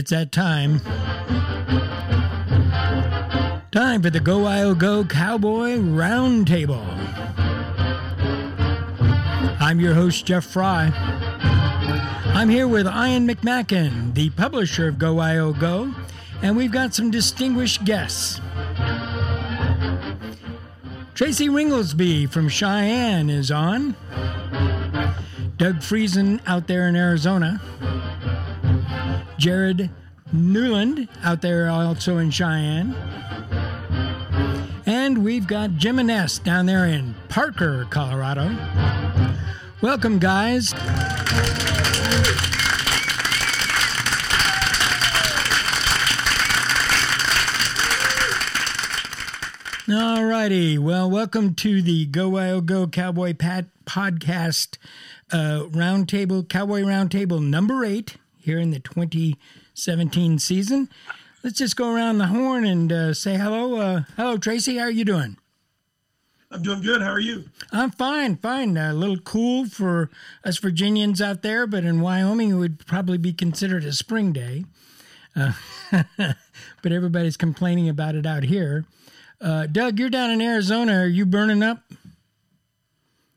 It's 0.00 0.12
that 0.12 0.32
time. 0.32 0.80
Time 3.70 4.00
for 4.00 4.08
the 4.08 4.18
GoWyoGo 4.18 5.10
Cowboy 5.10 5.76
Roundtable. 5.76 6.82
I'm 9.60 9.78
your 9.78 9.92
host, 9.92 10.24
Jeff 10.24 10.46
Fry. 10.46 10.90
I'm 12.32 12.48
here 12.48 12.66
with 12.66 12.86
Ian 12.86 13.28
McMackin, 13.28 14.14
the 14.14 14.30
publisher 14.30 14.88
of 14.88 14.94
GoWyoGo, 14.94 15.94
and 16.40 16.56
we've 16.56 16.72
got 16.72 16.94
some 16.94 17.10
distinguished 17.10 17.84
guests. 17.84 18.40
Tracy 21.14 21.50
Ringolsby 21.50 22.30
from 22.30 22.48
Cheyenne 22.48 23.28
is 23.28 23.50
on. 23.50 23.94
Doug 25.58 25.76
Freisen 25.80 26.40
out 26.46 26.68
there 26.68 26.88
in 26.88 26.96
Arizona. 26.96 27.60
Jared 29.40 29.88
Newland 30.32 31.08
out 31.22 31.42
there 31.42 31.68
also 31.68 32.18
in 32.18 32.30
Cheyenne. 32.30 32.94
And 34.86 35.24
we've 35.24 35.46
got 35.46 35.76
Jim 35.76 35.96
Anest 35.96 36.44
down 36.44 36.66
there 36.66 36.86
in 36.86 37.14
Parker, 37.28 37.86
Colorado. 37.90 38.56
Welcome, 39.80 40.18
guys. 40.18 40.74
All 49.92 50.24
righty. 50.24 50.78
Well, 50.78 51.10
welcome 51.10 51.54
to 51.56 51.82
the 51.82 52.06
GoWyoGo 52.06 52.92
Cowboy 52.92 53.34
Pat 53.34 53.64
podcast 53.86 54.76
uh, 55.32 55.64
roundtable, 55.68 56.48
Cowboy 56.48 56.82
Roundtable 56.82 57.42
number 57.42 57.84
eight 57.84 58.16
here 58.38 58.58
in 58.58 58.70
the 58.70 58.80
2017 59.80 60.38
season. 60.38 60.88
Let's 61.42 61.58
just 61.58 61.74
go 61.74 61.94
around 61.94 62.18
the 62.18 62.26
horn 62.26 62.66
and 62.66 62.92
uh, 62.92 63.14
say 63.14 63.36
hello. 63.36 63.76
Uh, 63.76 64.02
hello, 64.16 64.36
Tracy. 64.36 64.76
How 64.76 64.84
are 64.84 64.90
you 64.90 65.06
doing? 65.06 65.38
I'm 66.50 66.62
doing 66.62 66.82
good. 66.82 67.00
How 67.00 67.12
are 67.12 67.20
you? 67.20 67.44
I'm 67.72 67.90
fine, 67.90 68.36
fine. 68.36 68.76
A 68.76 68.92
little 68.92 69.18
cool 69.18 69.66
for 69.66 70.10
us 70.44 70.58
Virginians 70.58 71.22
out 71.22 71.42
there, 71.42 71.66
but 71.66 71.84
in 71.84 72.00
Wyoming 72.00 72.50
it 72.50 72.54
would 72.54 72.86
probably 72.86 73.18
be 73.18 73.32
considered 73.32 73.84
a 73.84 73.92
spring 73.92 74.32
day. 74.32 74.64
Uh, 75.34 75.52
but 76.82 76.92
everybody's 76.92 77.36
complaining 77.36 77.88
about 77.88 78.16
it 78.16 78.26
out 78.26 78.42
here. 78.42 78.84
Uh, 79.40 79.66
Doug, 79.66 79.98
you're 79.98 80.10
down 80.10 80.30
in 80.30 80.42
Arizona. 80.42 80.92
Are 80.98 81.06
you 81.06 81.24
burning 81.24 81.62
up? 81.62 81.84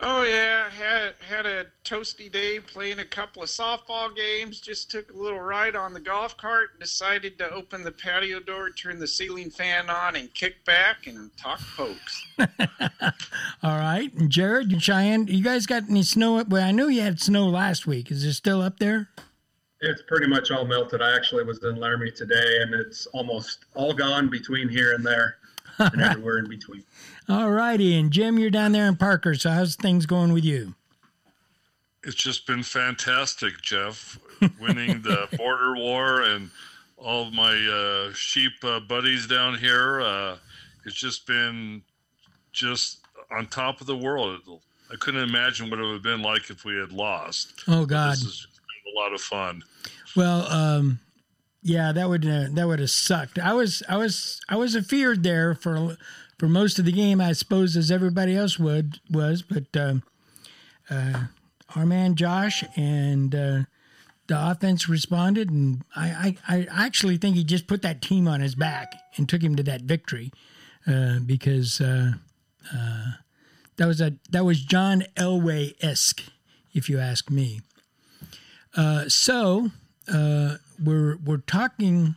Oh 0.06 0.24
yeah, 0.24 0.70
had 0.70 1.14
had 1.26 1.46
a 1.46 1.68
toasty 1.86 2.30
day 2.30 2.60
playing 2.60 3.00
a 3.00 3.06
couple 3.06 3.42
of 3.42 3.48
softball 3.48 4.14
games. 4.14 4.60
Just 4.60 4.92
took 4.92 5.10
a 5.14 5.16
little 5.16 5.40
ride 5.40 5.78
on 5.78 5.94
the 5.94 6.00
golf 6.02 6.36
cart. 6.36 6.72
and 6.74 6.82
Decided 6.82 7.38
to 7.38 7.50
open 7.52 7.86
the 7.86 7.92
patio 7.92 8.42
door, 8.42 8.70
turn 8.72 9.00
the 9.00 9.08
ceiling 9.08 9.50
fan 9.50 9.90
on, 9.90 10.18
and 10.18 10.34
kick 10.34 10.66
back 10.66 11.08
and 11.08 11.32
talk 11.38 11.62
pokes. 11.78 12.28
All 13.64 13.78
right, 13.78 14.14
and 14.16 14.30
Jared, 14.30 14.84
Cheyenne, 14.84 15.28
you 15.28 15.42
guys 15.42 15.66
got 15.66 15.84
any 15.90 16.04
snow? 16.04 16.38
Up 16.38 16.50
well, 16.50 16.68
I 16.68 16.72
know 16.72 16.88
you 16.88 17.00
had 17.00 17.22
snow 17.22 17.48
last 17.48 17.88
week. 17.88 18.12
Is 18.12 18.26
it 18.26 18.34
still 18.34 18.62
up 18.62 18.80
there? 18.80 19.08
It's 19.80 20.02
pretty 20.10 20.28
much 20.28 20.52
all 20.52 20.66
melted. 20.66 21.02
I 21.02 21.16
actually 21.16 21.46
was 21.46 21.64
in 21.64 21.78
Laramie 21.78 22.12
today, 22.12 22.62
and 22.62 22.74
it's 22.74 23.06
almost 23.08 23.66
all 23.74 23.94
gone 23.94 24.30
between 24.30 24.68
here 24.68 24.96
and 24.96 25.06
there 25.06 25.38
and 25.80 26.02
everywhere 26.02 26.40
in 26.40 26.50
between. 26.50 26.84
All 27.30 27.52
righty. 27.52 27.98
And 27.98 28.12
Jim, 28.12 28.38
you're 28.38 28.50
down 28.50 28.72
there 28.72 28.88
in 28.88 28.96
Parker. 28.96 29.36
So 29.36 29.50
how's 29.52 29.76
things 29.76 30.06
going 30.06 30.34
with 30.34 30.44
you? 30.44 30.76
It's 32.04 32.16
just 32.16 32.46
been 32.46 32.64
fantastic, 32.64 33.62
Jeff. 33.62 34.20
Winning 34.60 35.02
the 35.02 35.28
border 35.38 35.76
war 35.76 36.22
and 36.24 36.52
all 36.98 37.28
of 37.28 37.34
my 37.34 37.54
uh, 37.54 38.14
sheep 38.14 38.54
uh, 38.64 38.80
buddies 38.82 39.26
down 39.28 39.58
here. 39.58 40.02
Uh, 40.02 40.38
it's 40.86 40.96
just 40.96 41.26
been 41.26 41.82
just 42.52 43.00
on 43.32 43.48
top 43.48 43.82
of 43.82 43.88
the 43.88 43.96
world. 43.96 44.40
I 44.92 44.96
couldn't 44.98 45.24
imagine 45.24 45.70
what 45.70 45.80
it 45.80 45.84
would 45.84 45.94
have 45.94 46.04
been 46.04 46.22
like 46.22 46.50
if 46.50 46.66
we 46.66 46.76
had 46.76 46.92
lost. 46.92 47.64
Oh 47.68 47.86
God, 47.86 48.14
this 48.14 48.24
is 48.24 48.48
a 48.94 49.00
lot 49.00 49.14
of 49.14 49.22
fun. 49.22 49.64
Well, 50.16 50.46
um, 50.52 51.00
yeah, 51.64 51.92
that 51.94 52.10
would 52.10 52.26
uh, 52.26 52.48
that 52.52 52.68
would 52.68 52.80
have 52.80 52.90
sucked. 52.90 53.40
I 53.40 53.54
was 53.54 53.82
I 53.88 53.98
was 53.98 54.42
I 54.50 54.58
was 54.58 54.76
afeared 54.76 55.24
there 55.24 55.56
for 55.56 55.98
for 56.38 56.48
most 56.48 56.78
of 56.78 56.86
the 56.86 56.92
game, 56.92 57.22
I 57.22 57.32
suppose, 57.32 57.78
as 57.78 57.90
everybody 57.90 58.36
else 58.36 58.60
would 58.60 59.00
was. 59.10 59.42
But 59.42 59.76
uh, 59.76 59.96
uh, 60.90 61.24
our 61.76 61.86
man 61.86 62.16
Josh 62.16 62.66
and 62.76 63.34
uh, 63.34 63.60
the 64.28 64.52
offense 64.52 64.90
responded, 64.90 65.50
and 65.50 65.84
I, 65.96 66.38
I, 66.48 66.58
I 66.58 66.86
actually 66.86 67.18
think 67.18 67.38
he 67.38 67.46
just 67.46 67.68
put 67.68 67.82
that 67.84 68.02
team 68.02 68.28
on 68.28 68.42
his 68.42 68.56
back 68.56 68.94
and 69.16 69.28
took 69.28 69.42
him 69.42 69.56
to 69.56 69.64
that 69.64 69.84
victory 69.84 70.32
uh, 70.86 71.20
because 71.26 71.80
uh, 71.80 72.12
uh, 72.76 73.06
that 73.78 73.88
was 73.88 74.02
a 74.02 74.14
that 74.32 74.44
was 74.44 74.62
John 74.62 75.06
Elway 75.16 75.76
esque, 75.82 76.24
if 76.74 76.90
you 76.90 77.00
ask 77.00 77.30
me. 77.30 77.62
so 79.08 79.72
we're 80.84 81.18
we're 81.18 81.38
talking 81.38 82.16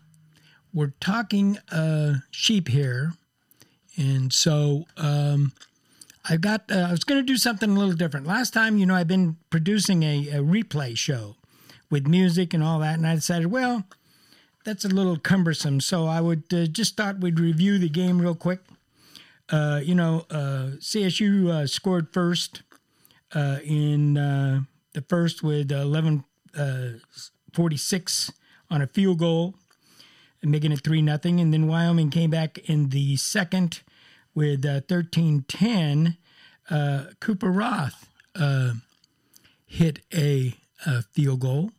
we're 0.73 0.95
talking 1.01 1.59
sheep 2.31 2.69
here 2.69 3.13
and 3.97 4.33
so 4.33 4.85
um, 4.97 5.53
I 6.29 6.37
got, 6.37 6.71
uh, 6.71 6.87
I 6.89 6.91
was 6.91 7.05
going 7.05 7.21
to 7.21 7.27
do 7.27 7.37
something 7.37 7.71
a 7.71 7.75
little 7.75 7.95
different. 7.95 8.27
Last 8.27 8.53
time, 8.53 8.79
you 8.79 8.87
know, 8.87 8.95
I've 8.95 9.09
been 9.09 9.37
producing 9.51 10.03
a, 10.03 10.29
a, 10.29 10.43
replay 10.43 10.97
show 10.97 11.37
with 11.91 12.07
music 12.07 12.53
and 12.53 12.63
all 12.63 12.79
that. 12.81 12.97
And 12.97 13.07
I 13.07 13.15
decided, 13.15 13.47
well, 13.51 13.85
that's 14.65 14.85
a 14.85 14.89
little 14.89 15.19
cumbersome. 15.19 15.81
So 15.81 16.07
I 16.07 16.21
would 16.21 16.45
uh, 16.53 16.67
just 16.67 16.97
thought 16.97 17.21
we'd 17.21 17.39
review 17.39 17.79
the 17.79 17.89
game 17.89 18.21
real 18.21 18.35
quick. 18.35 18.61
Uh, 19.51 19.81
you 19.83 19.95
know, 19.95 20.27
uh, 20.29 20.73
CSU 20.79 21.49
uh, 21.49 21.67
scored 21.67 22.13
first 22.13 22.63
uh, 23.33 23.59
in 23.65 24.15
the 24.15 25.03
first 25.09 25.43
with 25.43 25.71
11 25.71 26.25
46 27.53 28.33
on 28.71 28.83
a 28.83 28.87
field 28.87 29.19
goal 29.19 29.55
making 30.51 30.73
it 30.73 30.81
3 30.81 31.03
nothing. 31.03 31.41
And 31.41 31.53
then 31.53 31.67
Wyoming 31.67 32.11
came 32.11 32.31
back 32.31 32.59
in 32.69 32.91
the 32.91 33.17
second 33.17 33.83
with 34.35 34.65
uh, 34.65 34.81
13-10. 34.83 36.17
Uh, 36.69 37.05
Cooper 37.21 37.51
Rothe 37.51 37.95
uh, 38.35 38.73
hit 39.67 40.01
a, 40.13 40.55
a, 40.85 41.03
field 41.03 41.41
goal, 41.41 41.71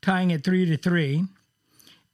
tying 0.00 0.30
it 0.30 0.42
3 0.44 0.66
to 0.66 0.76
3. 0.76 1.24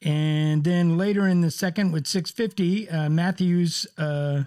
And 0.01 0.63
then 0.63 0.97
later 0.97 1.27
in 1.27 1.41
the 1.41 1.51
second 1.51 1.91
with 1.91 2.07
650, 2.07 2.89
uh, 2.89 3.09
Matthews 3.09 3.87
uh, 3.97 4.43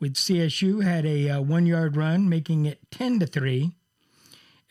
with 0.00 0.14
CSU 0.14 0.82
had 0.82 1.04
a 1.04 1.30
uh, 1.30 1.40
one 1.40 1.66
yard 1.66 1.96
run, 1.96 2.28
making 2.28 2.66
it 2.66 2.80
10 2.90 3.20
to 3.20 3.26
3. 3.26 3.72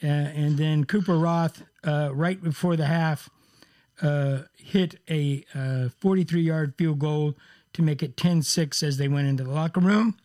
and 0.01 0.57
then 0.57 0.83
Cooper 0.85 1.13
Rothe, 1.13 1.63
right 1.83 2.41
before 2.41 2.75
the 2.75 2.85
half, 2.85 3.29
uh, 4.01 4.39
hit 4.57 4.99
a 5.09 5.45
43 5.99 6.39
uh, 6.39 6.43
yard 6.43 6.73
field 6.77 6.99
goal 6.99 7.35
to 7.73 7.81
make 7.81 8.03
it 8.03 8.17
10 8.17 8.41
6 8.41 8.83
as 8.83 8.97
they 8.97 9.07
went 9.07 9.27
into 9.27 9.43
the 9.43 9.51
locker 9.51 9.79
room. 9.79 10.17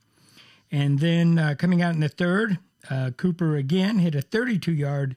And 0.71 0.99
then 1.01 1.39
uh, 1.39 1.55
coming 1.59 1.83
out 1.83 1.95
in 1.95 2.01
the 2.01 2.09
third, 2.09 2.59
uh, 2.89 3.11
Cooper 3.17 3.57
again 3.57 3.99
hit 3.99 4.15
a 4.15 4.23
32 4.23 4.73
yard 4.73 5.17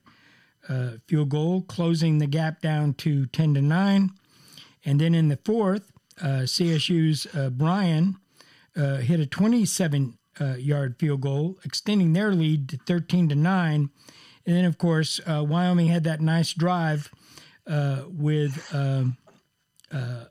uh, 0.67 0.91
field 1.07 1.29
goal, 1.29 1.61
closing 1.61 2.17
the 2.17 2.27
gap 2.27 2.61
down 2.61 2.93
to 2.95 3.25
10 3.27 3.55
to 3.55 3.61
9. 3.61 4.11
And 4.85 4.99
then 4.99 5.15
in 5.15 5.29
the 5.29 5.39
fourth, 5.43 5.91
CSU's 6.21 7.25
Brian 7.51 8.17
hit 8.75 9.19
a 9.19 9.25
27 9.25 10.17
yard 10.57 10.95
field 10.99 11.21
goal, 11.21 11.57
extending 11.63 12.13
their 12.13 12.33
lead 12.33 12.69
to 12.69 12.77
13 12.85 13.29
to 13.29 13.35
9. 13.35 13.89
And 14.45 14.55
then, 14.55 14.65
of 14.65 14.77
course, 14.77 15.21
Wyoming 15.25 15.87
had 15.87 16.03
that 16.03 16.21
nice 16.21 16.53
drive 16.53 17.09
uh, 17.67 18.03
with 18.07 18.67
um, 18.73 19.17
uh, 19.91 20.25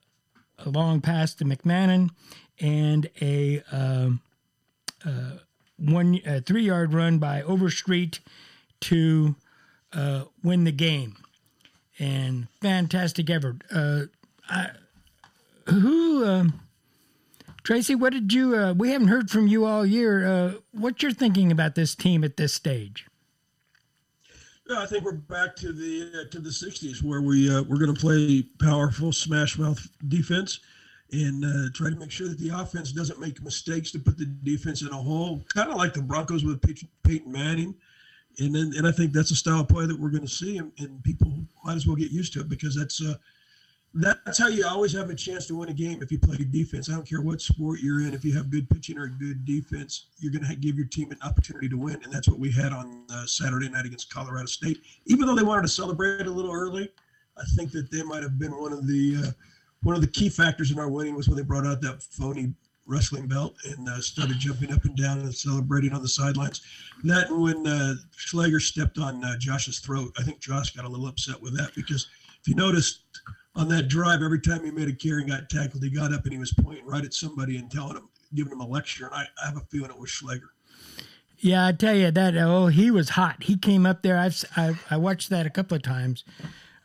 a 0.58 0.69
long 0.69 1.00
pass 1.00 1.34
to 1.34 1.44
McMahon 1.44 2.11
and 2.61 3.08
a 3.20 3.62
um, 3.73 4.20
uh, 5.05 5.38
one 5.79 6.20
three 6.44 6.64
yard 6.64 6.93
run 6.93 7.19
by 7.19 7.43
Overstreet 7.43 8.20
to 8.81 9.34
uh, 9.93 10.25
win 10.43 10.64
the 10.64 10.73
game. 10.73 11.17
And 11.99 12.49
fantastic 12.61 13.31
effort. 13.31 13.62
Uh, 13.73 14.02
I, 14.49 14.70
who, 15.67 16.25
um, 16.25 16.61
Tracy, 17.62 17.94
what 17.94 18.12
did 18.12 18.32
you, 18.32 18.75
we 18.76 18.90
haven't 18.90 19.08
heard 19.08 19.31
from 19.31 19.46
you 19.46 19.64
all 19.64 19.87
year. 19.87 20.56
what 20.73 21.02
you're 21.02 21.12
thinking 21.12 21.52
about 21.52 21.76
this 21.76 21.94
team 21.94 22.25
at 22.25 22.37
this 22.37 22.52
stage? 22.52 23.06
Yeah, 24.73 24.81
I 24.81 24.87
think 24.87 25.05
we're 25.05 25.13
back 25.13 25.55
to 25.57 25.73
the 25.73 26.23
uh, 26.23 26.31
to 26.31 26.39
the 26.39 26.49
'60s 26.49 27.03
where 27.03 27.21
we 27.21 27.55
uh, 27.55 27.63
we're 27.65 27.77
going 27.77 27.95
to 27.95 28.01
play 28.01 28.43
powerful 28.59 29.13
smash 29.13 29.59
mouth 29.59 29.87
defense 30.09 30.61
and 31.13 31.45
uh, 31.45 31.69
try 31.75 31.91
to 31.91 31.97
make 31.97 32.11
sure 32.11 32.27
that 32.29 32.39
the 32.39 32.49
offense 32.49 32.91
doesn't 32.91 33.21
make 33.21 33.43
mistakes 33.43 33.91
to 33.91 33.99
put 33.99 34.17
the 34.17 34.25
defense 34.25 34.81
in 34.81 34.89
a 34.89 34.97
hole, 34.97 35.45
kind 35.53 35.71
of 35.71 35.77
like 35.77 35.93
the 35.93 36.01
Broncos 36.01 36.43
with 36.43 36.63
Peyton 37.03 37.31
Manning. 37.31 37.75
And 38.39 38.55
then 38.55 38.73
and 38.75 38.87
I 38.87 38.93
think 38.93 39.13
that's 39.13 39.31
a 39.31 39.37
style 39.37 39.61
of 39.61 39.69
play 39.69 39.85
that 39.85 39.99
we're 39.99 40.09
going 40.09 40.23
to 40.23 40.29
see, 40.29 40.57
and, 40.57 40.73
and, 40.79 41.05
people 41.05 41.31
might 41.65 41.77
as 41.77 41.87
well 41.87 41.97
get 41.97 42.11
used 42.11 42.33
to 42.33 42.41
it 42.41 42.49
because 42.49 42.75
that's 42.75 43.03
uh, 43.03 43.17
that's 43.94 44.39
how 44.39 44.49
you 44.49 44.67
always 44.67 44.93
have 44.94 45.11
a 45.11 45.15
chance 45.15 45.47
to 45.47 45.55
win 45.55 45.69
a 45.69 45.75
game 45.75 46.03
if 46.03 46.11
you 46.11 46.19
play 46.19 46.37
defense. 46.39 46.89
I 46.89 46.94
don't 46.94 47.06
care 47.06 47.21
what 47.21 47.43
sport 47.43 47.81
you're 47.81 48.00
in. 48.00 48.15
If 48.15 48.25
you 48.25 48.35
have 48.35 48.50
good 48.50 48.69
pitching 48.71 48.97
or 48.97 49.09
good 49.09 49.44
defense, 49.44 50.06
you're 50.19 50.33
going 50.33 50.47
to 50.47 50.56
give 50.56 50.77
your 50.77 50.87
team 50.87 51.11
an 51.11 51.19
opportunity 51.23 51.69
to 51.69 51.77
win, 51.77 52.00
and 52.03 52.12
that's 52.12 52.27
what 52.27 52.39
we 52.39 52.50
had 52.50 52.73
on 52.73 53.05
uh, 53.12 53.27
Saturday 53.27 53.69
night 53.69 53.85
against 53.85 54.12
Colorado 54.12 54.47
State. 54.47 54.81
Even 55.06 55.27
though 55.27 55.35
they 55.35 55.43
wanted 55.43 55.62
to 55.62 55.69
celebrate 55.69 56.27
a 56.27 56.31
little 56.31 56.53
early, 56.53 56.89
I 57.37 57.43
think 57.55 57.71
that 57.73 57.91
they 57.91 58.03
might 58.03 58.23
have 58.23 58.39
been 58.39 58.59
one 58.59 58.73
of 58.73 58.87
the 58.87 59.17
uh, 59.27 59.31
one 59.83 59.94
of 59.94 60.00
the 60.00 60.09
key 60.09 60.29
factors 60.29 60.71
in 60.71 60.79
our 60.79 60.89
winning 60.89 61.15
was 61.15 61.29
when 61.29 61.37
they 61.37 61.43
brought 61.43 61.67
out 61.67 61.81
that 61.83 62.03
phony 62.03 62.55
wrestling 62.87 63.27
belt 63.27 63.55
and 63.65 63.89
uh, 63.89 64.00
started 64.00 64.39
jumping 64.39 64.73
up 64.73 64.85
and 64.85 64.97
down 64.97 65.21
and 65.21 65.35
celebrating 65.35 65.93
on 65.93 66.03
the 66.03 66.09
sidelines. 66.09 66.62
That 67.05 67.31
when 67.31 67.67
uh, 67.67 67.94
Schlegel 68.17 68.61
stepped 68.61 68.99
on 68.99 69.25
uh, 69.25 69.37
Josh's 69.39 69.81
throat, 69.81 70.12
I 70.19 70.23
think 70.23 70.41
Josh 70.41 70.75
got 70.75 70.85
a 70.85 70.89
little 70.89 71.06
upset 71.06 71.41
with 71.41 71.56
that 71.59 71.75
because 71.75 72.09
if 72.41 72.49
you 72.49 72.55
noticed 72.55 73.03
on 73.55 73.69
that 73.69 73.89
drive, 73.89 74.23
every 74.23 74.41
time 74.41 74.65
he 74.65 74.71
made 74.71 74.89
a 74.89 74.95
carry 74.95 75.23
and 75.23 75.31
got 75.31 75.51
tackled, 75.51 75.83
he 75.83 75.91
got 75.91 76.13
up 76.13 76.25
and 76.25 76.33
he 76.33 76.39
was 76.39 76.53
pointing 76.53 76.87
right 76.87 77.05
at 77.05 77.13
somebody 77.13 77.59
and 77.59 77.71
telling 77.71 77.97
him, 77.97 78.09
giving 78.35 78.53
him 78.53 78.61
a 78.61 78.67
lecture. 78.67 79.07
And 79.07 79.15
I, 79.15 79.27
I 79.43 79.47
have 79.47 79.57
a 79.57 79.67
feeling 79.71 79.91
it 79.91 79.99
was 79.99 80.11
Schlegel. 80.11 80.49
Yeah, 81.39 81.67
I 81.67 81.73
tell 81.73 81.95
you 81.95 82.11
that. 82.11 82.37
Oh, 82.37 82.69
he 82.69 82.91
was 82.91 83.11
hot. 83.11 83.43
He 83.43 83.57
came 83.57 83.85
up 83.85 84.03
there. 84.03 84.17
I've 84.17 84.45
I, 84.57 84.75
I 84.91 84.97
watched 84.97 85.29
that 85.31 85.45
a 85.45 85.51
couple 85.51 85.77
of 85.77 85.83
times, 85.83 86.25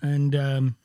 and 0.02 0.36
um, 0.36 0.76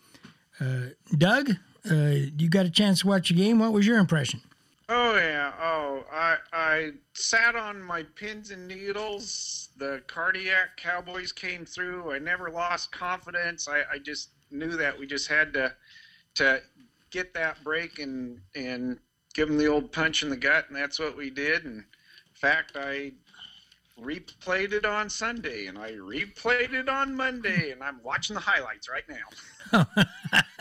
uh, 0.60 0.90
Doug, 1.16 1.52
uh, 1.90 1.94
you 2.36 2.50
got 2.50 2.66
a 2.66 2.70
chance 2.70 3.00
to 3.00 3.06
watch 3.06 3.30
the 3.30 3.34
game. 3.34 3.58
What 3.58 3.72
was 3.72 3.86
your 3.86 3.96
impression? 3.96 4.42
Oh 4.90 5.16
yeah. 5.16 5.52
Oh, 5.58 6.04
I 6.12 6.36
I 6.52 6.90
sat 7.14 7.56
on 7.56 7.82
my 7.82 8.02
pins 8.14 8.50
and 8.50 8.68
needles. 8.68 9.70
The 9.78 10.02
cardiac 10.06 10.76
Cowboys 10.76 11.32
came 11.32 11.64
through. 11.64 12.12
I 12.12 12.18
never 12.18 12.50
lost 12.50 12.92
confidence. 12.92 13.68
I, 13.68 13.84
I 13.90 13.98
just 13.98 14.32
knew 14.52 14.76
that 14.76 14.98
we 14.98 15.06
just 15.06 15.28
had 15.28 15.52
to 15.54 15.72
to 16.34 16.60
get 17.10 17.34
that 17.34 17.62
break 17.62 17.98
and 17.98 18.40
and 18.54 18.98
give 19.34 19.48
them 19.48 19.58
the 19.58 19.66
old 19.66 19.92
punch 19.92 20.22
in 20.22 20.30
the 20.30 20.36
gut, 20.36 20.66
and 20.68 20.76
that's 20.76 20.98
what 20.98 21.16
we 21.16 21.30
did. 21.30 21.64
And 21.64 21.78
in 21.78 21.84
fact, 22.34 22.72
I 22.76 23.12
replayed 24.00 24.72
it 24.72 24.84
on 24.84 25.08
Sunday, 25.08 25.66
and 25.66 25.78
I 25.78 25.92
replayed 25.92 26.72
it 26.72 26.88
on 26.88 27.14
Monday, 27.14 27.70
and 27.70 27.82
I'm 27.82 28.00
watching 28.02 28.34
the 28.34 28.40
highlights 28.40 28.88
right 28.88 29.04
now. 29.08 29.86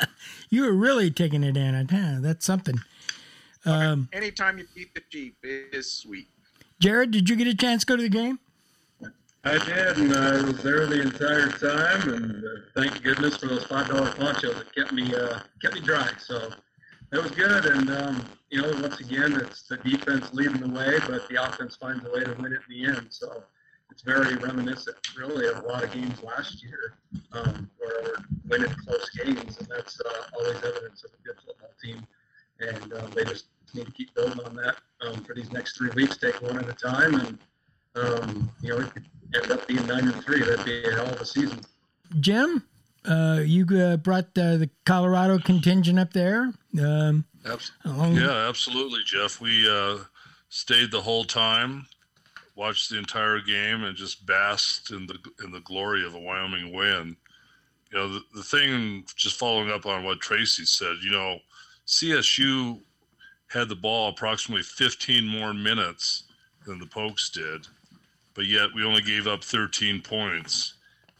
you 0.49 0.63
were 0.63 0.73
really 0.73 1.11
taking 1.11 1.43
it 1.43 1.57
in. 1.57 1.87
Yeah, 1.91 2.19
that's 2.21 2.45
something. 2.45 2.79
Um, 3.65 4.09
Anytime 4.13 4.57
you 4.57 4.67
beat 4.73 4.93
the 4.93 5.01
Jeep, 5.09 5.35
it 5.43 5.73
is 5.73 5.91
sweet. 5.91 6.27
Jared, 6.79 7.11
did 7.11 7.29
you 7.29 7.35
get 7.35 7.47
a 7.47 7.55
chance 7.55 7.81
to 7.81 7.85
go 7.85 7.95
to 7.95 8.03
the 8.03 8.09
game? 8.09 8.39
I 9.43 9.57
did, 9.65 9.97
and 9.97 10.13
I 10.13 10.39
was 10.43 10.61
there 10.61 10.85
the 10.85 11.01
entire 11.01 11.49
time. 11.49 12.13
And 12.13 12.43
uh, 12.43 12.61
thank 12.75 13.01
goodness 13.01 13.37
for 13.37 13.47
those 13.47 13.65
five 13.65 13.87
dollar 13.87 14.11
ponchos 14.11 14.55
that 14.55 14.75
kept 14.75 14.91
me 14.91 15.15
uh, 15.15 15.39
kept 15.61 15.73
me 15.73 15.81
dry. 15.81 16.07
So 16.19 16.51
that 17.09 17.23
was 17.23 17.31
good. 17.31 17.65
And 17.65 17.89
um, 17.89 18.23
you 18.51 18.61
know, 18.61 18.71
once 18.79 18.99
again, 18.99 19.33
it's 19.33 19.67
the 19.67 19.77
defense 19.77 20.31
leading 20.33 20.59
the 20.61 20.69
way, 20.69 20.99
but 21.07 21.27
the 21.27 21.43
offense 21.43 21.75
finds 21.75 22.05
a 22.05 22.11
way 22.11 22.23
to 22.23 22.35
win 22.39 22.53
it 22.53 22.59
in 22.69 22.83
the 22.83 22.97
end. 22.97 23.07
So 23.09 23.43
it's 23.89 24.03
very 24.03 24.35
reminiscent, 24.35 24.97
really, 25.17 25.47
of 25.47 25.57
a 25.63 25.67
lot 25.67 25.83
of 25.83 25.91
games 25.91 26.21
last 26.21 26.63
year 26.63 26.93
um, 27.33 27.67
where 27.79 28.03
we're 28.03 28.23
winning 28.47 28.75
close 28.85 29.09
games, 29.09 29.57
and 29.57 29.67
that's 29.67 29.99
uh, 30.01 30.37
always 30.37 30.57
evidence 30.57 31.03
of 31.03 31.11
a 31.19 31.27
good 31.27 31.37
football 31.43 31.71
team. 31.83 32.05
And 32.59 32.93
um, 32.93 33.09
they 33.15 33.23
just 33.23 33.45
need 33.73 33.87
to 33.87 33.91
keep 33.91 34.13
building 34.13 34.45
on 34.45 34.55
that 34.57 34.75
um, 35.01 35.23
for 35.23 35.33
these 35.33 35.51
next 35.51 35.77
three 35.77 35.89
weeks. 35.95 36.17
Take 36.17 36.39
one 36.43 36.59
at 36.59 36.69
a 36.69 36.73
time, 36.73 37.15
and 37.15 37.39
um, 37.95 38.51
you 38.61 38.69
know, 38.69 38.81
it 38.81 38.93
could 38.93 39.05
end 39.35 39.51
up 39.51 39.67
being 39.67 39.85
nine 39.87 40.07
and 40.07 40.23
three. 40.23 40.41
That'd 40.41 40.65
be 40.65 40.83
a 40.83 40.91
hell 40.91 41.07
of 41.07 41.21
a 41.21 41.25
season. 41.25 41.59
Jim, 42.19 42.63
uh, 43.05 43.41
you 43.43 43.65
uh, 43.77 43.97
brought 43.97 44.25
uh, 44.37 44.57
the 44.57 44.69
Colorado 44.85 45.39
contingent 45.39 45.99
up 45.99 46.13
there. 46.13 46.51
Um, 46.79 47.25
along- 47.85 48.15
yeah, 48.15 48.47
absolutely, 48.47 48.99
Jeff. 49.05 49.41
We 49.41 49.69
uh, 49.69 49.99
stayed 50.49 50.91
the 50.91 51.01
whole 51.01 51.23
time, 51.23 51.87
watched 52.55 52.89
the 52.89 52.97
entire 52.97 53.39
game, 53.39 53.83
and 53.83 53.95
just 53.95 54.25
basked 54.25 54.91
in 54.91 55.07
the 55.07 55.17
in 55.43 55.51
the 55.51 55.61
glory 55.61 56.05
of 56.05 56.13
a 56.13 56.19
Wyoming 56.19 56.73
win. 56.73 57.15
You 57.91 57.97
know, 57.97 58.13
the, 58.13 58.21
the 58.35 58.43
thing, 58.43 59.05
just 59.15 59.37
following 59.37 59.69
up 59.69 59.85
on 59.85 60.03
what 60.05 60.21
Tracy 60.21 60.63
said, 60.63 60.95
you 61.03 61.11
know, 61.11 61.39
CSU 61.87 62.79
had 63.47 63.67
the 63.67 63.75
ball 63.75 64.09
approximately 64.09 64.63
15 64.63 65.27
more 65.27 65.53
minutes 65.53 66.23
than 66.65 66.79
the 66.79 66.85
Pokes 66.85 67.29
did 67.29 67.67
but 68.33 68.45
yet 68.45 68.69
we 68.73 68.83
only 68.83 69.01
gave 69.01 69.27
up 69.27 69.43
13 69.43 70.01
points. 70.01 70.75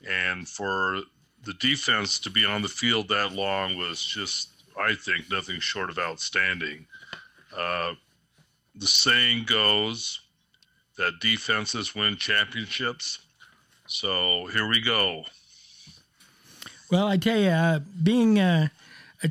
And 0.07 0.47
for 0.47 1.01
the 1.43 1.53
defense 1.55 2.19
to 2.19 2.29
be 2.29 2.45
on 2.45 2.61
the 2.61 2.67
field 2.67 3.07
that 3.09 3.33
long 3.33 3.77
was 3.77 4.03
just, 4.05 4.49
I 4.79 4.95
think, 4.95 5.29
nothing 5.29 5.59
short 5.59 5.89
of 5.89 5.99
outstanding. 5.99 6.85
Uh, 7.55 7.93
the 8.75 8.87
saying 8.87 9.43
goes 9.45 10.21
that 10.97 11.19
defenses 11.19 11.95
win 11.95 12.15
championships. 12.15 13.19
So 13.87 14.47
here 14.47 14.67
we 14.67 14.81
go. 14.81 15.25
Well, 16.91 17.07
I 17.07 17.17
tell 17.17 17.37
you, 17.37 17.49
uh, 17.49 17.79
being 18.03 18.39
a, 18.39 18.71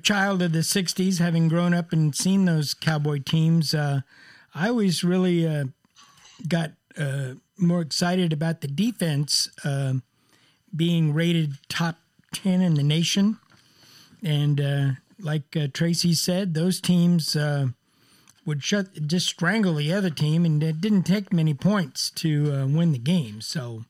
child 0.02 0.40
of 0.40 0.52
the 0.52 0.60
60s, 0.60 1.18
having 1.18 1.48
grown 1.48 1.74
up 1.74 1.92
and 1.92 2.14
seen 2.14 2.44
those 2.44 2.74
Cowboy 2.74 3.18
teams, 3.18 3.74
uh, 3.74 4.02
I 4.54 4.68
always 4.68 5.02
really 5.02 5.46
uh, 5.46 5.64
got 6.46 6.70
uh, 6.96 7.34
more 7.60 7.80
excited 7.80 8.32
about 8.32 8.60
the 8.60 8.68
defense 8.68 9.50
uh, 9.64 9.94
being 10.74 11.12
rated 11.12 11.58
top 11.68 11.96
10 12.32 12.60
in 12.60 12.74
the 12.74 12.82
nation. 12.82 13.38
And 14.22 14.60
uh, 14.60 14.90
like 15.18 15.56
uh, 15.56 15.68
Tracy 15.72 16.14
said, 16.14 16.54
those 16.54 16.80
teams 16.80 17.36
uh, 17.36 17.68
would 18.44 18.62
shut 18.62 19.06
just 19.06 19.28
strangle 19.28 19.74
the 19.74 19.92
other 19.92 20.10
team, 20.10 20.44
and 20.44 20.62
it 20.62 20.80
didn't 20.80 21.04
take 21.04 21.32
many 21.32 21.54
points 21.54 22.10
to 22.10 22.52
uh, 22.52 22.66
win 22.66 22.92
the 22.92 22.98
game. 22.98 23.40
So. 23.40 23.84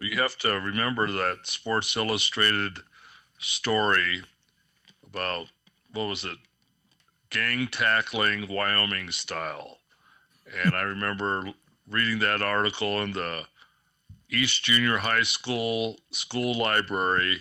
you 0.00 0.20
have 0.20 0.36
to 0.38 0.60
remember 0.60 1.10
that 1.10 1.40
Sports 1.44 1.96
Illustrated 1.96 2.78
story 3.38 4.22
about 5.06 5.46
what 5.92 6.08
was 6.08 6.24
it? 6.24 6.36
Gang 7.30 7.68
tackling 7.68 8.46
Wyoming 8.48 9.10
style 9.10 9.78
and 10.64 10.74
I 10.74 10.82
remember 10.82 11.44
reading 11.88 12.18
that 12.20 12.42
article 12.42 13.02
in 13.02 13.12
the 13.12 13.44
East 14.30 14.64
Junior 14.64 14.98
High 14.98 15.22
School 15.22 15.98
school 16.10 16.54
library, 16.54 17.40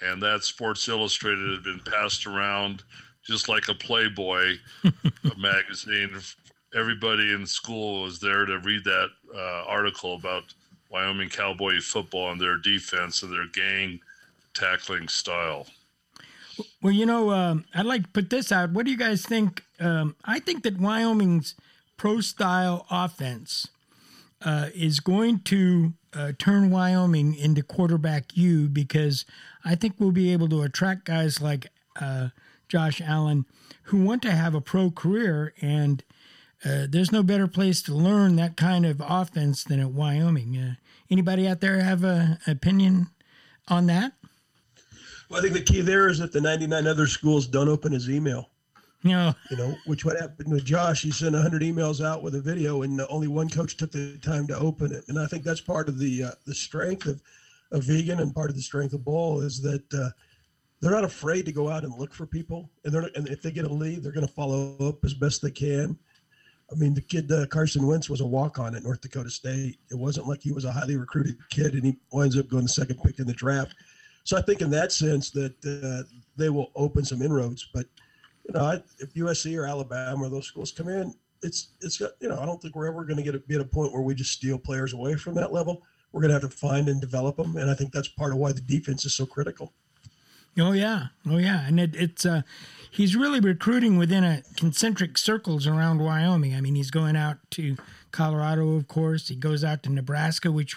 and 0.00 0.20
that 0.22 0.44
Sports 0.44 0.88
Illustrated 0.88 1.52
had 1.52 1.64
been 1.64 1.80
passed 1.80 2.26
around 2.26 2.82
just 3.24 3.48
like 3.48 3.68
a 3.68 3.74
Playboy 3.74 4.56
magazine. 5.38 6.18
Everybody 6.74 7.32
in 7.32 7.46
school 7.46 8.02
was 8.02 8.18
there 8.18 8.44
to 8.44 8.58
read 8.58 8.84
that 8.84 9.08
uh, 9.34 9.64
article 9.66 10.14
about 10.14 10.44
Wyoming 10.90 11.28
Cowboy 11.28 11.80
football 11.80 12.32
and 12.32 12.40
their 12.40 12.56
defense 12.56 13.22
and 13.22 13.32
their 13.32 13.46
gang 13.46 14.00
tackling 14.54 15.08
style. 15.08 15.66
Well, 16.82 16.92
you 16.92 17.06
know, 17.06 17.30
um, 17.30 17.64
I'd 17.74 17.86
like 17.86 18.02
to 18.02 18.08
put 18.08 18.30
this 18.30 18.52
out. 18.52 18.72
What 18.72 18.84
do 18.84 18.90
you 18.90 18.98
guys 18.98 19.24
think? 19.24 19.62
Um, 19.80 20.16
I 20.24 20.38
think 20.38 20.64
that 20.64 20.78
Wyoming's 20.78 21.54
pro 22.02 22.20
style 22.20 22.84
offense 22.90 23.68
uh, 24.44 24.70
is 24.74 24.98
going 24.98 25.38
to 25.38 25.92
uh, 26.12 26.32
turn 26.36 26.68
Wyoming 26.68 27.32
into 27.32 27.62
quarterback 27.62 28.36
U 28.36 28.68
because 28.68 29.24
I 29.64 29.76
think 29.76 29.94
we'll 29.98 30.10
be 30.10 30.32
able 30.32 30.48
to 30.48 30.62
attract 30.62 31.04
guys 31.04 31.40
like 31.40 31.68
uh, 32.00 32.30
Josh 32.66 33.00
Allen 33.00 33.46
who 33.84 34.02
want 34.02 34.20
to 34.22 34.32
have 34.32 34.52
a 34.52 34.60
pro 34.60 34.90
career. 34.90 35.54
And 35.62 36.02
uh, 36.64 36.86
there's 36.90 37.12
no 37.12 37.22
better 37.22 37.46
place 37.46 37.80
to 37.82 37.94
learn 37.94 38.34
that 38.34 38.56
kind 38.56 38.84
of 38.84 39.00
offense 39.00 39.62
than 39.62 39.78
at 39.78 39.92
Wyoming. 39.92 40.56
Uh, 40.56 40.74
anybody 41.08 41.46
out 41.46 41.60
there 41.60 41.82
have 41.82 42.02
an 42.02 42.36
opinion 42.48 43.10
on 43.68 43.86
that? 43.86 44.14
Well, 45.30 45.38
I 45.38 45.42
think 45.42 45.54
the 45.54 45.62
key 45.62 45.82
there 45.82 46.08
is 46.08 46.18
that 46.18 46.32
the 46.32 46.40
99 46.40 46.84
other 46.84 47.06
schools 47.06 47.46
don't 47.46 47.68
open 47.68 47.92
his 47.92 48.10
email. 48.10 48.48
Yeah. 49.02 49.32
You 49.50 49.56
know, 49.56 49.76
which 49.86 50.04
what 50.04 50.18
happened 50.18 50.52
with 50.52 50.64
Josh, 50.64 51.02
he 51.02 51.10
sent 51.10 51.34
100 51.34 51.62
emails 51.62 52.04
out 52.04 52.22
with 52.22 52.34
a 52.34 52.40
video, 52.40 52.82
and 52.82 53.00
only 53.08 53.28
one 53.28 53.48
coach 53.48 53.76
took 53.76 53.90
the 53.90 54.18
time 54.18 54.46
to 54.46 54.58
open 54.58 54.92
it. 54.92 55.04
And 55.08 55.18
I 55.18 55.26
think 55.26 55.42
that's 55.42 55.60
part 55.60 55.88
of 55.88 55.98
the 55.98 56.24
uh, 56.24 56.30
the 56.46 56.54
strength 56.54 57.06
of, 57.06 57.20
of 57.72 57.82
Vigen 57.82 58.20
and 58.20 58.34
part 58.34 58.50
of 58.50 58.56
the 58.56 58.62
strength 58.62 58.94
of 58.94 59.00
Bohl 59.00 59.42
is 59.42 59.60
that 59.62 59.94
uh, 59.94 60.10
they're 60.80 60.92
not 60.92 61.04
afraid 61.04 61.46
to 61.46 61.52
go 61.52 61.68
out 61.68 61.84
and 61.84 61.92
look 61.98 62.14
for 62.14 62.26
people, 62.26 62.70
and 62.84 62.94
they're 62.94 63.08
and 63.16 63.28
if 63.28 63.42
they 63.42 63.50
get 63.50 63.64
a 63.64 63.72
lead, 63.72 64.02
they're 64.02 64.12
going 64.12 64.26
to 64.26 64.32
follow 64.32 64.76
up 64.80 65.04
as 65.04 65.14
best 65.14 65.42
they 65.42 65.50
can. 65.50 65.98
I 66.70 66.74
mean, 66.76 66.94
the 66.94 67.02
kid 67.02 67.30
uh, 67.30 67.46
Carson 67.46 67.86
Wentz 67.86 68.08
was 68.08 68.20
a 68.20 68.26
walk 68.26 68.58
on 68.58 68.74
at 68.76 68.84
North 68.84 69.00
Dakota 69.00 69.30
State. 69.30 69.78
It 69.90 69.98
wasn't 69.98 70.28
like 70.28 70.40
he 70.40 70.52
was 70.52 70.64
a 70.64 70.72
highly 70.72 70.96
recruited 70.96 71.36
kid, 71.50 71.74
and 71.74 71.84
he 71.84 71.96
winds 72.12 72.38
up 72.38 72.48
going 72.48 72.62
the 72.62 72.68
second 72.68 73.02
pick 73.02 73.18
in 73.18 73.26
the 73.26 73.32
draft. 73.32 73.74
So 74.24 74.36
I 74.36 74.42
think 74.42 74.60
in 74.62 74.70
that 74.70 74.92
sense 74.92 75.30
that 75.30 75.54
uh, 75.66 76.08
they 76.36 76.48
will 76.48 76.70
open 76.76 77.04
some 77.04 77.20
inroads, 77.20 77.68
but 77.74 77.86
you 78.46 78.54
know, 78.54 78.64
I, 78.64 78.82
if 78.98 79.14
USC 79.14 79.56
or 79.58 79.66
Alabama 79.66 80.24
or 80.24 80.28
those 80.28 80.46
schools 80.46 80.72
come 80.72 80.88
in, 80.88 81.14
it's 81.42 81.68
it's 81.80 81.98
got 81.98 82.12
you 82.20 82.28
know, 82.28 82.38
I 82.38 82.46
don't 82.46 82.60
think 82.60 82.74
we're 82.74 82.86
ever 82.88 83.04
going 83.04 83.16
to 83.16 83.22
get 83.22 83.48
be 83.48 83.54
at 83.54 83.60
a 83.60 83.64
point 83.64 83.92
where 83.92 84.02
we 84.02 84.14
just 84.14 84.32
steal 84.32 84.58
players 84.58 84.92
away 84.92 85.16
from 85.16 85.34
that 85.34 85.52
level. 85.52 85.82
We're 86.12 86.20
going 86.20 86.30
to 86.30 86.40
have 86.40 86.50
to 86.50 86.56
find 86.56 86.88
and 86.88 87.00
develop 87.00 87.36
them, 87.36 87.56
and 87.56 87.70
I 87.70 87.74
think 87.74 87.92
that's 87.92 88.08
part 88.08 88.32
of 88.32 88.38
why 88.38 88.52
the 88.52 88.60
defense 88.60 89.04
is 89.04 89.14
so 89.14 89.26
critical. 89.26 89.72
Oh 90.58 90.72
yeah, 90.72 91.06
oh 91.26 91.38
yeah, 91.38 91.66
and 91.66 91.80
it, 91.80 91.96
it's 91.96 92.26
uh, 92.26 92.42
he's 92.90 93.16
really 93.16 93.40
recruiting 93.40 93.96
within 93.96 94.22
a 94.22 94.42
concentric 94.56 95.16
circles 95.16 95.66
around 95.66 96.02
Wyoming. 96.02 96.54
I 96.54 96.60
mean, 96.60 96.74
he's 96.74 96.90
going 96.90 97.16
out 97.16 97.38
to 97.52 97.76
Colorado, 98.10 98.76
of 98.76 98.86
course. 98.86 99.28
He 99.28 99.34
goes 99.34 99.64
out 99.64 99.82
to 99.84 99.90
Nebraska, 99.90 100.52
which 100.52 100.76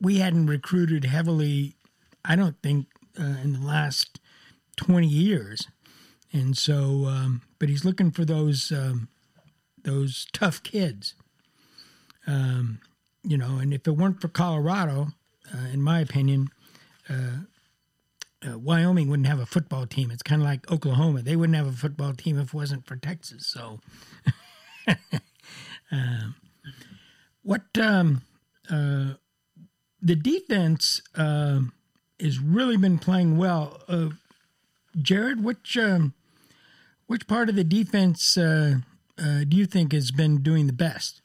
we 0.00 0.18
hadn't 0.18 0.46
recruited 0.46 1.06
heavily. 1.06 1.74
I 2.24 2.36
don't 2.36 2.60
think 2.62 2.86
uh, 3.18 3.38
in 3.42 3.54
the 3.54 3.66
last 3.66 4.20
twenty 4.76 5.08
years, 5.08 5.66
and 6.38 6.56
so, 6.56 7.06
um, 7.06 7.42
but 7.58 7.68
he's 7.68 7.84
looking 7.84 8.10
for 8.10 8.24
those 8.24 8.72
um, 8.72 9.08
those 9.82 10.26
tough 10.32 10.62
kids. 10.62 11.14
Um, 12.26 12.80
you 13.22 13.36
know, 13.36 13.58
and 13.58 13.74
if 13.74 13.86
it 13.86 13.92
weren't 13.92 14.20
for 14.20 14.28
Colorado, 14.28 15.08
uh, 15.52 15.66
in 15.72 15.82
my 15.82 16.00
opinion, 16.00 16.48
uh, 17.08 17.44
uh, 18.46 18.58
Wyoming 18.58 19.08
wouldn't 19.08 19.26
have 19.26 19.40
a 19.40 19.46
football 19.46 19.86
team. 19.86 20.10
It's 20.10 20.22
kind 20.22 20.40
of 20.40 20.46
like 20.46 20.70
Oklahoma; 20.70 21.22
they 21.22 21.36
wouldn't 21.36 21.56
have 21.56 21.66
a 21.66 21.72
football 21.72 22.14
team 22.14 22.38
if 22.38 22.48
it 22.48 22.54
wasn't 22.54 22.86
for 22.86 22.96
Texas. 22.96 23.46
So, 23.46 23.80
um, 25.92 26.36
what 27.42 27.62
um, 27.80 28.22
uh, 28.70 29.14
the 30.00 30.16
defense 30.16 31.02
uh, 31.16 31.60
has 32.20 32.38
really 32.38 32.76
been 32.76 32.98
playing 32.98 33.38
well. 33.38 33.80
Uh, 33.88 34.10
Jared, 35.00 35.44
which 35.44 35.76
um, 35.76 36.14
which 37.08 37.26
part 37.26 37.48
of 37.48 37.56
the 37.56 37.64
defense 37.64 38.38
uh, 38.38 38.76
uh, 39.18 39.40
do 39.48 39.56
you 39.56 39.66
think 39.66 39.92
has 39.92 40.12
been 40.12 40.42
doing 40.42 40.68
the 40.68 40.72
best? 40.72 41.20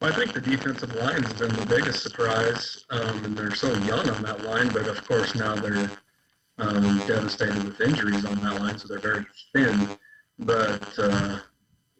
Well, 0.00 0.12
I 0.12 0.14
think 0.14 0.32
the 0.32 0.40
defensive 0.40 0.94
line 0.94 1.24
has 1.24 1.32
been 1.34 1.54
the 1.54 1.66
biggest 1.66 2.04
surprise, 2.04 2.84
um, 2.90 3.24
and 3.24 3.36
they're 3.36 3.54
so 3.54 3.72
young 3.78 4.08
on 4.08 4.22
that 4.22 4.44
line. 4.44 4.68
But 4.68 4.86
of 4.86 5.06
course, 5.06 5.34
now 5.34 5.56
they're 5.56 5.90
um, 6.58 6.98
devastated 7.06 7.62
with 7.64 7.80
injuries 7.80 8.24
on 8.24 8.36
that 8.36 8.60
line, 8.60 8.78
so 8.78 8.86
they're 8.86 9.00
very 9.00 9.26
thin. 9.52 9.88
But 10.38 10.96
uh, 10.98 11.40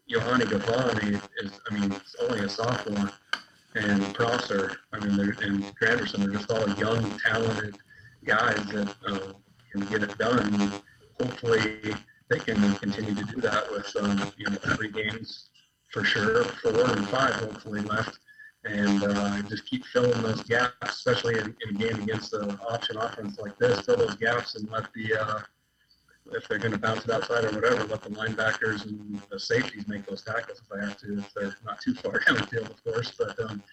Youhanna 0.09 0.45
Ghaifan 0.45 1.21
is, 1.43 1.51
I 1.69 1.73
mean, 1.73 1.91
it's 1.91 2.15
only 2.21 2.39
a 2.39 2.49
sophomore, 2.49 3.11
and 3.75 4.13
Prosser, 4.15 4.77
I 4.93 4.99
mean, 4.99 5.17
they're, 5.17 5.35
and 5.41 5.63
Granderson 5.75 6.25
are 6.25 6.31
just 6.31 6.49
all 6.49 6.69
young, 6.75 7.19
talented 7.19 7.77
guys 8.23 8.65
that 8.67 8.95
uh, 9.05 9.33
can 9.71 9.85
get 9.87 10.03
it 10.03 10.17
done. 10.17 10.81
Hopefully, 11.21 11.95
they 12.29 12.39
can 12.39 12.75
continue 12.75 13.15
to 13.15 13.23
do 13.25 13.41
that 13.41 13.69
with 13.71 13.93
um, 13.97 14.31
you 14.37 14.49
know 14.49 14.57
three 14.75 14.89
games 14.89 15.49
for 15.91 16.03
sure, 16.03 16.43
four 16.43 16.85
and 16.91 17.07
five 17.09 17.33
hopefully 17.33 17.81
left, 17.81 18.19
and 18.65 19.03
uh, 19.03 19.41
just 19.43 19.65
keep 19.65 19.85
filling 19.85 20.21
those 20.21 20.43
gaps, 20.43 20.73
especially 20.83 21.39
in, 21.39 21.55
in 21.67 21.75
a 21.75 21.79
game 21.79 22.03
against 22.03 22.31
the 22.31 22.57
option 22.69 22.97
offense 22.97 23.39
like 23.39 23.57
this. 23.57 23.81
Fill 23.81 23.97
those 23.97 24.15
gaps 24.15 24.55
and 24.55 24.69
let 24.69 24.93
the 24.93 25.19
uh, 25.19 25.39
if 26.31 26.47
they're 26.47 26.59
going 26.59 26.71
to 26.71 26.77
bounce 26.77 27.05
it 27.05 27.11
outside 27.11 27.45
or 27.45 27.51
whatever, 27.51 27.83
let 27.85 28.03
the 28.03 28.09
linebackers 28.09 28.85
and 28.85 29.21
the 29.31 29.39
safeties 29.39 29.87
make 29.87 30.05
those 30.05 30.21
tackles 30.21 30.61
if 30.61 30.69
they 30.69 30.85
have 30.85 30.97
to, 30.97 31.19
if 31.19 31.33
they're 31.33 31.55
not 31.65 31.81
too 31.81 31.93
far 31.95 32.19
down 32.27 32.35
the 32.35 32.47
field, 32.47 32.69
of 32.69 32.83
course. 32.83 33.11
But 33.17 33.39
um, 33.39 33.63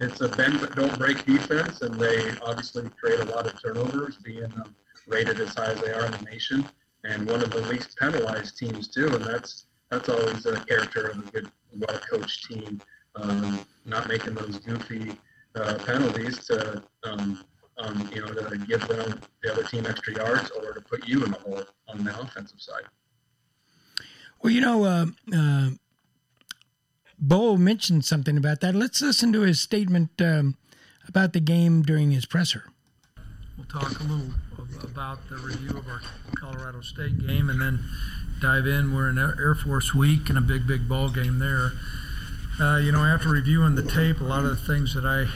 it's 0.00 0.20
a 0.20 0.28
bend 0.28 0.60
but 0.60 0.74
don't 0.74 0.98
break 0.98 1.24
defense, 1.24 1.82
and 1.82 1.94
they 1.94 2.32
obviously 2.42 2.88
create 3.00 3.20
a 3.20 3.24
lot 3.24 3.46
of 3.46 3.60
turnovers, 3.60 4.16
being 4.16 4.44
um, 4.44 4.74
rated 5.06 5.40
as 5.40 5.54
high 5.54 5.72
as 5.72 5.80
they 5.80 5.92
are 5.92 6.06
in 6.06 6.12
the 6.12 6.22
nation, 6.22 6.66
and 7.06 7.26
one 7.28 7.42
of 7.42 7.50
the 7.50 7.60
least 7.62 7.96
penalized 7.98 8.58
teams 8.58 8.88
too. 8.88 9.06
And 9.14 9.24
that's 9.24 9.66
that's 9.90 10.08
always 10.08 10.44
a 10.46 10.58
character 10.64 11.08
of 11.08 11.18
a 11.18 11.30
good, 11.30 11.50
well-coached 11.72 12.44
team, 12.46 12.80
um, 13.14 13.64
not 13.84 14.08
making 14.08 14.34
those 14.34 14.58
goofy 14.58 15.16
uh, 15.54 15.78
penalties 15.86 16.44
to 16.46 16.82
um, 17.04 17.44
um, 17.78 18.08
you 18.12 18.20
know, 18.20 18.32
to 18.32 18.58
give 18.58 18.86
them 18.88 19.20
the 19.42 19.52
other 19.52 19.62
team 19.64 19.86
extra 19.86 20.14
yards 20.14 20.50
or 20.50 20.72
to 20.72 20.80
put 20.80 21.06
you 21.06 21.24
in 21.24 21.30
the 21.30 21.38
hole 21.38 21.62
on 21.88 22.04
the 22.04 22.20
offensive 22.20 22.60
side. 22.60 22.84
Well, 24.42 24.52
you 24.52 24.60
know, 24.60 24.84
uh, 24.84 25.06
uh, 25.34 25.70
Bo 27.18 27.56
mentioned 27.56 28.04
something 28.04 28.36
about 28.36 28.60
that. 28.60 28.74
Let's 28.74 29.00
listen 29.02 29.32
to 29.32 29.42
his 29.42 29.60
statement 29.60 30.10
um, 30.20 30.56
about 31.06 31.32
the 31.32 31.40
game 31.40 31.82
during 31.82 32.10
his 32.10 32.26
presser. 32.26 32.64
We'll 33.56 33.66
talk 33.66 34.00
a 34.00 34.04
little 34.04 34.34
about 34.82 35.28
the 35.28 35.36
review 35.36 35.76
of 35.76 35.86
our 35.88 36.00
Colorado 36.34 36.80
State 36.80 37.26
game 37.26 37.48
and 37.50 37.60
then 37.60 37.84
dive 38.40 38.66
in. 38.66 38.94
We're 38.94 39.10
in 39.10 39.18
Air 39.18 39.54
Force 39.54 39.94
Week 39.94 40.28
and 40.28 40.38
a 40.38 40.40
big, 40.40 40.66
big 40.66 40.88
ball 40.88 41.10
game 41.10 41.38
there. 41.38 41.72
Uh, 42.60 42.78
you 42.78 42.92
know, 42.92 43.04
after 43.04 43.28
reviewing 43.28 43.74
the 43.74 43.82
tape, 43.82 44.20
a 44.20 44.24
lot 44.24 44.44
of 44.44 44.50
the 44.50 44.72
things 44.74 44.94
that 44.94 45.04
I 45.04 45.26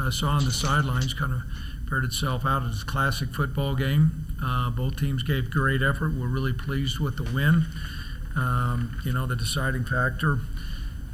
uh, 0.00 0.10
saw 0.10 0.30
on 0.30 0.44
the 0.44 0.52
sidelines 0.52 1.14
kind 1.14 1.32
of 1.32 1.42
paired 1.88 2.04
itself 2.04 2.46
out 2.46 2.62
as 2.62 2.82
a 2.82 2.86
classic 2.86 3.34
football 3.34 3.74
game. 3.74 4.26
Uh, 4.42 4.70
both 4.70 4.96
teams 4.96 5.22
gave 5.22 5.50
great 5.50 5.82
effort. 5.82 6.14
We're 6.14 6.28
really 6.28 6.52
pleased 6.52 7.00
with 7.00 7.16
the 7.16 7.24
win. 7.24 7.66
Um, 8.36 9.00
you 9.04 9.12
know, 9.12 9.26
the 9.26 9.36
deciding 9.36 9.84
factor, 9.84 10.38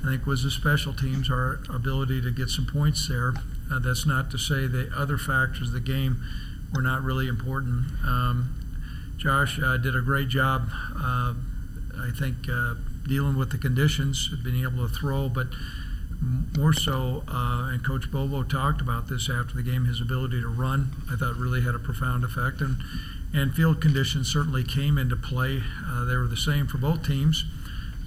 I 0.05 0.11
think, 0.11 0.27
was 0.27 0.43
the 0.43 0.51
special 0.51 0.93
teams, 0.93 1.31
our 1.31 1.61
ability 1.73 2.21
to 2.23 2.31
get 2.31 2.51
some 2.51 2.67
points 2.67 3.09
there. 3.09 3.33
Uh, 3.73 3.79
that's 3.79 4.07
not 4.07 4.31
to 4.31 4.39
say 4.39 4.67
the 4.67 4.91
other 4.95 5.17
factors 5.17 5.69
of 5.69 5.73
the 5.73 5.81
game 5.81 6.23
were 6.75 6.83
not 6.83 7.03
really 7.03 7.29
important. 7.29 7.87
Um, 8.05 8.67
Josh 9.17 9.59
uh, 9.63 9.77
did 9.79 9.97
a 9.97 10.03
great 10.03 10.29
job, 10.29 10.69
uh, 10.97 11.35
I 11.99 12.11
think, 12.19 12.49
uh, 12.51 12.75
dealing 13.09 13.37
with 13.37 13.51
the 13.51 13.59
conditions, 13.59 14.29
being 14.45 14.63
able 14.63 14.87
to 14.87 14.95
throw, 14.95 15.29
but 15.29 15.47
more 16.57 16.73
so, 16.73 17.25
uh, 17.29 17.71
and 17.73 17.85
Coach 17.85 18.11
Bobo 18.11 18.43
talked 18.43 18.81
about 18.81 19.09
this 19.09 19.29
after 19.31 19.55
the 19.55 19.63
game, 19.63 19.85
his 19.85 20.01
ability 20.01 20.41
to 20.41 20.49
run, 20.49 20.93
I 21.11 21.17
thought 21.17 21.37
really 21.37 21.63
had 21.63 21.75
a 21.75 21.79
profound 21.79 22.25
effect. 22.25 22.61
And, 22.61 22.79
and 23.35 23.55
field 23.55 23.81
conditions 23.81 24.33
certainly 24.33 24.65
came 24.65 24.99
into 24.99 25.17
play. 25.17 25.63
Uh, 25.87 26.05
they 26.05 26.17
were 26.17 26.27
the 26.27 26.37
same 26.37 26.67
for 26.67 26.79
both 26.79 27.07
teams, 27.07 27.45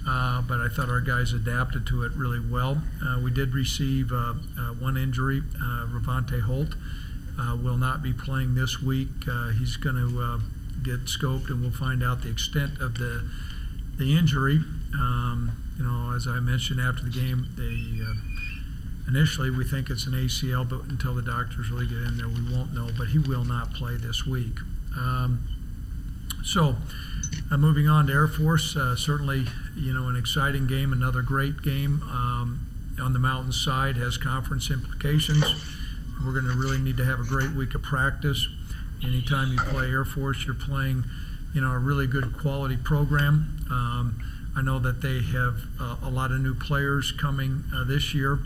uh, 0.06 0.42
but 0.42 0.60
I 0.60 0.68
thought 0.68 0.88
our 0.88 1.00
guys 1.00 1.32
adapted 1.32 1.86
to 1.88 2.02
it 2.02 2.12
really 2.12 2.40
well. 2.40 2.82
Uh, 3.04 3.20
we 3.22 3.30
did 3.30 3.54
receive 3.54 4.12
uh, 4.12 4.34
one 4.78 4.96
injury. 4.96 5.42
Ravante 5.92 6.40
Holt 6.40 6.74
will 7.62 7.76
not 7.76 8.02
be 8.02 8.12
playing 8.12 8.54
this 8.54 8.82
week. 8.82 9.08
he's 9.58 9.76
going 9.76 9.96
to 9.96 10.40
get 10.82 11.04
scoped, 11.06 11.48
and 11.50 11.60
we'll 11.60 11.70
find 11.70 12.02
out 12.02 12.22
the 12.22 12.30
extent 12.30 12.80
of 12.80 12.98
the, 12.98 13.28
the 13.98 14.16
injury. 14.16 14.60
Um, 14.94 15.52
you 15.76 15.84
know, 15.84 16.14
as 16.14 16.26
I 16.26 16.40
mentioned 16.40 16.80
after 16.80 17.04
the 17.04 17.10
game, 17.10 17.46
they 17.56 18.02
uh, 18.04 18.14
initially 19.08 19.50
we 19.50 19.64
think 19.64 19.90
it's 19.90 20.06
an 20.06 20.12
ACL, 20.12 20.68
but 20.68 20.82
until 20.84 21.14
the 21.14 21.22
doctors 21.22 21.70
really 21.70 21.86
get 21.86 21.98
in 21.98 22.16
there, 22.16 22.28
we 22.28 22.42
won't 22.54 22.74
know. 22.74 22.88
But 22.96 23.08
he 23.08 23.18
will 23.18 23.44
not 23.44 23.72
play 23.72 23.96
this 23.96 24.26
week. 24.26 24.58
Um, 24.96 25.46
so, 26.44 26.76
uh, 27.50 27.56
moving 27.56 27.88
on 27.88 28.06
to 28.06 28.12
Air 28.12 28.28
Force, 28.28 28.76
uh, 28.76 28.96
certainly 28.96 29.46
you 29.76 29.92
know 29.92 30.08
an 30.08 30.16
exciting 30.16 30.66
game, 30.66 30.92
another 30.92 31.22
great 31.22 31.62
game 31.62 32.02
um, 32.10 32.66
on 33.00 33.12
the 33.12 33.18
mountain 33.18 33.52
side 33.52 33.96
has 33.96 34.16
conference 34.16 34.70
implications. 34.70 35.44
We're 36.24 36.32
going 36.32 36.52
to 36.52 36.58
really 36.58 36.78
need 36.78 36.96
to 36.98 37.04
have 37.04 37.20
a 37.20 37.24
great 37.24 37.52
week 37.52 37.74
of 37.74 37.82
practice. 37.82 38.46
Anytime 39.02 39.52
you 39.52 39.58
play 39.58 39.90
Air 39.90 40.04
Force, 40.04 40.44
you're 40.44 40.54
playing, 40.54 41.04
you 41.54 41.60
know, 41.60 41.72
a 41.72 41.78
really 41.78 42.06
good 42.06 42.36
quality 42.36 42.76
program. 42.76 43.56
Um, 43.70 44.20
I 44.54 44.62
know 44.62 44.78
that 44.80 45.00
they 45.00 45.22
have 45.22 45.62
uh, 45.80 45.96
a 46.02 46.10
lot 46.10 46.32
of 46.32 46.40
new 46.40 46.54
players 46.54 47.12
coming 47.12 47.64
uh, 47.74 47.84
this 47.84 48.14
year, 48.14 48.40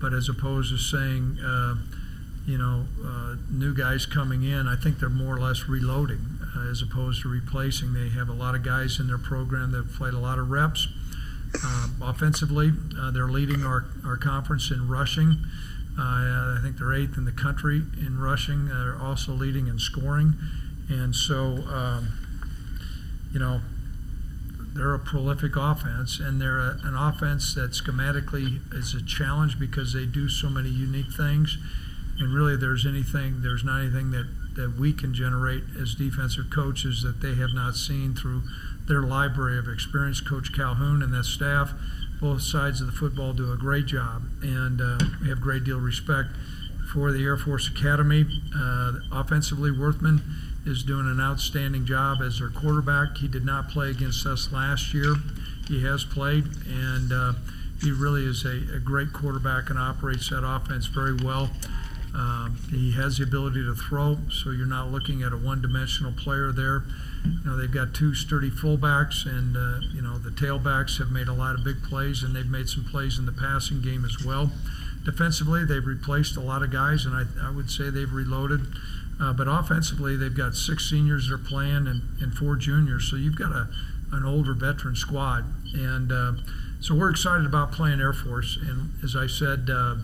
but 0.00 0.12
as 0.12 0.28
opposed 0.28 0.70
to 0.70 0.78
saying, 0.78 1.38
uh, 1.40 1.76
you 2.46 2.58
know, 2.58 2.84
uh, 3.02 3.36
new 3.50 3.74
guys 3.74 4.04
coming 4.04 4.42
in, 4.42 4.68
I 4.68 4.76
think 4.76 4.98
they're 4.98 5.08
more 5.08 5.36
or 5.36 5.40
less 5.40 5.66
reloading 5.66 6.38
uh, 6.54 6.70
as 6.70 6.82
opposed 6.82 7.22
to 7.22 7.28
replacing. 7.28 7.94
They 7.94 8.10
have 8.10 8.28
a 8.28 8.34
lot 8.34 8.54
of 8.54 8.62
guys 8.62 9.00
in 9.00 9.06
their 9.06 9.18
program 9.18 9.72
that 9.72 9.86
have 9.86 9.94
played 9.94 10.12
a 10.12 10.18
lot 10.18 10.38
of 10.38 10.50
reps. 10.50 10.88
Um, 11.64 12.02
offensively, 12.02 12.72
uh, 13.00 13.12
they're 13.12 13.28
leading 13.28 13.64
our, 13.64 13.86
our 14.04 14.16
conference 14.16 14.70
in 14.70 14.88
rushing. 14.88 15.36
I 15.98 16.58
think 16.62 16.78
they're 16.78 16.92
eighth 16.92 17.16
in 17.16 17.24
the 17.24 17.32
country 17.32 17.82
in 17.98 18.18
rushing. 18.18 18.66
They're 18.68 18.98
also 19.00 19.32
leading 19.32 19.68
in 19.68 19.78
scoring. 19.78 20.34
And 20.88 21.14
so, 21.14 21.64
um, 21.68 22.08
you 23.32 23.38
know, 23.38 23.60
they're 24.74 24.94
a 24.94 24.98
prolific 24.98 25.54
offense, 25.56 26.18
and 26.18 26.40
they're 26.40 26.58
a, 26.58 26.78
an 26.82 26.96
offense 26.96 27.54
that 27.54 27.70
schematically 27.72 28.60
is 28.74 28.92
a 28.92 29.04
challenge 29.04 29.58
because 29.58 29.92
they 29.92 30.04
do 30.04 30.28
so 30.28 30.50
many 30.50 30.68
unique 30.68 31.12
things. 31.16 31.56
And 32.18 32.34
really, 32.34 32.56
there's 32.56 32.84
anything, 32.84 33.42
there's 33.42 33.64
not 33.64 33.80
anything 33.80 34.10
that, 34.10 34.26
that 34.56 34.76
we 34.78 34.92
can 34.92 35.14
generate 35.14 35.62
as 35.80 35.94
defensive 35.94 36.46
coaches 36.52 37.02
that 37.02 37.20
they 37.20 37.34
have 37.36 37.54
not 37.54 37.76
seen 37.76 38.14
through 38.14 38.42
their 38.86 39.02
library 39.02 39.58
of 39.58 39.68
experience. 39.68 40.20
Coach 40.20 40.52
Calhoun 40.52 41.02
and 41.02 41.12
that 41.12 41.24
staff, 41.24 41.72
both 42.24 42.40
sides 42.40 42.80
of 42.80 42.86
the 42.86 42.92
football, 42.94 43.34
do 43.34 43.52
a 43.52 43.56
great 43.56 43.84
job, 43.84 44.22
and 44.40 44.80
uh, 44.80 44.98
we 45.20 45.28
have 45.28 45.42
great 45.42 45.62
deal 45.62 45.76
of 45.76 45.82
respect 45.82 46.30
for 46.90 47.12
the 47.12 47.22
Air 47.22 47.36
Force 47.36 47.68
Academy. 47.68 48.24
Uh, 48.56 48.92
offensively, 49.12 49.70
Worthman 49.70 50.22
is 50.64 50.82
doing 50.82 51.06
an 51.06 51.20
outstanding 51.20 51.84
job 51.84 52.22
as 52.22 52.38
their 52.38 52.48
quarterback. 52.48 53.18
He 53.18 53.28
did 53.28 53.44
not 53.44 53.68
play 53.68 53.90
against 53.90 54.24
us 54.24 54.50
last 54.50 54.94
year. 54.94 55.16
He 55.68 55.84
has 55.84 56.02
played, 56.02 56.44
and 56.66 57.12
uh, 57.12 57.32
he 57.82 57.92
really 57.92 58.24
is 58.24 58.46
a, 58.46 58.74
a, 58.74 58.80
great 58.80 59.12
quarterback 59.12 59.68
and 59.68 59.78
operates 59.78 60.30
that 60.30 60.48
offense 60.48 60.86
very 60.86 61.14
well. 61.22 61.50
Um, 62.14 62.56
he 62.70 62.92
has 62.92 63.18
the 63.18 63.24
ability 63.24 63.62
to 63.64 63.74
throw, 63.74 64.16
so 64.30 64.48
you're 64.48 64.64
not 64.64 64.90
looking 64.90 65.22
at 65.22 65.34
a 65.34 65.36
one-dimensional 65.36 66.12
player 66.12 66.52
there. 66.52 66.84
You 67.24 67.50
know, 67.50 67.56
they've 67.56 67.72
got 67.72 67.94
two 67.94 68.14
sturdy 68.14 68.50
fullbacks, 68.50 69.26
and 69.26 69.56
uh, 69.56 69.80
you 69.94 70.02
know 70.02 70.18
the 70.18 70.30
tailbacks 70.30 70.98
have 70.98 71.10
made 71.10 71.28
a 71.28 71.32
lot 71.32 71.54
of 71.54 71.64
big 71.64 71.82
plays, 71.82 72.22
and 72.22 72.34
they've 72.34 72.46
made 72.46 72.68
some 72.68 72.84
plays 72.84 73.18
in 73.18 73.26
the 73.26 73.32
passing 73.32 73.80
game 73.80 74.04
as 74.04 74.24
well. 74.24 74.52
Defensively, 75.04 75.64
they've 75.64 75.84
replaced 75.84 76.36
a 76.36 76.40
lot 76.40 76.62
of 76.62 76.70
guys, 76.70 77.04
and 77.04 77.14
I, 77.14 77.48
I 77.48 77.50
would 77.50 77.70
say 77.70 77.90
they've 77.90 78.12
reloaded. 78.12 78.60
Uh, 79.20 79.32
but 79.32 79.46
offensively, 79.46 80.16
they've 80.16 80.36
got 80.36 80.54
six 80.54 80.90
seniors 80.90 81.28
that 81.28 81.34
are 81.34 81.38
playing 81.38 81.86
and, 81.86 82.02
and 82.20 82.34
four 82.34 82.56
juniors, 82.56 83.08
so 83.08 83.16
you've 83.16 83.38
got 83.38 83.52
a 83.52 83.68
an 84.12 84.24
older 84.24 84.54
veteran 84.54 84.94
squad, 84.94 85.44
and 85.74 86.12
uh, 86.12 86.32
so 86.80 86.94
we're 86.94 87.10
excited 87.10 87.46
about 87.46 87.72
playing 87.72 88.00
Air 88.00 88.12
Force. 88.12 88.56
And 88.60 88.92
as 89.02 89.16
I 89.16 89.26
said, 89.26 89.70
uh, 89.70 89.96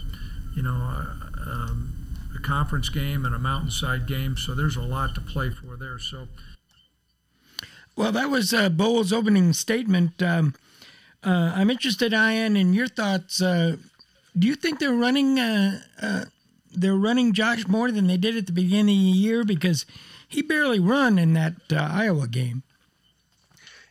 you 0.56 0.62
know. 0.62 0.74
Uh, 0.74 1.30
um, 1.46 1.96
a 2.34 2.38
conference 2.38 2.88
game 2.88 3.24
and 3.24 3.34
a 3.34 3.38
mountainside 3.38 4.06
game, 4.06 4.36
so 4.36 4.54
there's 4.54 4.76
a 4.76 4.82
lot 4.82 5.14
to 5.14 5.20
play 5.20 5.50
for 5.50 5.76
there. 5.76 5.98
So, 5.98 6.28
well, 8.00 8.12
that 8.12 8.30
was 8.30 8.54
uh, 8.54 8.70
Bohl's 8.70 9.12
opening 9.12 9.52
statement. 9.52 10.22
Um, 10.22 10.54
uh, 11.22 11.52
I'm 11.54 11.68
interested, 11.68 12.14
Ian, 12.14 12.56
in 12.56 12.72
your 12.72 12.88
thoughts. 12.88 13.42
Uh, 13.42 13.76
do 14.38 14.46
you 14.46 14.54
think 14.54 14.78
they're 14.78 14.94
running 14.94 15.38
uh, 15.38 15.82
uh, 16.00 16.24
they're 16.72 16.96
running 16.96 17.34
Josh 17.34 17.68
more 17.68 17.90
than 17.90 18.06
they 18.06 18.16
did 18.16 18.38
at 18.38 18.46
the 18.46 18.52
beginning 18.52 18.96
of 18.96 19.04
the 19.12 19.18
year 19.18 19.44
because 19.44 19.84
he 20.26 20.40
barely 20.40 20.80
run 20.80 21.18
in 21.18 21.34
that 21.34 21.56
uh, 21.70 21.76
Iowa 21.92 22.26
game? 22.26 22.62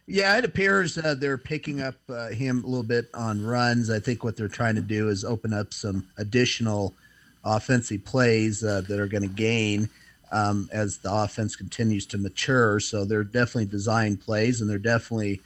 Yeah, 0.08 0.36
it 0.40 0.44
appears 0.44 0.98
uh, 0.98 1.14
they're 1.14 1.38
picking 1.38 1.80
up 1.80 1.98
uh, 2.10 2.30
him 2.30 2.64
a 2.64 2.68
little 2.68 2.82
bit 2.82 3.10
on 3.14 3.46
runs. 3.46 3.92
I 3.92 4.00
think 4.00 4.24
what 4.24 4.36
they're 4.36 4.48
trying 4.48 4.74
to 4.74 4.82
do 4.82 5.10
is 5.10 5.24
open 5.24 5.54
up 5.54 5.72
some 5.72 6.08
additional 6.18 6.96
offensive 7.44 8.06
plays 8.06 8.64
uh, 8.64 8.82
that 8.88 9.00
are 9.00 9.06
going 9.06 9.22
to 9.22 9.30
gain 9.30 9.88
um, 10.32 10.70
as 10.72 10.98
the 11.00 11.14
offense 11.14 11.56
continues 11.56 12.06
to 12.08 12.18
mature. 12.18 12.80
So 12.80 13.06
they're 13.06 13.24
definitely 13.24 13.66
design 13.66 14.18
plays, 14.18 14.62
and 14.62 14.70
they're 14.70 14.78
definitely 14.78 15.42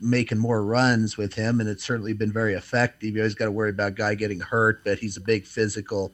making 0.00 0.38
more 0.38 0.64
runs 0.64 1.16
with 1.16 1.34
him, 1.34 1.60
and 1.60 1.68
it's 1.68 1.84
certainly 1.84 2.12
been 2.12 2.32
very 2.32 2.54
effective. 2.54 3.14
You 3.14 3.20
always 3.20 3.34
got 3.34 3.46
to 3.46 3.52
worry 3.52 3.70
about 3.70 3.96
guy 3.96 4.14
getting 4.14 4.40
hurt, 4.40 4.84
but 4.84 4.98
he's 4.98 5.16
a 5.16 5.20
big 5.20 5.46
physical 5.46 6.12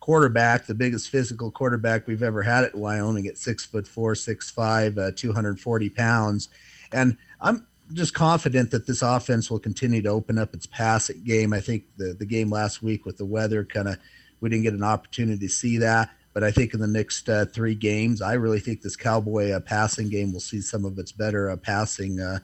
quarterback, 0.00 0.66
the 0.66 0.74
biggest 0.74 1.10
physical 1.10 1.50
quarterback 1.50 2.06
we've 2.06 2.22
ever 2.22 2.42
had 2.42 2.64
at 2.64 2.74
Wyoming 2.74 3.26
at 3.26 3.36
six 3.36 3.66
foot 3.66 3.86
four, 3.86 4.14
six 4.14 4.50
five, 4.50 4.96
uh, 4.96 5.10
240 5.14 5.90
pounds. 5.90 6.48
And 6.92 7.16
I'm 7.40 7.66
just 7.92 8.14
confident 8.14 8.70
that 8.70 8.86
this 8.86 9.02
offense 9.02 9.50
will 9.50 9.58
continue 9.58 10.02
to 10.02 10.08
open 10.08 10.38
up 10.38 10.54
its 10.54 10.66
passing 10.66 11.22
game. 11.24 11.52
I 11.52 11.60
think 11.60 11.84
the, 11.96 12.14
the 12.14 12.26
game 12.26 12.50
last 12.50 12.82
week 12.82 13.04
with 13.04 13.18
the 13.18 13.26
weather 13.26 13.64
kind 13.64 13.88
of, 13.88 13.98
we 14.40 14.48
didn't 14.48 14.64
get 14.64 14.74
an 14.74 14.82
opportunity 14.82 15.46
to 15.46 15.52
see 15.52 15.78
that. 15.78 16.10
But 16.38 16.46
I 16.46 16.52
think 16.52 16.72
in 16.72 16.78
the 16.78 16.86
next 16.86 17.28
uh, 17.28 17.46
three 17.46 17.74
games, 17.74 18.22
I 18.22 18.34
really 18.34 18.60
think 18.60 18.80
this 18.80 18.94
Cowboy 18.94 19.50
uh, 19.50 19.58
passing 19.58 20.08
game 20.08 20.32
will 20.32 20.38
see 20.38 20.60
some 20.60 20.84
of 20.84 20.96
its 20.96 21.10
better 21.10 21.50
uh, 21.50 21.56
passing 21.56 22.20
uh, 22.20 22.38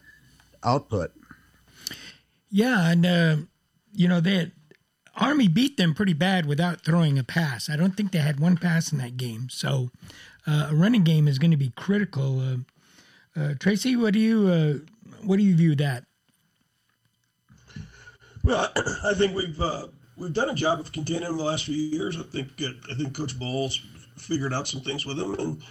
output. 0.64 1.12
Yeah, 2.50 2.90
and 2.90 3.06
uh, 3.06 3.36
you 3.92 4.08
know 4.08 4.20
they 4.20 4.50
Army 5.14 5.46
beat 5.46 5.76
them 5.76 5.94
pretty 5.94 6.12
bad 6.12 6.44
without 6.44 6.80
throwing 6.80 7.20
a 7.20 7.22
pass. 7.22 7.70
I 7.70 7.76
don't 7.76 7.96
think 7.96 8.10
they 8.10 8.18
had 8.18 8.40
one 8.40 8.56
pass 8.56 8.90
in 8.90 8.98
that 8.98 9.16
game. 9.16 9.46
So 9.48 9.90
uh, 10.44 10.70
a 10.72 10.74
running 10.74 11.04
game 11.04 11.28
is 11.28 11.38
going 11.38 11.52
to 11.52 11.56
be 11.56 11.70
critical. 11.76 12.40
Uh, 12.40 13.40
uh, 13.40 13.54
Tracy, 13.60 13.94
what 13.94 14.12
do 14.12 14.18
you 14.18 14.48
uh, 14.48 15.18
what 15.22 15.36
do 15.36 15.44
you 15.44 15.54
view 15.54 15.76
that? 15.76 16.02
Well, 18.42 18.72
I 19.04 19.14
think 19.14 19.36
we've 19.36 19.60
uh, 19.60 19.86
we've 20.16 20.32
done 20.32 20.50
a 20.50 20.54
job 20.54 20.80
of 20.80 20.92
containing 20.92 21.24
them 21.24 21.36
the 21.36 21.44
last 21.44 21.64
few 21.64 21.74
years. 21.74 22.16
I 22.18 22.22
think 22.22 22.48
I 22.60 22.94
think 22.94 23.14
Coach 23.14 23.38
Bohl 23.38 23.76
figured 24.16 24.54
out 24.54 24.68
some 24.68 24.80
things 24.80 25.06
with 25.06 25.16
them, 25.16 25.34
and 25.34 25.62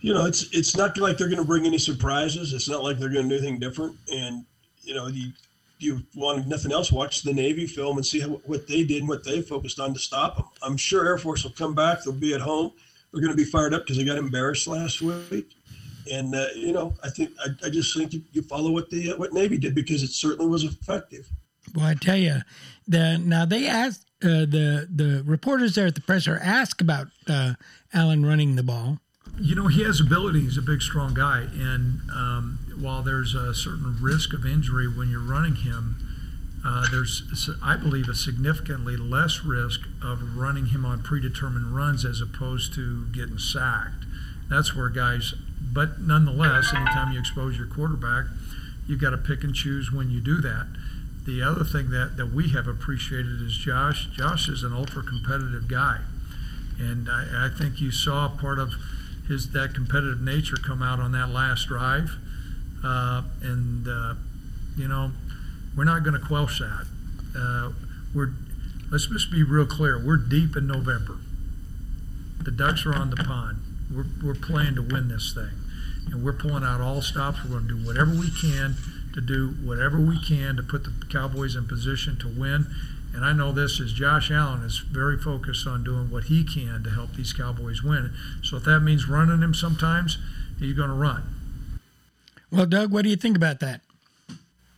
you 0.00 0.14
know, 0.14 0.26
it's 0.26 0.48
it's 0.52 0.76
not 0.76 0.96
like 0.98 1.18
they're 1.18 1.28
going 1.28 1.38
to 1.38 1.46
bring 1.46 1.66
any 1.66 1.78
surprises. 1.78 2.52
It's 2.52 2.68
not 2.68 2.82
like 2.82 2.98
they're 2.98 3.10
going 3.10 3.28
to 3.28 3.38
do 3.38 3.42
anything 3.42 3.58
different. 3.58 3.96
And 4.12 4.44
you 4.82 4.94
know, 4.94 5.08
you 5.08 5.32
you 5.78 6.02
want 6.14 6.46
nothing 6.46 6.72
else, 6.72 6.92
watch 6.92 7.22
the 7.22 7.32
Navy 7.32 7.66
film 7.66 7.96
and 7.96 8.04
see 8.04 8.20
how, 8.20 8.28
what 8.44 8.66
they 8.66 8.84
did 8.84 8.98
and 9.00 9.08
what 9.08 9.24
they 9.24 9.40
focused 9.40 9.80
on 9.80 9.94
to 9.94 9.98
stop 9.98 10.36
them. 10.36 10.46
I'm 10.62 10.76
sure 10.76 11.06
Air 11.06 11.18
Force 11.18 11.44
will 11.44 11.52
come 11.52 11.74
back. 11.74 12.02
They'll 12.02 12.12
be 12.12 12.34
at 12.34 12.40
home. 12.40 12.72
They're 13.12 13.22
going 13.22 13.32
to 13.32 13.36
be 13.36 13.48
fired 13.48 13.74
up 13.74 13.82
because 13.82 13.96
they 13.96 14.04
got 14.04 14.18
embarrassed 14.18 14.66
last 14.66 15.00
week. 15.00 15.54
And 16.10 16.34
uh, 16.34 16.46
you 16.54 16.72
know, 16.72 16.94
I 17.04 17.10
think 17.10 17.30
I, 17.40 17.66
I 17.66 17.70
just 17.70 17.96
think 17.96 18.12
you, 18.12 18.22
you 18.32 18.42
follow 18.42 18.70
what 18.70 18.88
the 18.90 19.12
uh, 19.12 19.16
what 19.16 19.32
Navy 19.32 19.58
did 19.58 19.74
because 19.74 20.02
it 20.02 20.10
certainly 20.10 20.50
was 20.50 20.64
effective. 20.64 21.28
Well, 21.74 21.86
I 21.86 21.94
tell 21.94 22.16
you, 22.16 22.40
the 22.86 23.18
now 23.18 23.44
they 23.44 23.66
asked 23.66 24.04
uh, 24.22 24.46
the 24.46 24.88
the 24.90 25.22
reporters 25.24 25.74
there 25.74 25.86
at 25.86 25.94
the 25.94 26.00
presser 26.00 26.38
asked 26.42 26.80
about 26.80 27.08
uh, 27.28 27.54
Allen 27.92 28.26
running 28.26 28.56
the 28.56 28.62
ball 28.62 28.98
you 29.38 29.54
know, 29.54 29.68
he 29.68 29.82
has 29.84 30.00
ability. 30.00 30.40
He's 30.40 30.58
a 30.58 30.62
big, 30.62 30.82
strong 30.82 31.14
guy. 31.14 31.46
And 31.54 32.00
um, 32.10 32.58
while 32.78 33.02
there's 33.02 33.34
a 33.34 33.54
certain 33.54 33.96
risk 34.00 34.32
of 34.32 34.44
injury 34.44 34.86
when 34.86 35.10
you're 35.10 35.20
running 35.20 35.56
him, 35.56 35.96
uh, 36.64 36.86
there's, 36.90 37.48
I 37.62 37.76
believe, 37.76 38.08
a 38.08 38.14
significantly 38.14 38.96
less 38.96 39.42
risk 39.42 39.80
of 40.02 40.36
running 40.36 40.66
him 40.66 40.84
on 40.84 41.02
predetermined 41.02 41.74
runs 41.74 42.04
as 42.04 42.20
opposed 42.20 42.74
to 42.74 43.06
getting 43.12 43.38
sacked. 43.38 44.04
That's 44.50 44.76
where 44.76 44.90
guys, 44.90 45.32
but 45.60 46.00
nonetheless, 46.00 46.74
anytime 46.74 47.12
you 47.12 47.18
expose 47.18 47.56
your 47.56 47.66
quarterback, 47.66 48.26
you've 48.86 49.00
got 49.00 49.10
to 49.10 49.16
pick 49.16 49.42
and 49.42 49.54
choose 49.54 49.90
when 49.90 50.10
you 50.10 50.20
do 50.20 50.40
that. 50.42 50.66
The 51.26 51.42
other 51.42 51.64
thing 51.64 51.90
that, 51.90 52.16
that 52.16 52.32
we 52.32 52.50
have 52.50 52.66
appreciated 52.66 53.42
is 53.42 53.56
Josh. 53.56 54.08
Josh 54.16 54.48
is 54.48 54.62
an 54.62 54.72
ultra 54.72 55.02
competitive 55.02 55.68
guy. 55.68 55.98
And 56.78 57.08
I, 57.10 57.46
I 57.46 57.48
think 57.56 57.80
you 57.80 57.90
saw 57.90 58.28
part 58.28 58.58
of 58.58 58.72
his 59.30 59.52
that 59.52 59.74
competitive 59.74 60.20
nature 60.20 60.56
come 60.56 60.82
out 60.82 60.98
on 60.98 61.12
that 61.12 61.28
last 61.28 61.68
drive, 61.68 62.10
uh, 62.84 63.22
and 63.42 63.86
uh, 63.86 64.14
you 64.76 64.88
know 64.88 65.12
we're 65.76 65.84
not 65.84 66.02
going 66.02 66.20
to 66.20 66.26
quell 66.26 66.46
that. 66.46 66.86
Uh, 67.36 67.70
we're 68.12 68.32
let's 68.90 69.06
just 69.06 69.30
be 69.30 69.44
real 69.44 69.66
clear. 69.66 70.04
We're 70.04 70.16
deep 70.16 70.56
in 70.56 70.66
November. 70.66 71.18
The 72.42 72.50
ducks 72.50 72.84
are 72.84 72.94
on 72.94 73.10
the 73.10 73.16
pond. 73.16 73.58
We're, 73.94 74.06
we're 74.24 74.34
playing 74.34 74.74
to 74.74 74.82
win 74.82 75.08
this 75.08 75.32
thing, 75.32 75.52
and 76.10 76.24
we're 76.24 76.32
pulling 76.32 76.64
out 76.64 76.80
all 76.80 77.00
stops. 77.00 77.44
We're 77.44 77.50
going 77.50 77.68
to 77.68 77.78
do 77.78 77.86
whatever 77.86 78.10
we 78.10 78.30
can 78.30 78.76
to 79.14 79.20
do 79.20 79.54
whatever 79.62 80.00
we 80.00 80.18
can 80.24 80.56
to 80.56 80.62
put 80.62 80.84
the 80.84 80.92
Cowboys 81.10 81.56
in 81.56 81.66
position 81.66 82.16
to 82.18 82.28
win 82.28 82.66
and 83.12 83.24
I 83.24 83.32
know 83.32 83.50
this 83.52 83.80
is 83.80 83.92
Josh 83.92 84.30
Allen 84.30 84.62
is 84.62 84.78
very 84.78 85.18
focused 85.18 85.66
on 85.66 85.82
doing 85.82 86.10
what 86.10 86.24
he 86.24 86.44
can 86.44 86.84
to 86.84 86.90
help 86.90 87.14
these 87.14 87.32
Cowboys 87.32 87.82
win. 87.82 88.12
So 88.42 88.56
if 88.56 88.64
that 88.64 88.80
means 88.80 89.08
running 89.08 89.42
him 89.42 89.52
sometimes, 89.52 90.18
he's 90.58 90.74
going 90.74 90.90
to 90.90 90.94
run. 90.94 91.22
Well, 92.52 92.66
Doug, 92.66 92.92
what 92.92 93.02
do 93.02 93.10
you 93.10 93.16
think 93.16 93.36
about 93.36 93.60
that? 93.60 93.80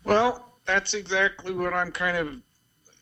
Well, 0.04 0.46
that's 0.64 0.94
exactly 0.94 1.52
what 1.52 1.74
I'm 1.74 1.92
kind 1.92 2.16
of 2.16 2.36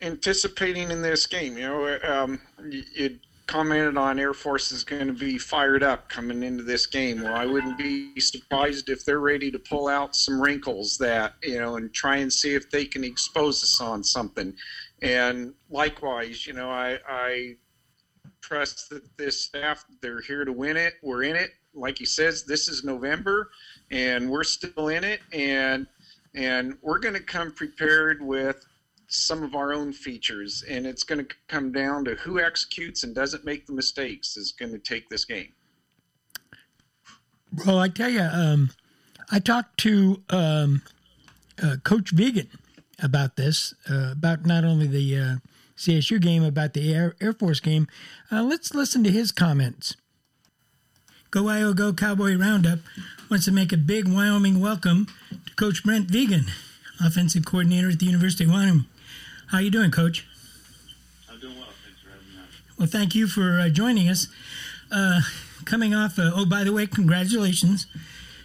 anticipating 0.01 0.91
in 0.91 1.01
this 1.01 1.25
game. 1.25 1.57
You 1.57 1.67
know, 1.67 1.99
um, 2.03 2.41
you, 2.69 2.83
you 2.93 3.19
commented 3.47 3.97
on 3.97 4.19
Air 4.19 4.33
Force 4.33 4.71
is 4.71 4.83
going 4.83 5.07
to 5.07 5.13
be 5.13 5.37
fired 5.37 5.83
up 5.83 6.09
coming 6.09 6.43
into 6.43 6.63
this 6.63 6.85
game. 6.85 7.21
Well, 7.21 7.35
I 7.35 7.45
wouldn't 7.45 7.77
be 7.77 8.19
surprised 8.19 8.89
if 8.89 9.03
they're 9.03 9.19
ready 9.19 9.51
to 9.51 9.59
pull 9.59 9.87
out 9.87 10.15
some 10.15 10.41
wrinkles 10.41 10.97
that 10.99 11.33
you 11.43 11.59
know 11.59 11.75
and 11.75 11.93
try 11.93 12.17
and 12.17 12.31
see 12.31 12.55
if 12.55 12.69
they 12.69 12.85
can 12.85 13.03
expose 13.03 13.63
us 13.63 13.81
on 13.81 14.03
something. 14.03 14.53
And 15.01 15.53
likewise, 15.69 16.45
you 16.45 16.53
know, 16.53 16.69
I, 16.69 16.99
I 17.07 17.55
trust 18.41 18.89
that 18.89 19.17
this 19.17 19.41
staff, 19.41 19.85
they're 20.01 20.21
here 20.21 20.45
to 20.45 20.51
win 20.51 20.77
it. 20.77 20.95
We're 21.01 21.23
in 21.23 21.35
it. 21.35 21.51
Like 21.73 21.97
he 21.97 22.05
says, 22.05 22.43
this 22.43 22.67
is 22.67 22.83
November 22.83 23.49
and 23.89 24.29
we're 24.29 24.43
still 24.43 24.89
in 24.89 25.03
it. 25.03 25.21
And, 25.31 25.87
and 26.35 26.77
we're 26.81 26.99
going 26.99 27.15
to 27.15 27.23
come 27.23 27.51
prepared 27.51 28.21
with 28.21 28.65
some 29.11 29.43
of 29.43 29.55
our 29.55 29.73
own 29.73 29.93
features. 29.93 30.63
And 30.69 30.85
it's 30.85 31.03
going 31.03 31.25
to 31.25 31.35
come 31.47 31.71
down 31.71 32.05
to 32.05 32.15
who 32.15 32.39
executes 32.39 33.03
and 33.03 33.13
doesn't 33.13 33.45
make 33.45 33.67
the 33.67 33.73
mistakes 33.73 34.37
is 34.37 34.51
going 34.51 34.71
to 34.71 34.79
take 34.79 35.09
this 35.09 35.25
game. 35.25 35.53
Well, 37.65 37.79
I 37.79 37.89
tell 37.89 38.09
you, 38.09 38.21
um, 38.21 38.71
I 39.29 39.39
talked 39.39 39.77
to 39.81 40.23
um, 40.29 40.81
uh, 41.61 41.75
Coach 41.83 42.15
Vigen 42.15 42.47
about 43.03 43.35
this, 43.35 43.73
uh, 43.89 44.11
about 44.13 44.45
not 44.45 44.63
only 44.63 44.87
the 44.87 45.17
uh, 45.17 45.35
CSU 45.75 46.21
game, 46.21 46.43
about 46.43 46.73
the 46.73 46.93
Air, 46.93 47.15
Air 47.19 47.33
Force 47.33 47.59
game. 47.59 47.87
Uh, 48.31 48.43
let's 48.43 48.73
listen 48.73 49.03
to 49.03 49.11
his 49.11 49.31
comments. 49.31 49.95
GoWyoGo 51.31 51.97
Cowboy 51.97 52.35
Roundup 52.35 52.79
wants 53.29 53.45
to 53.45 53.51
make 53.51 53.71
a 53.71 53.77
big 53.77 54.07
Wyoming 54.07 54.59
welcome 54.59 55.07
to 55.45 55.55
Coach 55.55 55.83
Brent 55.83 56.07
Vigen, 56.07 56.51
offensive 57.03 57.45
coordinator 57.45 57.89
at 57.89 57.99
the 57.99 58.05
University 58.05 58.43
of 58.43 58.51
Wyoming. 58.51 58.85
How 59.51 59.57
you 59.57 59.69
doing, 59.69 59.91
Coach? 59.91 60.25
I'm 61.29 61.37
doing 61.41 61.57
well. 61.57 61.67
Thanks 61.83 61.99
for 61.99 62.09
having 62.09 62.25
me 62.29 62.39
on. 62.39 62.47
Well, 62.79 62.87
thank 62.87 63.13
you 63.13 63.27
for 63.27 63.59
uh, 63.59 63.67
joining 63.67 64.07
us. 64.07 64.29
Uh, 64.89 65.19
coming 65.65 65.93
off, 65.93 66.17
uh, 66.17 66.31
oh, 66.33 66.45
by 66.45 66.63
the 66.63 66.71
way, 66.71 66.87
congratulations. 66.87 67.85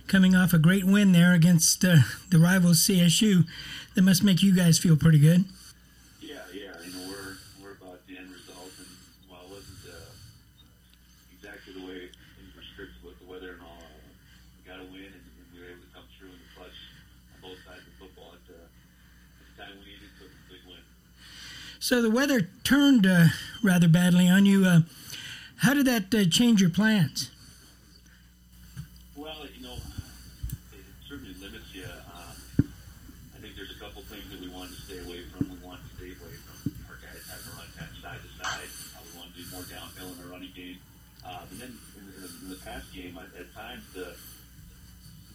Coming 0.09 0.35
off 0.35 0.53
a 0.53 0.59
great 0.59 0.83
win 0.83 1.12
there 1.12 1.33
against 1.33 1.81
the 1.83 2.03
rivals 2.35 2.83
CSU 2.83 3.47
that 3.95 4.03
must 4.03 4.25
make 4.25 4.42
you 4.42 4.51
guys 4.51 4.81
feel 4.81 4.97
pretty 4.97 5.21
good. 5.21 5.45
Yeah, 6.21 6.42
yeah. 6.53 6.75
You 6.83 6.90
know, 6.90 7.07
we're 7.07 7.38
we're 7.62 7.79
about 7.79 8.03
the 8.11 8.19
end 8.19 8.35
result, 8.35 8.75
and 8.75 8.90
while 9.31 9.47
it 9.47 9.62
wasn't 9.62 9.79
the 9.87 9.99
exactly 11.38 11.71
the 11.79 11.87
way 11.87 12.11
things 12.35 12.51
were 12.59 12.66
scripted 12.66 12.99
with 13.07 13.14
the 13.23 13.31
weather 13.31 13.55
and 13.55 13.62
all. 13.62 13.79
Uh, 13.79 14.11
we 14.59 14.66
got 14.66 14.83
a 14.83 14.87
win, 14.90 15.07
and, 15.07 15.23
and 15.23 15.47
we 15.55 15.62
were 15.62 15.71
able 15.71 15.87
to 15.87 15.92
come 15.95 16.07
through 16.19 16.35
in 16.35 16.38
the 16.42 16.51
clutch 16.59 16.75
on 17.31 17.47
both 17.47 17.62
sides 17.62 17.87
of 17.87 17.95
football 17.95 18.35
at 18.35 18.42
the, 18.51 18.59
at 18.59 19.47
the 19.47 19.55
time 19.55 19.75
we 19.79 19.95
needed. 19.95 20.11
So 20.19 20.27
it's 20.27 20.35
a 20.35 20.47
big 20.51 20.62
win. 20.66 20.83
So 21.87 22.03
the 22.03 22.11
weather 22.11 22.51
turned 22.64 23.07
uh, 23.07 23.31
rather 23.62 23.87
badly 23.87 24.27
on 24.29 24.44
you. 24.44 24.66
Uh, 24.66 24.81
how 25.62 25.72
did 25.72 25.87
that 25.87 26.12
uh, 26.12 26.27
change 26.27 26.61
your 26.61 26.68
plans? 26.68 27.31
Well, 29.14 29.46
you 29.55 29.62
know, 29.62 29.79
it 30.75 30.83
certainly 31.07 31.38
limits 31.38 31.70
you. 31.70 31.87
Um, 31.87 32.66
I 32.66 33.38
think 33.38 33.55
there's 33.55 33.70
a 33.70 33.79
couple 33.79 34.03
things 34.11 34.27
that 34.35 34.42
we 34.42 34.51
wanted 34.51 34.75
to 34.75 34.83
stay 34.83 34.99
away 34.99 35.31
from. 35.31 35.46
We 35.46 35.62
wanted 35.62 35.87
to 35.87 35.94
stay 35.94 36.11
away 36.11 36.35
from 36.42 36.75
our 36.90 36.99
guys 36.99 37.22
having 37.22 37.46
to 37.46 37.55
run 37.55 37.70
kind 37.79 37.87
of 37.87 37.99
side 38.03 38.18
to 38.18 38.31
side. 38.35 38.66
Uh, 38.66 39.07
we 39.07 39.22
wanted 39.22 39.38
to 39.38 39.46
do 39.46 39.46
more 39.55 39.66
downhill 39.70 40.11
in 40.11 40.18
our 40.27 40.31
running 40.35 40.51
game. 40.59 40.83
Um, 41.22 41.46
and 41.55 41.70
then 41.70 41.72
in, 42.03 42.03
in 42.03 42.49
the 42.51 42.59
past 42.66 42.90
game, 42.90 43.14
at, 43.14 43.31
at 43.38 43.46
times 43.55 43.87
the 43.94 44.18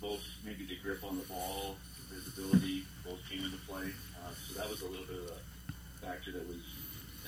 both 0.03 0.19
maybe 0.43 0.67
the 0.67 0.75
grip 0.83 0.99
on 1.07 1.15
the 1.15 1.23
ball, 1.31 1.79
the 2.11 2.19
visibility, 2.19 2.83
both 3.07 3.23
came 3.31 3.39
into 3.39 3.55
play. 3.71 3.87
Uh, 4.19 4.35
so 4.35 4.59
that 4.59 4.67
was 4.67 4.83
a 4.83 4.89
little 4.91 5.07
bit 5.07 5.15
of 5.15 5.31
a 5.31 5.50
factor 6.11 6.35
that 6.35 6.47
was 6.47 6.59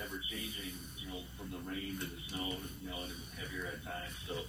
ever 0.03 0.19
changing. 0.27 0.75
You 0.99 1.07
know, 1.07 1.19
from 1.39 1.51
the 1.55 1.59
rain 1.63 1.95
to 1.99 2.05
the 2.05 2.19
snow. 2.27 2.59
You 2.83 2.91
know, 2.91 2.99
and 2.99 3.11
it 3.11 3.15
was 3.15 3.31
heavier 3.39 3.71
at 3.71 3.79
times. 3.87 4.15
So. 4.27 4.43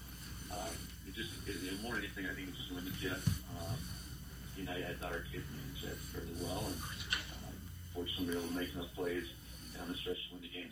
Um, 0.53 0.75
it 1.09 1.15
just, 1.15 1.31
it, 1.49 1.57
it, 1.57 1.83
more 1.83 1.95
than 1.95 2.05
anything, 2.05 2.27
I 2.27 2.35
think 2.35 2.49
it 2.49 2.55
just 2.55 2.71
limits 2.71 3.03
you. 3.03 3.11
Um, 3.11 3.77
you 4.57 4.65
know, 4.65 4.73
I, 4.73 4.91
I 4.91 4.95
thought 4.95 5.13
our 5.13 5.25
kids 5.33 5.45
managed 5.51 5.85
that 5.85 5.97
fairly 6.13 6.37
well, 6.41 6.63
and 6.67 6.77
um, 6.77 7.55
fortunately, 7.93 8.27
we 8.27 8.35
were 8.35 8.39
able 8.41 8.49
to 8.49 8.55
make 8.55 8.75
enough 8.75 8.95
plays 8.95 9.25
down 9.77 9.89
the 9.89 9.97
stretch 9.97 10.17
to 10.29 10.35
win 10.35 10.43
the 10.43 10.49
game. 10.49 10.71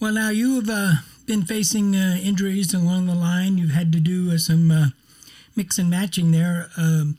Well, 0.00 0.12
now 0.12 0.30
you've 0.30 0.68
uh, 0.68 0.92
been 1.26 1.44
facing 1.44 1.94
uh, 1.94 2.18
injuries 2.20 2.74
along 2.74 3.06
the 3.06 3.14
line. 3.14 3.58
You've 3.58 3.70
had 3.70 3.92
to 3.92 4.00
do 4.00 4.32
uh, 4.32 4.38
some 4.38 4.70
uh, 4.70 4.86
mix 5.54 5.78
and 5.78 5.88
matching 5.88 6.32
there. 6.32 6.70
Um, 6.76 7.18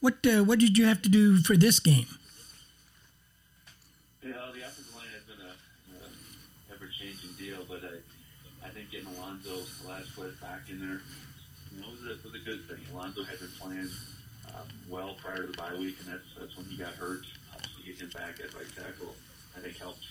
what 0.00 0.26
uh, 0.26 0.44
what 0.44 0.58
did 0.58 0.76
you 0.76 0.84
have 0.86 1.00
to 1.02 1.08
do 1.08 1.38
for 1.38 1.56
this 1.56 1.80
game? 1.80 2.06
Yeah, 4.22 4.32
the 4.52 4.60
offensive 4.60 4.94
line 4.94 5.06
has 5.14 5.24
been 5.24 5.40
a, 5.40 5.54
a 6.04 6.74
ever-changing 6.74 7.30
deal, 7.38 7.64
but 7.66 7.80
I, 7.82 8.66
I 8.66 8.70
think 8.70 8.90
getting 8.90 9.08
Alonzo 9.16 9.62
Velasquez 10.18 10.40
back 10.42 10.66
in 10.70 10.80
there, 10.82 11.00
you 11.70 11.78
know, 11.78 11.88
was 11.94 12.02
a, 12.10 12.18
was 12.26 12.34
a 12.34 12.42
good 12.42 12.66
thing. 12.66 12.82
Alonzo 12.90 13.22
had 13.22 13.38
been 13.38 13.54
playing 13.58 13.90
um, 14.54 14.66
well 14.90 15.14
prior 15.22 15.46
to 15.46 15.50
the 15.50 15.56
bye 15.56 15.74
week, 15.78 15.94
and 16.02 16.10
that's 16.10 16.26
that's 16.34 16.54
when 16.58 16.66
he 16.66 16.76
got 16.76 16.94
hurt. 16.98 17.22
Uh, 17.54 17.62
so 17.62 17.78
get 17.86 18.02
him 18.02 18.10
back 18.10 18.42
at 18.42 18.50
right 18.54 18.68
tackle, 18.74 19.14
I 19.54 19.62
think 19.62 19.78
helped 19.78 20.02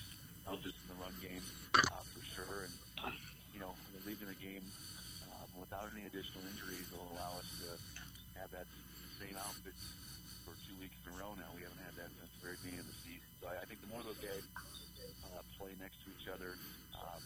helped 0.47 0.63
us 0.63 0.75
in 0.79 0.87
the 0.95 0.97
run 1.03 1.11
game 1.19 1.43
uh, 1.75 2.03
for 2.07 2.23
sure. 2.23 2.71
And 3.03 3.13
you 3.51 3.59
know, 3.59 3.75
leaving 4.07 4.31
the 4.31 4.39
game 4.39 4.63
um, 5.27 5.49
without 5.59 5.91
any 5.91 6.07
additional 6.07 6.47
injuries 6.47 6.87
will 6.95 7.11
allow 7.11 7.35
us 7.35 7.49
to 7.67 7.75
have 8.39 8.47
that 8.55 8.67
same 9.19 9.35
outfit 9.35 9.75
for 10.47 10.55
two 10.63 10.77
weeks 10.79 10.95
in 11.03 11.11
a 11.11 11.15
row 11.19 11.35
now. 11.35 11.51
We 11.51 11.67
haven't 11.67 11.83
had 11.83 11.99
that 11.99 12.09
since 12.15 12.31
the 12.39 12.41
very 12.47 12.57
beginning 12.63 12.85
of 12.85 12.89
the 12.89 12.99
season. 13.03 13.27
So 13.43 13.51
I, 13.51 13.59
I 13.59 13.65
think 13.67 13.83
the 13.83 13.91
more 13.91 13.99
those 14.07 14.21
guys 14.23 14.45
uh, 15.35 15.43
play 15.59 15.75
next 15.83 15.99
to 16.05 16.15
each 16.15 16.31
other, 16.31 16.55
um, 16.95 17.19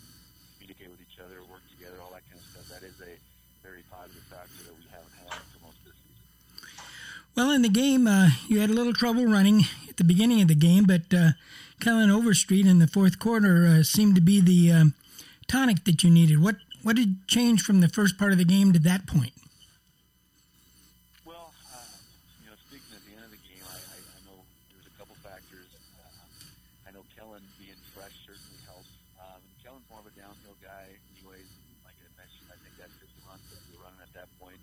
communicate 0.57 0.89
with 0.89 1.03
each 1.03 1.19
other, 1.19 1.43
work 1.51 1.61
together, 1.73 1.99
all 1.99 2.13
that 2.15 2.23
that 2.71 2.83
is 2.83 2.95
a 3.01 3.13
very 3.67 3.83
positive 3.91 4.23
factor 4.23 4.63
that 4.63 4.75
we 4.75 4.85
haven't 4.89 5.13
had 5.27 5.39
for 5.51 5.59
most 5.67 5.77
of 5.83 5.91
this 5.91 5.99
season. 6.01 6.63
Well, 7.35 7.51
in 7.51 7.61
the 7.61 7.69
game, 7.69 8.07
uh, 8.07 8.29
you 8.47 8.59
had 8.59 8.69
a 8.69 8.73
little 8.73 8.93
trouble 8.93 9.25
running 9.25 9.65
at 9.89 9.97
the 9.97 10.03
beginning 10.03 10.41
of 10.41 10.47
the 10.47 10.55
game, 10.55 10.85
but 10.85 11.13
uh, 11.13 11.31
Kellen 11.79 12.09
Overstreet 12.09 12.65
in 12.65 12.79
the 12.79 12.87
fourth 12.87 13.19
quarter 13.19 13.67
uh, 13.67 13.83
seemed 13.83 14.15
to 14.15 14.21
be 14.21 14.39
the 14.39 14.71
um, 14.71 14.93
tonic 15.47 15.83
that 15.83 16.03
you 16.03 16.09
needed. 16.09 16.41
What 16.41 16.55
what 16.81 16.95
did 16.95 17.27
change 17.27 17.61
from 17.61 17.79
the 17.81 17.87
first 17.87 18.17
part 18.17 18.31
of 18.31 18.39
the 18.39 18.45
game 18.45 18.73
to 18.73 18.79
that 18.79 19.05
point? 19.05 19.33
Well, 21.21 21.53
uh, 21.69 21.77
you 22.41 22.49
know, 22.49 22.57
speaking 22.65 22.89
at 22.97 23.05
the 23.05 23.13
end 23.13 23.25
of 23.29 23.33
the 23.33 23.43
game, 23.45 23.61
I, 23.69 23.77
I, 23.77 23.97
I 24.01 24.19
know 24.25 24.41
there's 24.73 24.89
a 24.89 24.95
couple 24.97 25.13
factors. 25.21 25.69
Uh, 26.01 26.89
I 26.89 26.91
know 26.91 27.05
Kellen 27.13 27.45
being 27.61 27.77
fresh 27.93 28.17
certainly 28.25 28.57
helps. 28.65 28.89
Um, 29.21 29.37
and 29.45 29.53
Kellen's 29.61 29.85
more 29.93 30.01
of 30.01 30.09
a 30.09 30.15
downhill 30.17 30.57
guy, 30.57 30.89
anyways. 31.21 31.45
Like 31.85 31.93
I 32.01 32.09
mentioned, 32.17 32.49
I 32.49 32.57
think 32.65 32.73
that's 32.81 32.97
just 32.97 33.13
the 33.13 33.29
run 33.29 33.37
that 33.37 33.61
we 33.69 33.77
were 33.77 33.85
running 33.85 34.01
at 34.01 34.13
that 34.17 34.29
point. 34.41 34.57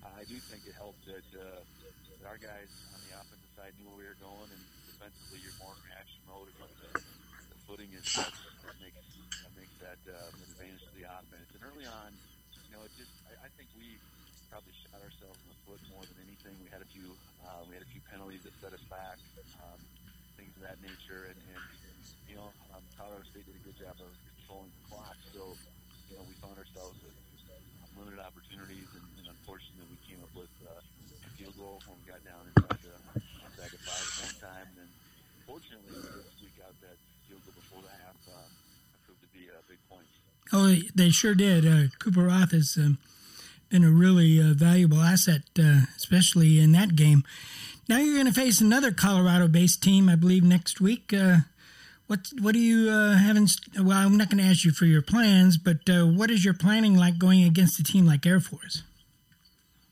Uh, 0.00 0.16
I 0.16 0.24
do 0.24 0.40
think 0.48 0.64
it 0.64 0.72
helped 0.80 1.04
that, 1.04 1.28
uh, 1.36 1.60
that 1.60 2.24
our 2.24 2.40
guys 2.40 2.72
on 2.96 3.04
the 3.04 3.20
offensive 3.20 3.52
side 3.52 3.76
knew 3.76 3.84
where 3.92 4.00
we 4.00 4.08
were 4.08 4.16
going, 4.24 4.48
and 4.48 4.64
defensively, 4.88 5.44
you're 5.44 5.60
more 5.60 5.76
in 5.76 5.92
reaction 5.92 6.24
mode. 6.24 6.48
And 6.56 6.72
the, 6.88 7.04
the 7.52 7.58
footing 7.68 7.92
is 7.92 7.93
such 7.93 7.93
that 8.04 8.76
makes 8.84 9.00
that 9.40 9.52
makes 9.56 9.76
that 9.80 10.00
uh, 10.04 10.28
an 10.36 10.40
advantage 10.52 10.84
to 10.84 10.92
the 10.92 11.08
offense. 11.08 11.48
And 11.56 11.62
early 11.64 11.88
on, 11.88 12.12
you 12.68 12.70
know, 12.76 12.84
it 12.84 12.92
just 13.00 13.12
I, 13.32 13.48
I 13.48 13.48
think 13.56 13.72
we 13.80 13.96
probably 14.52 14.76
shot 14.84 15.00
ourselves 15.00 15.40
in 15.40 15.48
the 15.48 15.60
foot 15.64 15.80
more 15.88 16.04
than 16.04 16.18
anything. 16.28 16.52
We 16.60 16.68
had 16.68 16.84
a 16.84 16.90
few 16.92 17.16
uh, 17.48 17.64
we 17.64 17.74
had 17.74 17.84
a 17.84 17.90
few 17.90 18.04
penalties 18.12 18.44
that 18.44 18.54
set 18.60 18.72
us 18.76 18.84
back, 18.92 19.16
um, 19.64 19.80
things 20.36 20.52
of 20.60 20.68
that 20.68 20.76
nature, 20.84 21.32
and, 21.32 21.38
and 21.56 21.62
you 22.28 22.36
know, 22.36 22.48
um, 22.74 22.82
Colorado 22.98 23.24
State 23.30 23.46
did 23.48 23.56
a 23.56 23.64
good 23.64 23.78
job 23.78 23.96
of 24.00 24.10
controlling 24.36 24.72
the 24.74 24.84
clock. 24.90 25.16
So, 25.30 25.54
you 26.10 26.18
know, 26.18 26.24
we 26.26 26.34
found 26.42 26.58
ourselves 26.58 26.98
with 27.04 27.14
um, 27.14 27.90
limited 28.00 28.20
opportunities, 28.20 28.90
and, 28.96 29.06
and 29.22 29.26
unfortunately, 29.32 29.86
we 29.86 29.98
came 30.04 30.20
up 30.20 30.32
with 30.34 30.50
a 30.66 30.82
field 31.38 31.54
goal 31.56 31.80
when 31.86 31.96
we 32.00 32.04
got 32.10 32.20
down 32.26 32.42
inside 32.52 32.80
the 32.82 32.96
inside 33.48 33.70
the 33.70 33.80
five 33.86 34.02
at 34.02 34.14
one 34.28 34.36
time. 34.42 34.68
And 34.82 34.90
fortunately, 35.46 35.94
we 36.42 36.48
got 36.58 36.74
that 36.82 36.98
before 37.42 37.82
the 37.82 37.88
half. 37.88 38.16
Uh, 38.28 38.40
proved 39.06 39.20
to 39.22 39.28
be 39.28 39.46
big. 39.68 39.78
Oh, 40.52 40.74
they 40.94 41.10
sure 41.10 41.34
did. 41.34 41.66
Uh, 41.66 41.88
Cooper 41.98 42.22
Rothe 42.22 42.52
has 42.52 42.76
um, 42.78 42.98
been 43.70 43.84
a 43.84 43.90
really 43.90 44.40
uh, 44.40 44.54
valuable 44.54 45.00
asset, 45.00 45.42
uh, 45.58 45.82
especially 45.96 46.60
in 46.60 46.72
that 46.72 46.94
game. 46.96 47.24
Now 47.88 47.98
you're 47.98 48.14
going 48.14 48.26
to 48.26 48.32
face 48.32 48.60
another 48.60 48.92
Colorado-based 48.92 49.82
team, 49.82 50.08
I 50.08 50.16
believe, 50.16 50.44
next 50.44 50.80
week. 50.80 51.12
Uh, 51.12 51.38
what 52.06 52.20
what 52.40 52.52
do 52.52 52.60
you 52.60 52.90
uh, 52.90 53.16
have 53.16 53.36
in? 53.36 53.48
Well, 53.80 53.96
I'm 53.96 54.16
not 54.16 54.28
going 54.28 54.42
to 54.42 54.48
ask 54.48 54.64
you 54.64 54.72
for 54.72 54.84
your 54.84 55.02
plans, 55.02 55.56
but 55.56 55.88
uh, 55.88 56.04
what 56.04 56.30
is 56.30 56.44
your 56.44 56.54
planning 56.54 56.96
like 56.96 57.18
going 57.18 57.42
against 57.44 57.80
a 57.80 57.82
team 57.82 58.04
like 58.06 58.26
Air 58.26 58.40
Force? 58.40 58.82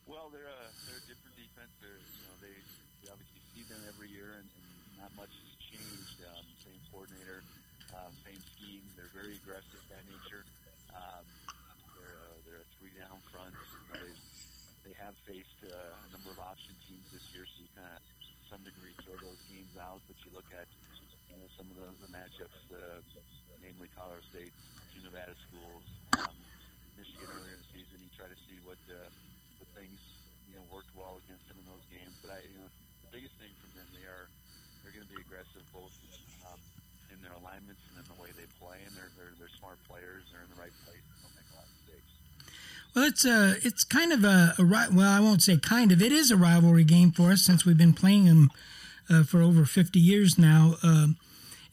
Well, 0.06 0.28
they're 0.28 0.44
a, 0.44 0.60
they're 0.84 1.00
a 1.00 1.06
different 1.08 1.36
defense. 1.40 1.72
They're, 1.80 1.96
you 1.96 2.20
know, 2.28 2.36
they, 2.44 2.52
they 3.00 3.08
obviously 3.08 3.40
see 3.56 3.64
them 3.64 3.80
every 3.88 4.12
year, 4.12 4.36
and, 4.36 4.44
and 4.44 5.00
not 5.00 5.12
much 5.16 5.32
has 5.32 5.56
changed. 5.56 6.20
Um, 6.28 6.44
same 6.60 6.80
coordinator, 6.92 7.40
um, 7.96 8.12
same 8.28 8.40
scheme. 8.56 8.84
They're 8.92 9.12
very 9.16 9.40
aggressive 9.40 9.80
by 9.88 10.00
nature. 10.04 10.44
Um, 10.92 11.24
they're 11.96 12.12
a, 12.12 12.28
they're 12.44 12.60
a 12.60 12.68
three 12.76 12.92
down 12.92 13.16
front. 13.32 13.56
You 13.56 13.88
know, 13.88 14.04
they 14.04 14.12
they 14.84 14.94
have 15.00 15.16
faced 15.24 15.64
uh, 15.64 15.72
a 15.72 16.08
number 16.12 16.28
of 16.28 16.44
option 16.44 16.76
teams 16.84 17.08
this 17.08 17.24
year, 17.32 17.48
so 17.48 17.56
you 17.64 17.72
kind 17.72 17.88
of 17.88 18.04
to 18.04 18.36
some 18.52 18.60
degree 18.68 18.92
throw 19.00 19.16
those 19.16 19.40
games 19.48 19.72
out. 19.80 20.04
But 20.04 20.20
you 20.28 20.30
look 20.36 20.52
at 20.52 20.68
you 21.32 21.40
know 21.40 21.48
some 21.62 21.70
of 21.70 21.78
the, 21.78 21.90
the 22.02 22.10
matchups, 22.10 22.58
uh, 22.74 22.98
namely 23.62 23.86
Colorado 23.94 24.18
State, 24.34 24.50
two 24.90 24.98
Nevada 25.06 25.30
schools, 25.46 25.86
um, 26.18 26.34
Michigan 26.98 27.30
earlier 27.30 27.54
in 27.54 27.62
the 27.62 27.70
season. 27.70 28.02
You 28.02 28.10
try 28.18 28.26
to 28.26 28.40
see 28.50 28.58
what 28.66 28.82
uh, 28.90 28.98
what 29.62 29.70
things 29.78 29.94
you 30.50 30.58
know 30.58 30.64
worked 30.74 30.90
well 30.98 31.22
against 31.22 31.46
them 31.46 31.62
in 31.62 31.66
those 31.70 31.86
games. 31.86 32.18
But 32.18 32.34
I, 32.34 32.42
you 32.50 32.58
know, 32.58 32.66
the 33.06 33.14
biggest 33.14 33.38
thing 33.38 33.54
from 33.62 33.70
them, 33.78 33.86
they 33.94 34.02
are 34.10 34.26
they're 34.82 34.90
going 34.90 35.06
to 35.06 35.12
be 35.14 35.22
aggressive 35.22 35.62
both 35.70 35.94
um, 36.50 36.58
in 37.14 37.22
their 37.22 37.38
alignments 37.38 37.78
and 37.94 38.02
in 38.02 38.06
the 38.10 38.18
way 38.18 38.34
they 38.34 38.50
play, 38.58 38.82
and 38.82 38.90
they're 38.98 39.14
they're, 39.14 39.30
they're 39.38 39.54
smart 39.62 39.78
players. 39.86 40.26
They're 40.34 40.42
in 40.42 40.50
the 40.50 40.58
right 40.58 40.74
place. 40.82 41.06
and 41.14 41.18
They'll 41.22 41.36
make 41.38 41.46
a 41.46 41.62
lot 41.62 41.70
of 41.70 41.74
mistakes. 41.78 42.10
Well, 42.90 43.06
it's 43.06 43.22
a 43.22 43.62
it's 43.62 43.86
kind 43.86 44.10
of 44.10 44.26
a, 44.26 44.58
a 44.58 44.66
well, 44.66 45.14
I 45.14 45.22
won't 45.22 45.46
say 45.46 45.62
kind 45.62 45.94
of. 45.94 46.02
It 46.02 46.10
is 46.10 46.34
a 46.34 46.38
rivalry 46.38 46.82
game 46.82 47.14
for 47.14 47.30
us 47.30 47.46
since 47.46 47.62
we've 47.62 47.78
been 47.78 47.94
playing 47.94 48.26
them 48.26 48.50
uh, 49.06 49.22
for 49.22 49.46
over 49.46 49.62
50 49.62 50.02
years 50.02 50.34
now. 50.34 50.74
Um, 50.82 51.22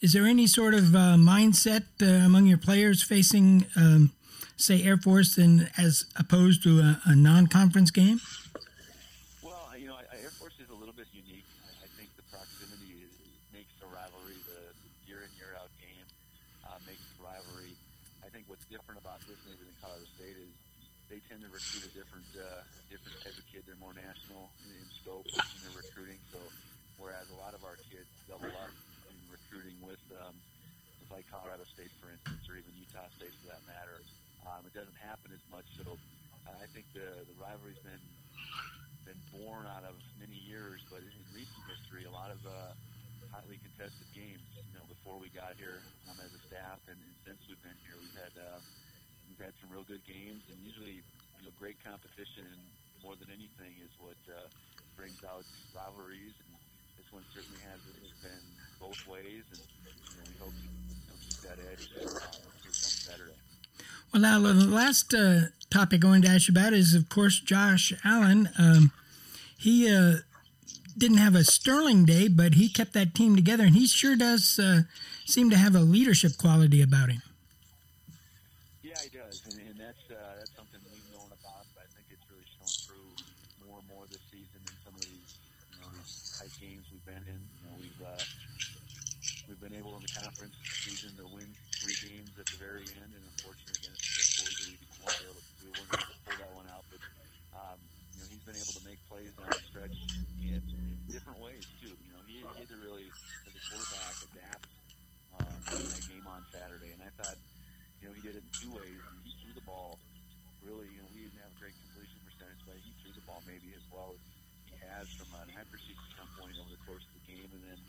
is 0.02 0.14
there 0.14 0.26
any 0.26 0.48
sort 0.48 0.74
of 0.74 0.96
uh, 0.96 1.20
mindset 1.20 1.84
uh, 2.02 2.24
among 2.24 2.46
your 2.48 2.58
players 2.58 3.04
facing, 3.04 3.68
um, 3.76 4.12
say, 4.56 4.82
Air 4.84 4.96
Force, 4.96 5.38
and 5.38 5.70
as 5.78 6.06
opposed 6.16 6.64
to 6.64 6.80
a, 6.80 7.02
a 7.12 7.16
non-conference 7.16 7.92
game? 7.92 8.24
Well, 9.44 9.60
you 9.76 9.92
know, 9.92 10.00
Air 10.16 10.32
Force 10.40 10.56
is 10.64 10.72
a 10.72 10.78
little 10.80 10.96
bit 10.96 11.12
unique. 11.12 11.44
I, 11.84 11.88
think 12.00 12.08
the 12.16 12.24
proximity 12.32 13.04
is, 13.04 13.12
makes 13.52 13.76
the 13.84 13.92
rivalry, 13.92 14.40
the 14.48 14.72
year 15.04 15.28
in 15.28 15.32
year 15.36 15.52
out 15.60 15.68
game, 15.84 16.08
uh, 16.64 16.80
makes 16.88 17.04
the 17.20 17.20
rivalry. 17.20 17.76
I 18.24 18.32
think 18.32 18.48
what's 18.48 18.64
different 18.72 19.04
about 19.04 19.20
this 19.28 19.36
maybe 19.52 19.68
than 19.68 19.76
Colorado 19.84 20.08
State 20.16 20.40
is 20.40 20.52
they 21.12 21.20
tend 21.28 21.44
to 21.44 21.52
recruit 21.52 21.84
a 21.84 21.92
different, 21.92 22.30
uh, 22.40 22.64
different 22.88 23.20
type 23.20 23.36
of 23.36 23.44
kid. 23.52 23.68
They're 23.68 23.84
more 23.84 23.98
national 24.00 24.48
in, 24.64 24.80
in 24.80 24.88
scope 25.04 25.28
in 25.28 25.60
their 25.68 25.76
recruiting. 25.76 26.24
So, 26.32 26.40
whereas 26.96 27.28
a 27.36 27.40
lot 27.44 27.52
of 27.52 27.68
our 27.68 27.76
kids 27.92 28.08
double 28.32 28.48
up 28.56 28.72
recruiting 29.50 29.82
with, 29.82 30.02
um, 30.22 30.38
like 31.10 31.26
Colorado 31.34 31.66
State, 31.74 31.90
for 31.98 32.14
instance, 32.14 32.46
or 32.46 32.54
even 32.54 32.70
Utah 32.78 33.10
State 33.18 33.34
for 33.42 33.50
that 33.50 33.66
matter, 33.66 33.98
um, 34.46 34.62
it 34.62 34.78
doesn't 34.78 35.02
happen 35.02 35.34
as 35.34 35.42
much. 35.50 35.66
So, 35.74 35.98
uh, 36.46 36.54
I 36.54 36.70
think 36.70 36.86
the 36.94 37.26
the 37.26 37.34
rivalry's 37.42 37.82
been 37.82 38.06
been 39.10 39.18
born 39.42 39.66
out 39.66 39.82
of 39.90 39.98
many 40.22 40.38
years, 40.38 40.86
but 40.94 41.02
in 41.02 41.10
recent 41.34 41.66
history, 41.66 42.06
a 42.06 42.14
lot 42.14 42.30
of 42.30 42.38
uh, 42.46 42.78
highly 43.34 43.58
contested 43.58 44.06
games. 44.14 44.46
You 44.54 44.78
know, 44.78 44.86
before 44.86 45.18
we 45.18 45.34
got 45.34 45.58
here 45.58 45.82
um, 46.14 46.18
as 46.22 46.30
a 46.30 46.42
staff, 46.46 46.78
and, 46.86 47.02
and 47.02 47.14
since 47.26 47.42
we've 47.50 47.62
been 47.66 47.78
here, 47.90 47.98
we've 47.98 48.20
had 48.22 48.34
uh, 48.38 48.62
we've 49.26 49.42
had 49.42 49.58
some 49.66 49.74
real 49.74 49.86
good 49.90 50.06
games, 50.06 50.46
and 50.54 50.62
usually, 50.62 51.02
you 51.02 51.44
know, 51.50 51.54
great 51.58 51.82
competition 51.82 52.46
and 52.46 52.62
more 53.02 53.18
than 53.18 53.34
anything 53.34 53.74
is 53.82 53.90
what 53.98 54.20
uh, 54.30 54.46
brings 54.94 55.26
out 55.26 55.42
rivalries. 55.74 56.38
And 56.38 56.54
this 57.02 57.10
one 57.10 57.26
certainly 57.34 57.58
has, 57.66 57.82
has 57.82 58.14
been 58.22 58.46
both 58.80 59.08
ways, 59.08 59.44
and 59.52 59.62
we 60.18 60.34
hope 60.40 60.54
to 60.54 61.26
keep 61.26 61.42
that 61.42 61.58
edge 61.72 61.90
Saturday. 62.72 63.34
Well, 64.14 64.22
now 64.22 64.40
the 64.40 64.54
last 64.54 65.14
uh, 65.14 65.50
topic 65.70 66.04
I 66.04 66.08
wanted 66.08 66.26
to 66.26 66.32
ask 66.32 66.48
you 66.48 66.54
about 66.54 66.74
is, 66.74 66.94
of 66.94 67.10
course, 67.10 67.40
Josh 67.40 67.94
Allen. 68.04 68.50
Um, 68.58 68.92
he 69.58 69.94
uh, 69.94 70.26
didn't 70.98 71.18
have 71.18 71.36
a 71.36 71.44
sterling 71.44 72.06
day, 72.06 72.28
but 72.28 72.56
he 72.56 72.70
kept 72.70 72.94
that 72.94 73.14
team 73.14 73.36
together, 73.36 73.64
and 73.66 73.76
he 73.76 73.86
sure 73.88 74.16
does 74.16 74.58
uh, 74.58 74.84
seem 75.26 75.50
to 75.50 75.58
have 75.58 75.76
a 75.76 75.82
leadership 75.82 76.38
quality 76.38 76.82
about 76.82 77.10
him. 77.10 77.22
Yeah, 78.82 78.98
he 79.04 79.10
does, 79.16 79.46
and, 79.46 79.62
and 79.62 79.78
that's 79.80 80.02
uh, 80.10 80.18
that's 80.40 80.56
something 80.58 80.80
we've 80.90 81.12
known 81.14 81.30
about, 81.30 81.70
but 81.78 81.86
I 81.86 81.90
think 81.94 82.10
it's 82.10 82.26
really 82.34 82.50
shown 82.58 82.68
through 82.90 83.70
more 83.70 83.80
and 83.80 83.88
more 83.94 84.10
this 84.10 84.24
season 84.32 84.58
in 84.66 84.76
some 84.82 84.96
of 84.98 85.02
these 85.06 85.38
you 85.70 85.80
know 85.80 85.90
these 85.94 86.34
tight 86.34 86.54
games 86.58 86.84
we've 86.90 87.06
been 87.06 87.24
in. 87.30 87.38
You 87.38 87.62
know, 87.70 87.76
we've 87.78 88.02
uh, 88.02 88.24
we've 89.48 89.62
been 89.62 89.78
able 89.78 89.94
in 89.96 90.04
the 90.04 90.14
conference 90.18 90.58
season 90.84 91.14
to 91.22 91.30
win 91.30 91.48
three 91.80 91.96
games 92.10 92.34
at 92.42 92.48
the 92.50 92.58
very 92.58 92.84
end, 92.98 93.12
and 93.14 93.24
unfortunately 93.38 93.88
against 93.88 94.04
against 94.04 94.36
Boise, 94.44 94.76
we 94.76 94.88
weren't 95.06 95.24
able 95.24 95.40
to, 95.40 95.54
we 95.64 95.70
weren't 95.72 95.96
able 95.96 96.12
to 96.12 96.20
pull 96.28 96.38
that 96.44 96.54
one 96.58 96.68
out. 96.74 96.84
But 96.92 97.02
um, 97.56 97.80
you 97.80 98.18
know, 98.20 98.28
he's 98.30 98.44
been 98.44 98.60
able 98.60 98.76
to 98.76 98.84
make 98.84 99.00
plays 99.08 99.32
down 99.38 99.50
the 99.54 99.64
stretch 99.70 99.98
in, 100.42 100.60
in 100.60 100.86
different 101.08 101.40
ways 101.40 101.66
too. 101.82 101.94
You 101.94 102.12
know, 102.14 102.24
he, 102.28 102.42
he 102.42 102.46
had 102.46 102.70
to 102.70 102.78
really, 102.84 103.08
as 103.48 103.54
a 103.54 103.62
quarterback, 103.70 104.16
adapt 104.34 104.70
um, 105.40 105.60
in 105.78 105.88
that 105.88 106.04
game 106.10 106.26
on 106.40 106.48
Saturday, 106.56 106.96
and 106.96 107.04
I 107.04 107.12
thought 107.20 107.36
you 108.00 108.08
know, 108.08 108.16
he 108.16 108.24
did 108.24 108.40
it 108.40 108.44
in 108.48 108.52
two 108.56 108.72
ways. 108.72 108.96
He 109.28 109.36
threw 109.44 109.52
the 109.52 109.68
ball 109.68 110.00
really, 110.64 110.88
you 110.88 111.04
know, 111.04 111.12
he 111.12 111.28
didn't 111.28 111.44
have 111.44 111.52
a 111.52 111.60
great 111.60 111.76
completion 111.76 112.16
percentage, 112.24 112.64
but 112.64 112.80
he 112.80 112.96
threw 113.04 113.12
the 113.12 113.26
ball 113.28 113.44
maybe 113.44 113.76
as 113.76 113.84
well 113.92 114.16
as 114.16 114.24
he 114.72 114.80
has 114.88 115.12
from 115.20 115.28
an 115.36 115.52
accuracy 115.52 116.00
standpoint 116.16 116.56
over 116.56 116.72
the 116.72 116.80
course 116.88 117.04
of 117.04 117.12
the 117.20 117.26
game. 117.28 117.52
And 117.52 117.60
then 117.68 117.80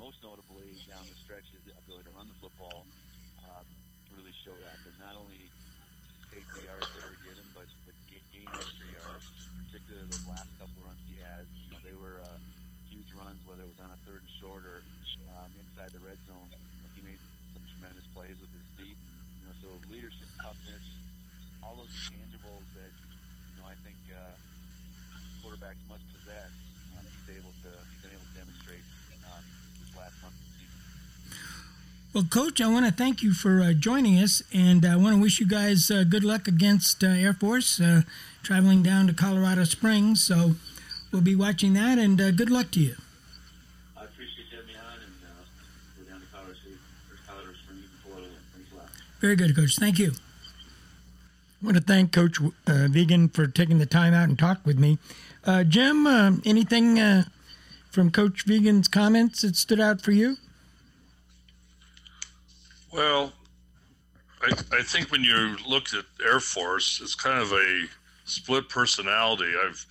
most 0.00 0.24
notably 0.24 0.72
down 0.88 1.04
the 1.04 1.16
stretch, 1.20 1.44
his 1.52 1.68
ability 1.68 2.08
to 2.08 2.14
run 2.16 2.32
the 2.32 2.38
football 2.40 2.88
um, 3.44 3.66
really 4.16 4.32
showed 4.40 4.60
up. 4.64 4.80
And 4.88 4.96
not 5.04 5.12
only 5.12 5.52
take 6.32 6.48
the 6.56 6.64
yards 6.64 6.88
that 6.88 7.04
were 7.04 7.20
given, 7.28 7.44
but, 7.52 7.68
but 7.84 7.96
gain 8.08 8.48
extra 8.48 8.88
yards, 8.88 9.28
particularly 9.68 10.08
those 10.08 10.24
last 10.32 10.48
couple 10.56 10.80
runs 10.80 11.00
he 11.12 11.20
had. 11.20 11.44
You 11.44 11.76
know, 11.76 11.80
they 11.84 11.96
were 12.00 12.24
uh, 12.24 12.40
huge 12.88 13.12
runs, 13.12 13.36
whether 13.44 13.68
it 13.68 13.72
was 13.72 13.80
on 13.84 13.92
a 13.92 14.00
third 14.08 14.24
and 14.24 14.32
short 14.40 14.64
or 14.64 14.80
um, 15.36 15.52
inside 15.60 15.92
the 15.92 16.00
red 16.00 16.16
zone. 16.24 16.48
Toughness, 20.48 20.80
all 21.62 21.76
those 21.76 21.92
intangibles 22.08 22.64
that 22.72 22.88
you 22.88 23.60
know 23.60 23.68
I 23.68 23.76
think 23.84 24.00
uh, 24.08 24.32
quarterbacks 25.44 25.76
must 25.92 26.00
possess. 26.16 26.48
Um, 26.96 27.04
he's 27.04 27.36
able 27.36 27.52
to 27.64 27.70
he's 27.92 28.00
been 28.00 28.16
able 28.16 28.24
to 28.32 28.38
demonstrate 28.40 28.84
um, 29.28 29.44
this 29.76 29.92
last 29.92 30.16
month 30.24 30.32
of 30.32 30.44
the 30.48 30.52
season. 30.56 30.80
Well, 32.16 32.24
Coach, 32.32 32.62
I 32.62 32.68
want 32.68 32.86
to 32.86 32.92
thank 32.92 33.22
you 33.22 33.34
for 33.34 33.60
uh, 33.60 33.74
joining 33.74 34.16
us, 34.16 34.42
and 34.50 34.86
I 34.86 34.96
want 34.96 35.16
to 35.16 35.20
wish 35.20 35.38
you 35.38 35.46
guys 35.46 35.90
uh, 35.90 36.04
good 36.08 36.24
luck 36.24 36.48
against 36.48 37.04
uh, 37.04 37.08
Air 37.08 37.34
Force 37.34 37.78
uh, 37.78 38.08
traveling 38.42 38.82
down 38.82 39.06
to 39.08 39.12
Colorado 39.12 39.64
Springs. 39.64 40.24
So 40.24 40.56
we'll 41.12 41.20
be 41.20 41.36
watching 41.36 41.74
that, 41.74 41.98
and 41.98 42.18
uh, 42.18 42.30
good 42.30 42.48
luck 42.48 42.70
to 42.72 42.80
you. 42.80 42.96
I 43.98 44.04
appreciate 44.04 44.48
you 44.48 44.56
having 44.56 44.72
me 44.72 44.80
on, 44.80 44.96
and 44.96 45.12
uh, 45.28 45.44
go 46.00 46.08
down 46.08 46.20
to 46.24 46.26
Colorado 46.32 46.56
Colorado 47.26 47.52
Springs 47.52 47.84
and 47.84 48.00
Florida. 48.00 48.28
Thanks 48.56 48.72
a 48.72 48.76
lot. 48.80 48.88
Very 49.20 49.36
good, 49.36 49.54
Coach. 49.54 49.76
Thank 49.76 49.98
you. 49.98 50.16
I 51.60 51.66
want 51.66 51.76
to 51.76 51.82
thank 51.82 52.12
Coach 52.12 52.40
uh, 52.40 52.86
Vigen 52.88 53.34
for 53.34 53.48
taking 53.48 53.78
the 53.78 53.86
time 53.86 54.14
out 54.14 54.28
and 54.28 54.38
talk 54.38 54.64
with 54.64 54.78
me. 54.78 54.98
Uh, 55.44 55.64
Jim, 55.64 56.06
uh, 56.06 56.32
anything 56.44 57.00
uh, 57.00 57.24
from 57.90 58.12
Coach 58.12 58.46
Vigen's 58.46 58.86
comments 58.86 59.42
that 59.42 59.56
stood 59.56 59.80
out 59.80 60.00
for 60.00 60.12
you? 60.12 60.36
Well, 62.92 63.32
I, 64.40 64.52
I 64.72 64.82
think 64.82 65.10
when 65.10 65.24
you 65.24 65.56
look 65.66 65.92
at 65.94 66.04
Air 66.24 66.38
Force, 66.38 67.00
it's 67.02 67.16
kind 67.16 67.40
of 67.40 67.50
a 67.52 67.84
split 68.24 68.68
personality. 68.68 69.52
I've 69.60 69.84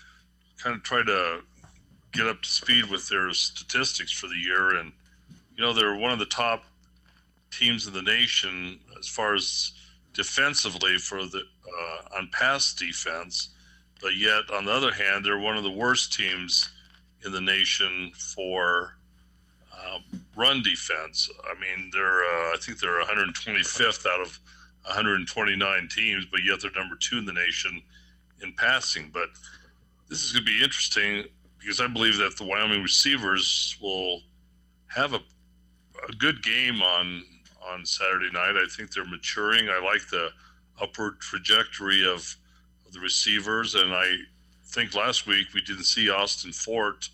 kind 0.57 0.73
of 0.73 0.83
tried 0.83 1.07
to 1.07 1.41
get 2.13 2.27
up 2.27 2.41
to 2.43 2.49
speed 2.49 2.85
with 2.85 3.09
their 3.09 3.31
statistics 3.33 4.11
for 4.11 4.27
the 4.27 4.37
year, 4.37 4.77
and 4.77 4.93
you 5.55 5.63
know 5.63 5.73
they're 5.73 5.95
one 5.95 6.11
of 6.11 6.19
the 6.19 6.25
top 6.25 6.63
teams 7.51 7.87
in 7.87 7.93
the 7.93 8.01
nation 8.01 8.79
as 8.97 9.07
far 9.07 9.35
as 9.35 9.73
defensively 10.13 10.97
for 10.97 11.25
the 11.25 11.43
uh, 11.79 12.17
on 12.17 12.29
pass 12.31 12.73
defense, 12.73 13.49
but 14.01 14.15
yet 14.15 14.43
on 14.53 14.65
the 14.65 14.71
other 14.71 14.91
hand, 14.91 15.25
they're 15.25 15.39
one 15.39 15.57
of 15.57 15.63
the 15.63 15.71
worst 15.71 16.13
teams 16.13 16.69
in 17.25 17.31
the 17.31 17.41
nation 17.41 18.11
for 18.15 18.97
uh, 19.73 19.99
run 20.35 20.61
defense. 20.63 21.29
I 21.43 21.53
mean, 21.59 21.89
they're 21.93 22.23
uh, 22.23 22.53
I 22.53 22.57
think 22.59 22.79
they're 22.79 23.01
125th 23.03 24.05
out 24.05 24.21
of 24.21 24.39
129 24.83 25.87
teams, 25.89 26.25
but 26.25 26.41
yet 26.43 26.61
they're 26.61 26.71
number 26.71 26.95
two 26.95 27.17
in 27.17 27.25
the 27.25 27.33
nation 27.33 27.81
in 28.41 28.53
passing. 28.53 29.09
But 29.13 29.29
this 30.09 30.23
is 30.23 30.31
going 30.31 30.45
to 30.45 30.51
be 30.51 30.63
interesting 30.63 31.25
because 31.59 31.81
I 31.81 31.87
believe 31.87 32.17
that 32.17 32.37
the 32.37 32.45
Wyoming 32.45 32.81
receivers 32.81 33.77
will 33.81 34.21
have 34.87 35.13
a, 35.13 35.19
a 36.07 36.13
good 36.17 36.41
game 36.43 36.81
on 36.81 37.23
on 37.67 37.85
Saturday 37.85 38.31
night. 38.31 38.55
I 38.55 38.65
think 38.75 38.93
they're 38.93 39.05
maturing. 39.05 39.69
I 39.69 39.79
like 39.83 40.07
the 40.09 40.29
upward 40.81 41.19
trajectory 41.19 42.07
of, 42.07 42.35
the 42.91 42.99
receivers, 42.99 43.75
and 43.75 43.93
I 43.93 44.15
think 44.65 44.95
last 44.95 45.27
week 45.27 45.47
we 45.53 45.61
didn't 45.61 45.83
see 45.83 46.09
Austin 46.09 46.51
Fort 46.51 47.09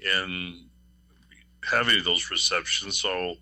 in 0.00 0.66
having 1.68 2.02
those 2.04 2.30
receptions. 2.30 3.00
So 3.00 3.34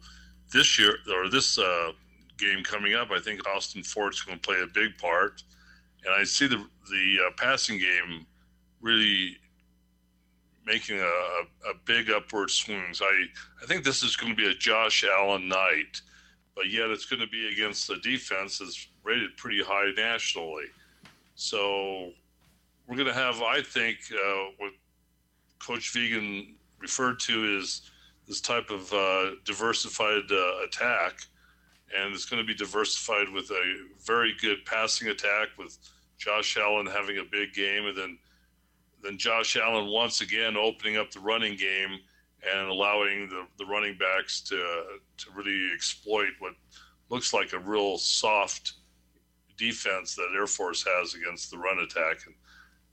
this 0.52 0.78
year 0.78 0.96
or 1.14 1.28
this 1.28 1.58
uh, 1.58 1.92
game 2.36 2.62
coming 2.64 2.94
up, 2.94 3.10
I 3.10 3.20
think 3.20 3.46
Austin 3.48 3.82
Fort's 3.82 4.22
going 4.22 4.38
to 4.38 4.46
play 4.46 4.60
a 4.62 4.66
big 4.66 4.96
part, 4.98 5.42
and 6.04 6.14
I 6.14 6.24
see 6.24 6.46
the 6.46 6.64
the 6.90 7.18
uh, 7.26 7.30
passing 7.36 7.78
game 7.78 8.26
really 8.80 9.36
making 10.64 11.00
a, 11.00 11.02
a, 11.02 11.74
big 11.84 12.10
upward 12.10 12.50
swings. 12.50 13.00
I 13.02 13.24
I 13.62 13.66
think 13.66 13.84
this 13.84 14.02
is 14.02 14.16
going 14.16 14.32
to 14.32 14.36
be 14.36 14.48
a 14.48 14.54
Josh 14.54 15.04
Allen 15.04 15.48
night, 15.48 16.00
but 16.54 16.70
yet 16.70 16.90
it's 16.90 17.06
going 17.06 17.20
to 17.20 17.28
be 17.28 17.48
against 17.48 17.88
the 17.88 17.96
defense 17.96 18.58
that's 18.58 18.88
rated 19.08 19.36
pretty 19.36 19.62
high 19.62 19.90
nationally. 19.96 20.66
So 21.34 22.10
we're 22.86 22.96
going 22.96 23.08
to 23.08 23.14
have, 23.14 23.40
I 23.40 23.62
think, 23.62 23.98
uh, 24.12 24.44
what 24.58 24.72
Coach 25.58 25.92
Vigen 25.94 26.54
referred 26.78 27.18
to 27.20 27.58
is 27.58 27.90
this 28.26 28.40
type 28.40 28.70
of 28.70 28.92
uh, 28.92 29.30
diversified 29.44 30.30
uh, 30.30 30.64
attack, 30.64 31.20
and 31.96 32.14
it's 32.14 32.26
going 32.26 32.42
to 32.42 32.46
be 32.46 32.54
diversified 32.54 33.28
with 33.30 33.50
a 33.50 33.86
very 34.04 34.34
good 34.40 34.58
passing 34.66 35.08
attack 35.08 35.48
with 35.58 35.78
Josh 36.18 36.58
Allen 36.58 36.86
having 36.86 37.18
a 37.18 37.24
big 37.24 37.54
game, 37.54 37.86
and 37.86 37.96
then 37.96 38.18
then 39.00 39.16
Josh 39.16 39.56
Allen 39.56 39.86
once 39.86 40.20
again 40.20 40.56
opening 40.56 40.96
up 40.96 41.12
the 41.12 41.20
running 41.20 41.56
game 41.56 42.00
and 42.52 42.68
allowing 42.68 43.28
the, 43.28 43.46
the 43.56 43.64
running 43.64 43.96
backs 43.96 44.40
to 44.42 44.56
to 44.56 45.30
really 45.34 45.70
exploit 45.74 46.30
what 46.40 46.52
looks 47.08 47.32
like 47.32 47.52
a 47.52 47.58
real 47.58 47.96
soft 47.96 48.74
defense 49.58 50.14
that 50.14 50.28
Air 50.34 50.46
Force 50.46 50.84
has 50.84 51.14
against 51.14 51.50
the 51.50 51.58
run 51.58 51.78
attack, 51.80 52.26
and 52.26 52.34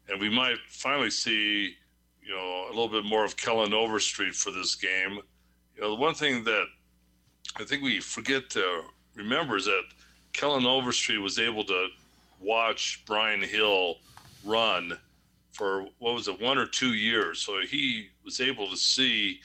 and 0.07 0.19
we 0.19 0.29
might 0.29 0.57
finally 0.69 1.09
see 1.09 1.75
you 2.21 2.35
know 2.35 2.65
a 2.67 2.69
little 2.69 2.89
bit 2.89 3.05
more 3.05 3.23
of 3.23 3.37
Kellen 3.37 3.73
Overstreet 3.73 4.35
for 4.35 4.51
this 4.51 4.75
game. 4.75 5.19
You 5.75 5.81
know, 5.81 5.89
the 5.95 6.01
one 6.01 6.13
thing 6.13 6.43
that 6.43 6.65
I 7.57 7.63
think 7.63 7.83
we 7.83 7.99
forget 7.99 8.49
to 8.51 8.81
remember 9.15 9.57
is 9.57 9.65
that 9.65 9.83
Kellen 10.33 10.65
Overstreet 10.65 11.21
was 11.21 11.39
able 11.39 11.63
to 11.65 11.87
watch 12.41 13.03
Brian 13.05 13.41
Hill 13.41 13.95
run 14.43 14.97
for 15.53 15.87
what 15.99 16.13
was 16.13 16.27
it, 16.27 16.41
one 16.41 16.57
or 16.57 16.65
two 16.65 16.93
years. 16.93 17.41
So 17.41 17.59
he 17.61 18.09
was 18.23 18.41
able 18.41 18.69
to 18.69 18.75
see 18.75 19.39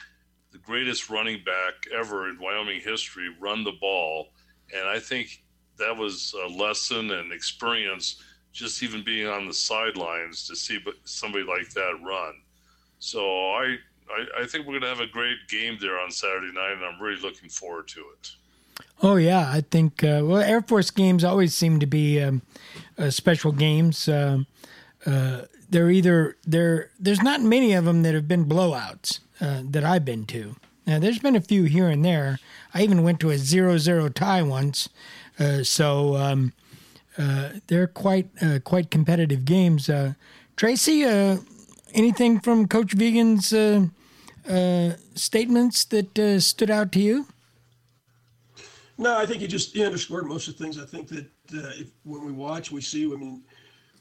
the 0.52 0.58
greatest 0.58 1.08
running 1.08 1.44
back 1.44 1.74
ever 1.96 2.28
in 2.28 2.38
Wyoming 2.40 2.80
history 2.80 3.28
run 3.40 3.62
the 3.62 3.72
ball. 3.80 4.30
And 4.76 4.88
I 4.88 4.98
think 4.98 5.42
that 5.80 5.96
was 5.96 6.34
a 6.44 6.48
lesson 6.48 7.10
and 7.10 7.32
experience 7.32 8.22
just 8.52 8.82
even 8.82 9.02
being 9.02 9.26
on 9.26 9.46
the 9.46 9.54
sidelines 9.54 10.46
to 10.46 10.56
see 10.56 10.78
somebody 11.04 11.44
like 11.44 11.70
that 11.70 11.98
run. 12.02 12.34
So 12.98 13.20
I, 13.52 13.76
I, 14.10 14.42
I 14.42 14.46
think 14.46 14.66
we're 14.66 14.78
going 14.78 14.82
to 14.82 14.88
have 14.88 15.00
a 15.00 15.06
great 15.06 15.38
game 15.48 15.78
there 15.80 15.98
on 15.98 16.10
Saturday 16.10 16.52
night, 16.52 16.72
and 16.72 16.84
I'm 16.84 17.00
really 17.00 17.20
looking 17.20 17.48
forward 17.48 17.88
to 17.88 18.00
it. 18.00 18.30
Oh 19.02 19.16
yeah, 19.16 19.50
I 19.50 19.62
think 19.62 20.04
uh, 20.04 20.20
well, 20.24 20.40
Air 20.40 20.62
Force 20.62 20.90
games 20.90 21.24
always 21.24 21.54
seem 21.54 21.80
to 21.80 21.86
be 21.86 22.20
um, 22.20 22.42
uh, 22.98 23.10
special 23.10 23.52
games. 23.52 24.08
Uh, 24.08 24.40
uh 25.06 25.42
they're 25.70 25.90
either 25.90 26.36
there. 26.44 26.90
There's 26.98 27.22
not 27.22 27.40
many 27.40 27.72
of 27.74 27.84
them 27.84 28.02
that 28.02 28.14
have 28.14 28.26
been 28.26 28.44
blowouts 28.44 29.20
uh, 29.40 29.62
that 29.64 29.84
I've 29.84 30.04
been 30.04 30.26
to. 30.26 30.56
Now, 30.86 30.98
there's 30.98 31.20
been 31.20 31.36
a 31.36 31.40
few 31.40 31.64
here 31.64 31.88
and 31.88 32.04
there. 32.04 32.40
I 32.74 32.82
even 32.82 33.04
went 33.04 33.20
to 33.20 33.30
a 33.30 33.38
zero-zero 33.38 34.08
tie 34.08 34.42
once. 34.42 34.88
Uh, 35.40 35.64
so 35.64 36.16
um, 36.16 36.52
uh, 37.16 37.48
they're 37.66 37.86
quite 37.86 38.28
uh, 38.42 38.58
quite 38.62 38.90
competitive 38.90 39.44
games. 39.44 39.88
Tracy, 40.56 41.04
anything 41.94 42.38
from 42.40 42.68
Coach 42.68 42.92
Vigen's 42.92 43.46
statements 45.14 45.84
that 45.86 46.38
stood 46.40 46.70
out 46.70 46.92
to 46.92 47.00
you? 47.00 47.26
No, 48.98 49.16
I 49.16 49.24
think 49.24 49.40
he 49.40 49.46
just 49.46 49.72
he 49.74 49.82
underscored 49.82 50.26
most 50.26 50.46
of 50.46 50.58
the 50.58 50.62
things. 50.62 50.78
I 50.78 50.84
think 50.84 51.08
that 51.08 51.26
if, 51.50 51.88
when 52.04 52.26
we 52.26 52.32
watch, 52.32 52.70
we 52.70 52.82
see. 52.82 53.10
I 53.10 53.16
mean, 53.16 53.42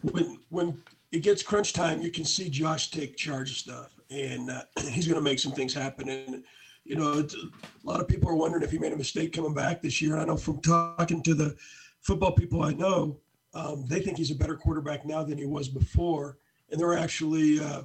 when 0.02 0.40
when 0.50 0.84
it 1.14 1.24
gets 1.24 1.42
crunch 1.42 1.72
time, 1.72 2.02
you 2.02 2.12
can 2.12 2.26
see 2.26 2.50
Josh 2.50 2.92
take 2.92 3.16
charge 3.16 3.52
of 3.52 3.56
stuff, 3.56 3.98
and 4.12 4.50
uh, 4.50 4.64
he's 4.90 5.08
going 5.08 5.16
to 5.16 5.24
make 5.24 5.40
some 5.40 5.54
things 5.54 5.74
happen. 5.74 6.10
And 6.10 6.44
you 6.90 6.96
know, 6.96 7.20
a 7.20 7.88
lot 7.88 8.02
of 8.02 8.08
people 8.08 8.28
are 8.28 8.36
wondering 8.36 8.64
if 8.64 8.72
he 8.72 8.80
made 8.80 8.94
a 8.94 8.98
mistake 8.98 9.32
coming 9.32 9.54
back 9.54 9.80
this 9.80 10.02
year. 10.02 10.14
And 10.14 10.22
I 10.24 10.26
know 10.26 10.36
from 10.36 10.60
talking 10.60 11.22
to 11.22 11.36
the 11.36 11.56
football 12.02 12.32
people 12.32 12.64
I 12.64 12.74
know, 12.74 13.20
um, 13.54 13.86
they 13.88 14.02
think 14.02 14.18
he's 14.18 14.32
a 14.32 14.36
better 14.36 14.56
quarterback 14.56 15.06
now 15.06 15.24
than 15.24 15.38
he 15.38 15.46
was 15.46 15.70
before, 15.70 16.40
and 16.72 16.82
they're 16.82 16.98
actually 16.98 17.60
uh, 17.60 17.84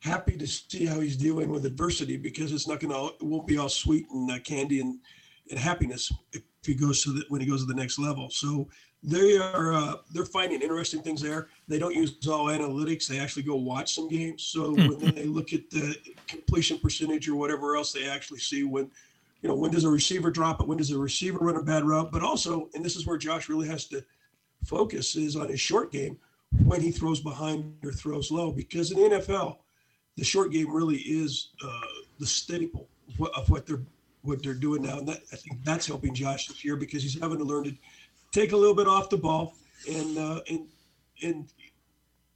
happy 0.00 0.36
to 0.36 0.48
see 0.48 0.84
how 0.84 0.98
he's 0.98 1.16
dealing 1.16 1.48
with 1.48 1.64
adversity 1.64 2.16
because 2.16 2.52
it's 2.52 2.66
not 2.66 2.80
going 2.80 2.92
to 2.92 3.14
it 3.14 3.26
won't 3.26 3.46
be 3.46 3.56
all 3.56 3.68
sweet 3.68 4.06
and 4.10 4.28
uh, 4.30 4.38
candy 4.40 4.80
and 4.80 4.98
and 5.50 5.58
happiness 5.58 6.12
if 6.32 6.42
he 6.64 6.74
goes 6.74 7.02
to 7.04 7.12
the, 7.12 7.24
when 7.28 7.40
he 7.40 7.46
goes 7.46 7.60
to 7.60 7.66
the 7.66 7.74
next 7.74 7.98
level. 7.98 8.28
So 8.30 8.68
they 9.02 9.38
are 9.38 9.72
uh, 9.72 9.94
they're 10.12 10.24
finding 10.24 10.60
interesting 10.60 11.02
things 11.02 11.22
there. 11.22 11.48
They 11.68 11.78
don't 11.78 11.94
use 11.94 12.16
all 12.28 12.46
analytics. 12.46 13.06
They 13.06 13.18
actually 13.18 13.44
go 13.44 13.56
watch 13.56 13.94
some 13.94 14.08
games. 14.08 14.42
So 14.42 14.74
when 14.74 15.14
they 15.14 15.24
look 15.24 15.52
at 15.52 15.70
the 15.70 15.96
completion 16.26 16.78
percentage 16.78 17.28
or 17.28 17.36
whatever 17.36 17.76
else, 17.76 17.92
they 17.92 18.08
actually 18.08 18.40
see 18.40 18.62
when 18.64 18.90
you 19.40 19.48
know 19.48 19.54
when 19.54 19.70
does 19.70 19.84
a 19.84 19.90
receiver 19.90 20.30
drop 20.30 20.60
it, 20.60 20.68
when 20.68 20.78
does 20.78 20.90
a 20.90 20.98
receiver 20.98 21.38
run 21.38 21.56
a 21.56 21.62
bad 21.62 21.84
route. 21.84 22.12
But 22.12 22.22
also, 22.22 22.68
and 22.74 22.84
this 22.84 22.96
is 22.96 23.06
where 23.06 23.16
Josh 23.16 23.48
really 23.48 23.68
has 23.68 23.86
to 23.86 24.04
focus 24.64 25.16
is 25.16 25.36
on 25.36 25.48
his 25.48 25.60
short 25.60 25.90
game 25.90 26.18
when 26.64 26.80
he 26.82 26.90
throws 26.90 27.20
behind 27.20 27.74
or 27.82 27.92
throws 27.92 28.30
low 28.30 28.52
because 28.52 28.90
in 28.90 28.98
the 28.98 29.16
NFL, 29.16 29.58
the 30.16 30.24
short 30.24 30.52
game 30.52 30.74
really 30.74 30.98
is 30.98 31.50
uh, 31.64 31.80
the 32.18 32.26
staple 32.26 32.88
of 33.08 33.18
what, 33.18 33.34
of 33.34 33.48
what 33.48 33.66
they're 33.66 33.82
what 34.22 34.42
they're 34.42 34.54
doing 34.54 34.82
now. 34.82 34.98
And 34.98 35.08
that, 35.08 35.20
I 35.32 35.36
think 35.36 35.64
that's 35.64 35.86
helping 35.86 36.14
Josh 36.14 36.46
this 36.46 36.64
year 36.64 36.76
because 36.76 37.02
he's 37.02 37.20
having 37.20 37.38
to 37.38 37.44
learn 37.44 37.64
to 37.64 37.74
take 38.32 38.52
a 38.52 38.56
little 38.56 38.74
bit 38.74 38.86
off 38.86 39.10
the 39.10 39.16
ball 39.16 39.54
and 39.88 40.18
uh, 40.18 40.40
and 40.48 40.66
and 41.22 41.48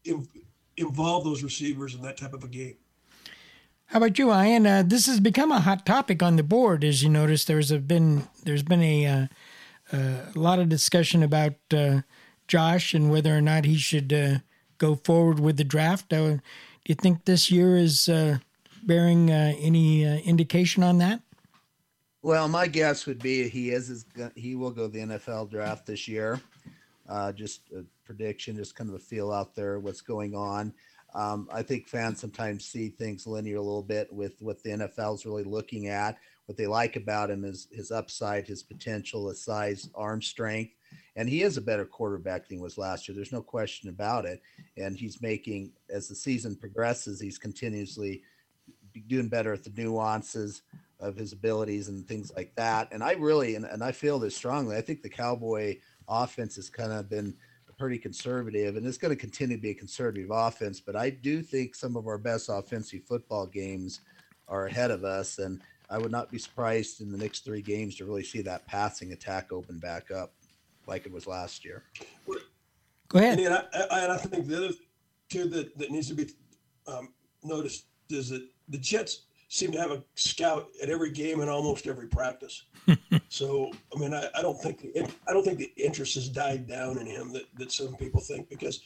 in, 0.05 0.29
involve 0.77 1.25
those 1.25 1.43
receivers 1.43 1.95
in 1.95 2.03
that 2.03 2.17
type 2.17 2.33
of 2.33 2.45
a 2.45 2.49
game. 2.49 2.77
How 3.87 3.99
about 3.99 4.19
you, 4.19 4.33
Ian? 4.35 4.67
Uh, 4.67 4.83
this 4.85 5.07
has 5.07 5.21
become 5.21 5.53
a 5.53 5.61
hot 5.61 5.87
topic 5.87 6.23
on 6.23 6.37
the 6.37 6.43
board, 6.43 6.85
as 6.85 7.03
you 7.03 7.09
notice. 7.09 7.45
There's 7.45 7.71
a 7.71 7.79
been 7.79 8.27
there's 8.45 8.63
been 8.63 8.83
a 8.83 9.07
uh, 9.93 9.97
a 10.35 10.39
lot 10.39 10.59
of 10.59 10.69
discussion 10.69 11.23
about 11.23 11.55
uh, 11.73 12.01
Josh 12.49 12.95
and 12.95 13.11
whether 13.11 13.37
or 13.37 13.41
not 13.41 13.65
he 13.65 13.77
should 13.77 14.13
uh, 14.13 14.39
go 14.79 14.97
forward 14.97 15.39
with 15.39 15.59
the 15.59 15.65
draft. 15.65 16.13
Uh, 16.13 16.37
do 16.37 16.41
you 16.89 16.95
think 16.95 17.25
this 17.25 17.51
year 17.51 17.77
is 17.77 18.11
bearing 18.83 19.31
any 19.31 20.05
indication 20.25 20.83
on 20.83 20.99
that? 20.99 21.23
Well, 22.25 22.49
my 22.49 22.69
guess 22.69 23.05
would 23.05 23.23
be 23.23 23.51
he 23.51 23.69
is, 23.69 24.07
he 24.35 24.55
will 24.55 24.71
go 24.71 24.89
the 24.89 25.01
NFL 25.01 25.51
draft 25.51 25.85
this 25.85 26.09
year. 26.09 26.41
Uh, 27.07 27.33
just 27.33 27.71
a 27.77 27.85
prediction, 28.07 28.57
just 28.57 28.75
kind 28.75 28.89
of 28.89 28.97
a 28.97 28.99
feel 28.99 29.31
out 29.31 29.55
there, 29.55 29.79
what's 29.79 30.01
going 30.01 30.35
on. 30.35 30.73
Um, 31.15 31.51
I 31.53 31.61
think 31.61 31.87
fans 31.87 32.23
sometimes 32.23 32.65
see 32.65 32.89
things 32.89 33.27
linear 33.27 33.59
a 33.59 33.63
little 33.63 33.83
bit 33.83 34.11
with 34.11 34.41
what 34.41 34.63
the 34.63 34.71
NFL 34.71 35.17
is 35.17 35.27
really 35.27 35.45
looking 35.45 35.89
at. 35.89 36.17
What 36.47 36.57
they 36.57 36.67
like 36.67 36.97
about 36.97 37.31
him 37.31 37.45
is 37.45 37.69
his 37.71 37.91
upside, 37.91 38.47
his 38.47 38.63
potential, 38.63 39.29
his 39.29 39.45
size, 39.45 39.91
arm 39.95 40.23
strength, 40.23 40.73
and 41.17 41.29
he 41.29 41.43
is 41.43 41.59
a 41.59 41.61
better 41.61 41.85
quarterback 41.85 42.49
than 42.49 42.57
he 42.57 42.63
was 42.63 42.79
last 42.79 43.07
year. 43.07 43.15
There's 43.15 43.33
no 43.33 43.43
question 43.43 43.91
about 43.91 44.25
it. 44.25 44.41
And 44.79 44.97
he's 44.97 45.21
making, 45.21 45.73
as 45.91 46.09
the 46.09 46.15
season 46.15 46.57
progresses, 46.57 47.21
he's 47.21 47.37
continuously 47.37 48.23
doing 49.01 49.29
better 49.29 49.53
at 49.53 49.65
the 49.65 49.73
nuances 49.77 50.63
of 51.01 51.17
his 51.17 51.33
abilities 51.33 51.89
and 51.89 52.07
things 52.07 52.33
like 52.37 52.55
that. 52.57 52.89
And 52.93 53.03
I 53.03 53.13
really, 53.13 53.57
and, 53.57 53.65
and 53.65 53.83
I 53.83 53.93
feel 53.93 54.19
this 54.19 54.37
strongly. 54.37 54.77
I 54.77 54.81
think 54.81 55.03
the 55.03 55.09
Cowboy 55.09 55.79
offense 56.09 56.57
has 56.57 56.71
kind 56.71 56.93
of 56.93 57.09
been 57.09 57.35
pretty 57.77 57.99
conservative 57.99 58.77
and 58.77 58.87
it's 58.87 58.99
going 58.99 59.11
to 59.15 59.21
continue 59.21 59.57
to 59.57 59.63
be 59.63 59.71
a 59.71 59.75
conservative 59.75 60.31
offense. 60.31 60.81
But 60.81 60.97
I 60.97 61.11
do 61.11 61.43
think 61.43 61.75
some 61.75 61.97
of 61.97 62.07
our 62.07 62.19
best 62.19 62.49
offensive 62.49 63.03
football 63.03 63.47
games 63.47 64.01
are 64.49 64.67
ahead 64.67 64.91
of 64.91 65.05
us. 65.05 65.39
And 65.39 65.61
I 65.91 65.99
would 65.99 66.13
not 66.13 66.31
be 66.31 66.39
surprised 66.39 67.01
in 67.01 67.11
the 67.11 67.19
next 67.19 67.45
three 67.45 67.63
games 67.63 67.97
to 67.97 68.05
really 68.05 68.25
see 68.25 68.43
that 68.43 68.67
passing 68.67 69.13
attack 69.13 69.53
open 69.53 69.79
back 69.79 70.11
up 70.11 70.33
like 70.87 71.07
it 71.07 71.13
was 71.13 71.27
last 71.27 71.65
year. 71.65 71.83
Go 73.09 73.19
ahead. 73.19 73.39
And, 73.39 73.55
I, 73.55 73.65
and 73.73 74.13
I 74.13 74.17
think 74.17 74.47
the 74.47 74.57
other 74.57 74.75
two 75.29 75.49
that, 75.49 75.77
that 75.79 75.91
needs 75.91 76.09
to 76.09 76.15
be 76.15 76.31
um, 76.87 77.13
noticed 77.43 77.87
is 78.11 78.31
that 78.31 78.47
the 78.69 78.79
Jets 78.79 79.23
seem 79.49 79.71
to 79.73 79.79
have 79.79 79.91
a 79.91 80.03
scout 80.15 80.69
at 80.83 80.89
every 80.89 81.11
game 81.11 81.41
and 81.41 81.51
almost 81.51 81.87
every 81.87 82.09
practice. 82.09 82.65
so, 83.29 83.71
I 83.95 83.99
mean, 83.99 84.13
I, 84.13 84.29
I 84.37 84.43
don't 84.43 84.61
think 84.61 84.81
the, 84.81 85.09
I 85.29 85.33
don't 85.33 85.45
think 85.45 85.59
the 85.59 85.73
interest 85.77 86.15
has 86.15 86.29
died 86.29 86.67
down 86.67 86.99
in 86.99 87.07
him 87.07 87.33
that, 87.33 87.45
that 87.57 87.71
some 87.71 87.95
people 87.97 88.21
think 88.21 88.49
because 88.49 88.81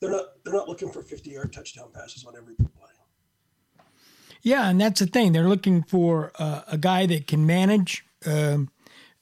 they're 0.00 0.10
not 0.10 0.24
they're 0.44 0.54
not 0.54 0.68
looking 0.68 0.90
for 0.90 1.02
50 1.02 1.30
yard 1.30 1.52
touchdown 1.52 1.88
passes 1.92 2.24
on 2.24 2.36
every 2.36 2.54
play. 2.54 2.68
Yeah, 4.42 4.68
and 4.68 4.80
that's 4.80 5.00
the 5.00 5.06
thing. 5.06 5.32
They're 5.32 5.48
looking 5.48 5.82
for 5.82 6.32
uh, 6.38 6.62
a 6.68 6.78
guy 6.78 7.06
that 7.06 7.26
can 7.26 7.44
manage 7.44 8.04
um, 8.24 8.70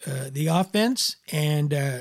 uh, 0.06 0.30
the 0.30 0.48
offense 0.48 1.16
and 1.32 1.72
uh, 1.72 1.98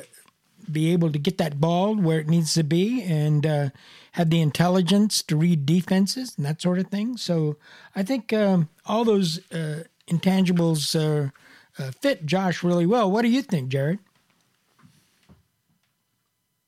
be 0.70 0.92
able 0.92 1.12
to 1.12 1.20
get 1.20 1.38
that 1.38 1.60
ball 1.60 1.96
where 1.96 2.20
it 2.20 2.28
needs 2.28 2.54
to 2.56 2.64
be 2.64 3.02
and 3.04 3.72
have 4.16 4.30
the 4.30 4.40
intelligence 4.40 5.22
to 5.22 5.36
read 5.36 5.66
defenses 5.66 6.36
and 6.38 6.46
that 6.46 6.62
sort 6.62 6.80
of 6.80 6.88
thing. 6.88 7.18
So 7.18 7.58
I 7.98 8.02
think 8.02 8.32
um, 8.32 8.70
all 8.86 9.04
those 9.04 9.40
uh, 9.52 9.84
intangibles 10.08 10.96
uh, 10.96 11.32
uh, 11.78 11.92
fit 11.92 12.26
Josh 12.26 12.64
really 12.64 12.86
well. 12.86 13.12
What 13.12 13.24
do 13.24 13.28
you 13.28 13.42
think, 13.42 13.68
Jared? 13.68 14.00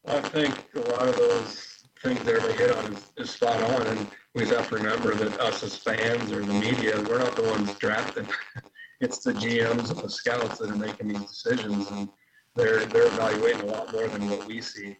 I 0.05 0.19
think 0.19 0.61
a 0.75 0.79
lot 0.91 1.07
of 1.07 1.15
those 1.15 1.83
things 2.03 2.21
that 2.23 2.35
everybody 2.35 2.57
hit 2.57 2.75
on 2.75 2.93
is, 2.93 3.11
is 3.15 3.29
spot 3.29 3.63
on, 3.63 3.87
and 3.87 4.07
we 4.35 4.43
just 4.43 4.53
have 4.53 4.67
to 4.67 4.75
remember 4.75 5.15
that 5.15 5.39
us 5.39 5.63
as 5.63 5.77
fans 5.77 6.33
or 6.33 6.43
the 6.43 6.53
media, 6.53 7.01
we're 7.07 7.19
not 7.19 7.37
the 7.37 7.43
ones 7.43 7.73
drafting. 7.75 8.27
it's 8.99 9.19
the 9.19 9.31
GMs 9.31 9.89
and 9.89 9.99
the 9.99 10.09
scouts 10.09 10.57
that 10.57 10.69
are 10.69 10.75
making 10.75 11.07
these 11.07 11.23
decisions, 11.23 11.89
and 11.91 12.09
they're 12.57 12.85
they're 12.87 13.07
evaluating 13.07 13.61
a 13.61 13.71
lot 13.71 13.93
more 13.93 14.09
than 14.09 14.29
what 14.29 14.45
we 14.47 14.59
see 14.59 14.97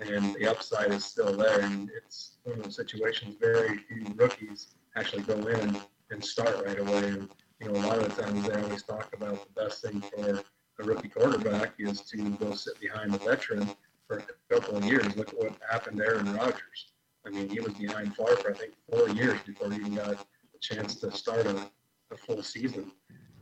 and 0.00 0.34
the 0.34 0.50
upside 0.50 0.92
is 0.92 1.04
still 1.04 1.36
there. 1.36 1.60
And 1.60 1.90
it's 1.96 2.38
one 2.44 2.58
of 2.58 2.64
those 2.64 2.76
situations 2.76 3.36
very 3.40 3.78
few 3.78 4.04
rookies 4.16 4.68
actually 4.96 5.22
go 5.22 5.34
in 5.46 5.78
and 6.10 6.24
start 6.24 6.64
right 6.64 6.78
away. 6.78 7.08
And 7.08 7.28
you 7.60 7.70
know, 7.70 7.80
a 7.80 7.84
lot 7.86 7.98
of 7.98 8.14
the 8.14 8.22
times 8.22 8.48
they 8.48 8.60
always 8.60 8.82
talk 8.82 9.14
about 9.14 9.46
the 9.46 9.62
best 9.62 9.82
thing 9.82 10.00
for 10.00 10.42
a 10.78 10.84
rookie 10.84 11.08
quarterback 11.08 11.74
is 11.78 12.00
to 12.02 12.30
go 12.36 12.54
sit 12.54 12.80
behind 12.80 13.14
a 13.14 13.18
veteran 13.18 13.68
for 14.06 14.18
a 14.18 14.54
couple 14.54 14.76
of 14.76 14.84
years. 14.84 15.14
Look 15.16 15.28
at 15.28 15.38
what 15.38 15.52
happened 15.70 15.98
to 15.98 16.04
Aaron 16.04 16.32
Rodgers. 16.34 16.92
I 17.26 17.30
mean, 17.30 17.48
he 17.48 17.60
was 17.60 17.74
behind 17.74 18.16
Favre 18.16 18.36
for 18.36 18.50
I 18.50 18.54
think 18.54 18.72
four 18.90 19.08
years 19.10 19.38
before 19.46 19.70
he 19.70 19.76
even 19.76 19.94
got 19.94 20.14
a 20.14 20.18
chance 20.60 20.94
to 20.96 21.10
start 21.12 21.46
a, 21.46 21.70
a 22.10 22.16
full 22.16 22.42
season. 22.42 22.92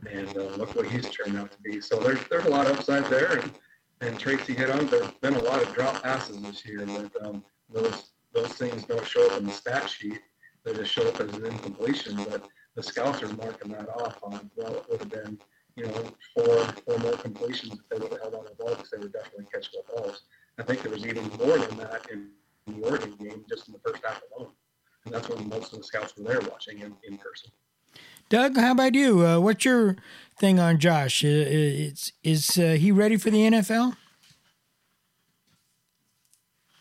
And 0.09 0.27
uh, 0.37 0.55
look 0.57 0.75
what 0.75 0.85
he's 0.85 1.09
turned 1.09 1.37
out 1.37 1.51
to 1.51 1.57
be. 1.61 1.79
So 1.81 1.99
there's 1.99 2.19
there's 2.29 2.45
a 2.45 2.49
lot 2.49 2.67
of 2.67 2.79
upside 2.79 3.05
there. 3.05 3.39
And 3.39 3.51
and 4.01 4.17
Tracy 4.19 4.53
hit 4.53 4.69
on, 4.69 4.87
there's 4.87 5.11
been 5.21 5.35
a 5.35 5.41
lot 5.41 5.61
of 5.61 5.73
drop 5.73 6.01
passes 6.01 6.41
this 6.41 6.65
year, 6.65 6.85
but 6.85 7.25
um, 7.25 7.43
those 7.71 8.11
those 8.33 8.53
things 8.53 8.83
don't 8.85 9.05
show 9.05 9.25
up 9.31 9.39
in 9.39 9.47
the 9.47 9.51
stat 9.51 9.89
sheet. 9.89 10.19
They 10.63 10.73
just 10.73 10.91
show 10.91 11.07
up 11.07 11.19
as 11.19 11.33
an 11.35 11.45
incompletion. 11.45 12.15
But 12.29 12.47
the 12.75 12.83
scouts 12.83 13.23
are 13.23 13.33
marking 13.33 13.71
that 13.71 13.89
off 13.89 14.19
on 14.23 14.49
well, 14.55 14.75
it 14.75 14.85
would 14.89 14.99
have 14.99 15.09
been 15.09 15.39
you 15.75 15.85
know 15.85 16.03
four 16.33 16.63
four 16.85 16.97
more 16.99 17.17
completions 17.17 17.73
if 17.73 17.89
they 17.89 17.97
would 17.97 18.11
have 18.11 18.21
held 18.21 18.35
on 18.35 18.45
the 18.45 18.55
ball 18.55 18.75
because 18.75 18.89
they 18.91 18.97
were 18.97 19.09
definitely 19.09 19.45
catching 19.51 19.81
the 19.85 19.93
balls. 19.93 20.21
I 20.57 20.63
think 20.63 20.81
there 20.81 20.91
was 20.91 21.05
even 21.05 21.27
more 21.37 21.57
than 21.57 21.77
that 21.77 22.07
in 22.11 22.29
the 22.67 22.85
Oregon 22.85 23.15
game 23.19 23.45
just 23.49 23.67
in 23.67 23.73
the 23.73 23.79
first 23.79 24.03
half 24.05 24.21
alone, 24.37 24.51
and 25.05 25.13
that's 25.13 25.27
when 25.29 25.47
most 25.49 25.73
of 25.73 25.79
the 25.79 25.85
scouts 25.85 26.15
were 26.17 26.23
there 26.23 26.41
watching 26.41 26.79
in, 26.79 26.95
in 27.03 27.17
person. 27.17 27.51
Doug, 28.29 28.57
how 28.57 28.73
about 28.73 28.93
you? 28.93 29.25
Uh, 29.25 29.39
what's 29.39 29.65
your 29.65 29.95
thing 30.39 30.59
on 30.59 30.79
Josh? 30.79 31.23
Is 31.23 32.13
is 32.23 32.57
uh, 32.57 32.77
he 32.79 32.91
ready 32.91 33.17
for 33.17 33.29
the 33.29 33.39
NFL? 33.39 33.95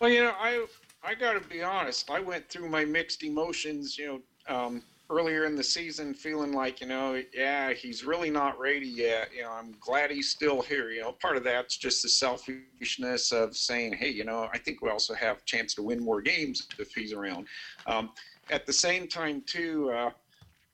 Well, 0.01 0.11
you 0.11 0.23
know, 0.23 0.35
I 0.39 0.65
I 1.03 1.15
got 1.15 1.41
to 1.41 1.49
be 1.49 1.63
honest. 1.63 2.11
I 2.11 2.21
went 2.21 2.49
through 2.49 2.69
my 2.69 2.85
mixed 2.85 3.25
emotions. 3.25 3.99
You 3.99 4.23
know, 4.49 4.55
um, 4.55 4.83
earlier 5.11 5.45
in 5.45 5.57
the 5.57 5.65
season, 5.65 6.15
feeling 6.15 6.53
like 6.53 6.81
you 6.81 6.87
know, 6.87 7.23
yeah, 7.35 7.73
he's 7.73 8.05
really 8.05 8.31
not 8.31 8.59
ready 8.59 8.87
yet. 8.87 9.31
You 9.37 9.43
know, 9.43 9.53
I'm 9.53 9.75
glad 9.81 10.11
he's 10.11 10.31
still 10.31 10.63
here. 10.63 10.91
You 10.91 11.03
know, 11.03 11.13
part 11.13 11.37
of 11.37 11.45
that's 11.45 11.77
just 11.77 12.03
the 12.03 12.09
selfishness 12.09 13.33
of 13.33 13.57
saying, 13.57 13.95
hey, 13.95 14.11
you 14.11 14.25
know, 14.25 14.49
I 14.53 14.59
think 14.59 14.81
we 14.81 14.91
also 14.91 15.15
have 15.15 15.39
a 15.39 15.45
chance 15.45 15.75
to 15.75 15.83
win 15.83 16.03
more 16.03 16.23
games 16.23 16.69
if 16.79 16.95
he's 16.95 17.13
around. 17.13 17.47
Um, 17.87 18.11
at 18.51 18.67
the 18.67 18.73
same 18.73 19.09
time, 19.09 19.43
too. 19.47 19.91
Uh, 19.91 20.11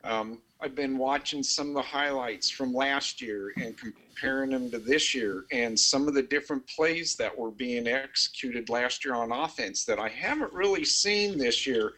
um, 0.05 0.43
I've 0.65 0.75
been 0.75 0.97
watching 0.97 1.43
some 1.43 1.69
of 1.69 1.75
the 1.75 1.83
highlights 1.83 2.49
from 2.49 2.73
last 2.73 3.21
year 3.21 3.53
and 3.57 3.77
comparing 3.77 4.51
them 4.51 4.71
to 4.71 4.79
this 4.79 5.15
year, 5.15 5.45
and 5.53 5.79
some 5.79 6.09
of 6.09 6.15
the 6.15 6.23
different 6.23 6.67
plays 6.67 7.17
that 7.17 7.37
were 7.37 7.51
being 7.51 7.87
executed 7.87 8.71
last 8.71 9.05
year 9.05 9.15
on 9.15 9.31
offense 9.31 9.85
that 9.85 9.99
I 9.99 10.09
haven't 10.09 10.55
really 10.55 10.87
seen 10.87 11.37
this 11.37 11.67
year. 11.67 11.93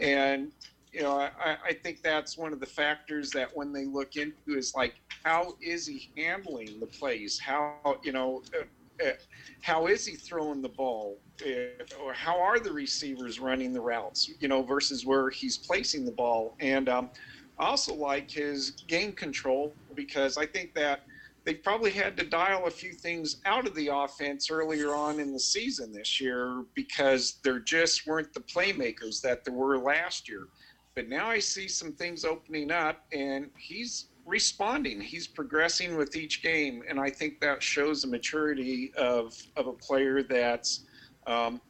And 0.00 0.50
you 0.92 1.02
know, 1.02 1.20
I, 1.20 1.56
I 1.64 1.72
think 1.74 2.02
that's 2.02 2.36
one 2.36 2.52
of 2.52 2.58
the 2.58 2.66
factors 2.66 3.30
that 3.32 3.50
when 3.54 3.72
they 3.72 3.84
look 3.84 4.16
into 4.16 4.34
is 4.48 4.72
like, 4.74 4.94
how 5.22 5.54
is 5.60 5.86
he 5.86 6.10
handling 6.16 6.80
the 6.80 6.86
plays? 6.86 7.38
How 7.38 8.00
you 8.02 8.10
know, 8.10 8.42
uh, 8.58 9.06
uh, 9.06 9.12
how 9.62 9.86
is 9.86 10.04
he 10.04 10.16
throwing 10.16 10.60
the 10.60 10.70
ball? 10.70 11.20
Uh, 11.46 11.84
or 12.02 12.12
how 12.12 12.40
are 12.40 12.58
the 12.58 12.72
receivers 12.72 13.38
running 13.38 13.72
the 13.72 13.80
routes? 13.80 14.28
You 14.40 14.48
know, 14.48 14.62
versus 14.62 15.06
where 15.06 15.30
he's 15.30 15.58
placing 15.58 16.04
the 16.04 16.12
ball. 16.12 16.56
And 16.58 16.88
um, 16.88 17.10
I 17.58 17.66
also 17.66 17.94
like 17.94 18.30
his 18.30 18.70
game 18.86 19.12
control 19.12 19.74
because 19.94 20.36
I 20.36 20.46
think 20.46 20.74
that 20.74 21.00
they 21.44 21.54
probably 21.54 21.90
had 21.90 22.16
to 22.18 22.24
dial 22.24 22.66
a 22.66 22.70
few 22.70 22.92
things 22.92 23.40
out 23.46 23.66
of 23.66 23.74
the 23.74 23.88
offense 23.88 24.50
earlier 24.50 24.94
on 24.94 25.18
in 25.18 25.32
the 25.32 25.40
season 25.40 25.92
this 25.92 26.20
year 26.20 26.64
because 26.74 27.38
there 27.42 27.58
just 27.58 28.06
weren't 28.06 28.32
the 28.34 28.40
playmakers 28.40 29.22
that 29.22 29.44
there 29.44 29.54
were 29.54 29.78
last 29.78 30.28
year. 30.28 30.48
But 30.94 31.08
now 31.08 31.28
I 31.28 31.38
see 31.38 31.68
some 31.68 31.92
things 31.92 32.24
opening 32.24 32.70
up, 32.70 33.06
and 33.12 33.50
he's 33.56 34.08
responding. 34.26 35.00
He's 35.00 35.26
progressing 35.26 35.96
with 35.96 36.16
each 36.16 36.42
game, 36.42 36.82
and 36.88 37.00
I 37.00 37.08
think 37.08 37.40
that 37.40 37.62
shows 37.62 38.02
the 38.02 38.08
maturity 38.08 38.92
of 38.96 39.34
of 39.56 39.68
a 39.68 39.72
player 39.72 40.22
that's 40.22 40.84
um, 41.26 41.60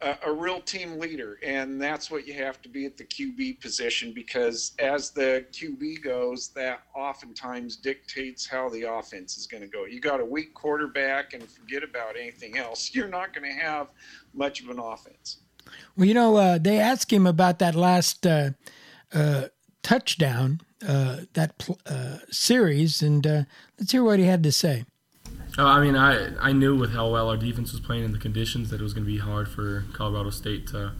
a, 0.00 0.16
a, 0.26 0.32
real 0.32 0.60
team 0.60 0.98
leader, 0.98 1.38
and 1.42 1.80
that's 1.80 2.10
what 2.10 2.26
you 2.26 2.34
have 2.34 2.60
to 2.62 2.68
be 2.68 2.84
at 2.84 2.96
the 2.96 3.04
QB 3.04 3.60
position 3.60 4.12
because 4.12 4.72
as 4.78 5.10
the 5.10 5.46
QB 5.52 6.02
goes, 6.02 6.48
that 6.48 6.82
oftentimes 6.94 7.76
dictates 7.76 8.46
how 8.46 8.68
the 8.68 8.82
offense 8.82 9.38
is 9.38 9.46
going 9.46 9.62
to 9.62 9.68
go. 9.68 9.86
You 9.86 10.00
got 10.00 10.20
a 10.20 10.24
weak 10.24 10.52
quarterback, 10.54 11.32
and 11.32 11.42
forget 11.48 11.82
about 11.82 12.16
anything 12.16 12.58
else. 12.58 12.90
You're 12.94 13.08
not 13.08 13.34
going 13.34 13.50
to 13.50 13.58
have 13.58 13.88
much 14.34 14.62
of 14.62 14.68
an 14.68 14.78
offense. 14.78 15.38
Well, 15.96 16.06
you 16.06 16.14
know, 16.14 16.36
uh, 16.36 16.58
they 16.58 16.78
asked 16.78 17.12
him 17.12 17.26
about 17.26 17.58
that 17.60 17.74
last 17.74 18.26
uh, 18.26 18.50
uh, 19.12 19.46
touchdown, 19.82 20.60
uh, 20.86 21.20
that 21.32 21.58
pl- 21.58 21.80
uh, 21.86 22.18
series, 22.30 23.02
and 23.02 23.26
uh, 23.26 23.42
let's 23.78 23.92
hear 23.92 24.04
what 24.04 24.18
he 24.18 24.26
had 24.26 24.42
to 24.42 24.52
say. 24.52 24.84
Oh, 25.58 25.66
I 25.66 25.80
mean, 25.80 25.96
I 25.96 26.36
I 26.38 26.52
knew 26.52 26.76
with 26.76 26.92
how 26.92 27.10
well 27.10 27.30
our 27.30 27.36
defense 27.36 27.72
was 27.72 27.80
playing 27.80 28.04
in 28.04 28.12
the 28.12 28.18
conditions 28.18 28.70
that 28.70 28.80
it 28.80 28.82
was 28.82 28.92
going 28.92 29.06
to 29.06 29.10
be 29.10 29.18
hard 29.18 29.48
for 29.48 29.84
Colorado 29.92 30.30
State 30.30 30.66
to 30.68 30.92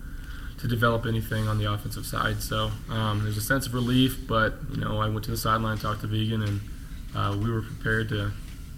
to 0.59 0.67
develop 0.67 1.05
anything 1.05 1.47
on 1.47 1.59
the 1.59 1.71
offensive 1.71 2.07
side. 2.07 2.43
So 2.43 2.71
um, 2.89 3.23
there's 3.23 3.37
a 3.37 3.43
sense 3.43 3.67
of 3.67 3.75
relief, 3.75 4.27
but 4.27 4.55
you 4.71 4.81
know, 4.81 5.01
I 5.01 5.09
went 5.09 5.25
to 5.27 5.31
the 5.31 5.37
sideline, 5.37 5.77
talked 5.77 6.01
to 6.01 6.07
Vigen, 6.07 6.43
and 6.43 7.43
we 7.43 7.51
were 7.51 7.61
prepared 7.61 8.09
to 8.11 8.33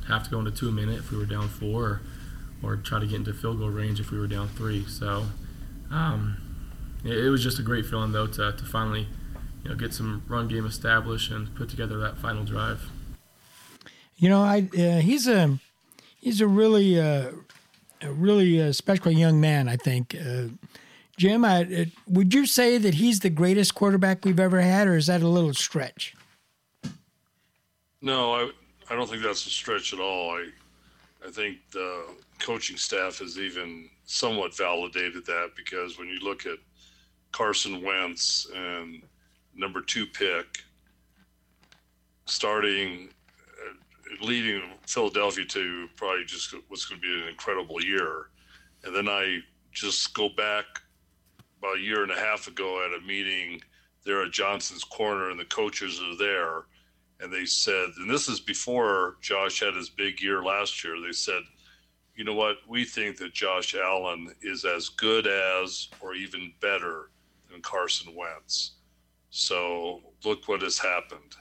have 0.08 0.24
to 0.24 0.30
go 0.30 0.38
into 0.38 0.50
two 0.50 0.72
minute 0.72 0.98
if 0.98 1.12
we 1.12 1.18
were 1.18 1.26
down 1.26 1.48
four, 1.48 2.00
or, 2.62 2.72
or 2.72 2.76
try 2.76 2.98
to 2.98 3.06
get 3.06 3.16
into 3.16 3.32
field 3.32 3.58
goal 3.58 3.68
range 3.68 4.00
if 4.00 4.10
we 4.10 4.18
were 4.18 4.26
down 4.26 4.48
three. 4.48 4.84
So 4.86 5.26
um, 5.90 6.38
it, 7.04 7.16
it, 7.16 7.30
was 7.30 7.42
just 7.42 7.58
a 7.58 7.62
great 7.62 7.86
feeling 7.86 8.12
though 8.12 8.26
to, 8.26 8.52
to 8.52 8.64
finally 8.64 9.06
you 9.62 9.70
know 9.70 9.76
get 9.76 9.94
some 9.94 10.24
run 10.26 10.48
game 10.48 10.66
established 10.66 11.30
and 11.30 11.54
put 11.54 11.68
together 11.68 11.98
that 11.98 12.18
final 12.18 12.44
drive. 12.44 12.90
You 14.16 14.28
know, 14.28 14.42
I 14.42 14.68
uh, 14.76 14.98
he's 15.00 15.28
a 15.28 15.58
he's 16.20 16.40
a 16.40 16.46
really 16.46 17.00
uh, 17.00 17.32
a 18.02 18.12
really 18.12 18.60
uh, 18.60 18.72
special 18.72 19.12
young 19.12 19.40
man. 19.40 19.68
I 19.68 19.76
think. 19.76 20.14
Uh, 20.14 20.48
Jim, 21.16 21.44
I, 21.44 21.62
uh, 21.62 21.84
would 22.06 22.32
you 22.32 22.46
say 22.46 22.78
that 22.78 22.94
he's 22.94 23.18
the 23.18 23.30
greatest 23.30 23.74
quarterback 23.74 24.24
we've 24.24 24.38
ever 24.38 24.60
had, 24.60 24.86
or 24.86 24.96
is 24.96 25.08
that 25.08 25.20
a 25.20 25.26
little 25.26 25.52
stretch? 25.52 26.14
No, 28.00 28.32
I 28.34 28.50
I 28.90 28.94
don't 28.94 29.08
think 29.08 29.22
that's 29.22 29.44
a 29.46 29.50
stretch 29.50 29.92
at 29.92 30.00
all. 30.00 30.30
I 30.30 30.48
I 31.26 31.30
think 31.30 31.58
the 31.72 32.04
coaching 32.38 32.76
staff 32.76 33.18
has 33.18 33.38
even 33.38 33.90
somewhat 34.04 34.56
validated 34.56 35.26
that 35.26 35.50
because 35.56 35.98
when 35.98 36.08
you 36.08 36.20
look 36.20 36.46
at 36.46 36.58
Carson 37.32 37.82
Wentz 37.82 38.46
and 38.54 39.02
number 39.54 39.80
two 39.80 40.06
pick 40.06 40.62
starting 42.26 43.08
leading 44.20 44.62
Philadelphia 44.86 45.44
to 45.44 45.88
probably 45.96 46.24
just 46.24 46.54
what's 46.68 46.86
going 46.86 47.00
to 47.00 47.06
be 47.06 47.22
an 47.22 47.28
incredible 47.28 47.82
year. 47.82 48.30
And 48.84 48.94
then 48.94 49.09
I 49.09 49.40
just 49.72 50.14
go 50.14 50.28
back 50.28 50.64
about 51.59 51.78
a 51.78 51.80
year 51.80 52.02
and 52.02 52.12
a 52.12 52.18
half 52.18 52.46
ago 52.46 52.84
at 52.84 53.02
a 53.02 53.06
meeting 53.06 53.61
there 54.04 54.22
at 54.22 54.32
Johnson's 54.32 54.84
Corner, 54.84 55.30
and 55.30 55.38
the 55.38 55.44
coaches 55.44 56.00
are 56.00 56.16
there. 56.16 56.66
And 57.20 57.32
they 57.32 57.44
said, 57.44 57.88
and 57.98 58.09
this 58.09 58.28
is 58.28 58.40
before 58.40 59.16
Josh 59.20 59.61
had 59.61 59.74
his 59.74 59.90
big 59.90 60.20
year 60.22 60.42
last 60.42 60.84
year, 60.84 60.94
they 61.04 61.12
said, 61.12 61.42
you 62.14 62.24
know 62.24 62.34
what? 62.34 62.56
We 62.68 62.84
think 62.84 63.16
that 63.18 63.32
Josh 63.32 63.74
Allen 63.74 64.32
is 64.40 64.64
as 64.64 64.88
good 64.88 65.26
as 65.26 65.88
or 66.00 66.14
even 66.14 66.52
better 66.61 67.11
than 67.50 67.61
Carson 67.61 68.14
Wentz. 68.14 68.72
So 69.30 70.00
look 70.24 70.48
what 70.48 70.62
has 70.62 70.78
happened. 70.78 71.36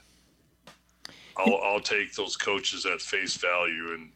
I'll, 1.38 1.60
I'll 1.62 1.80
take 1.80 2.14
those 2.14 2.36
coaches 2.36 2.84
at 2.86 3.00
face 3.00 3.36
value, 3.36 3.94
and 3.94 4.10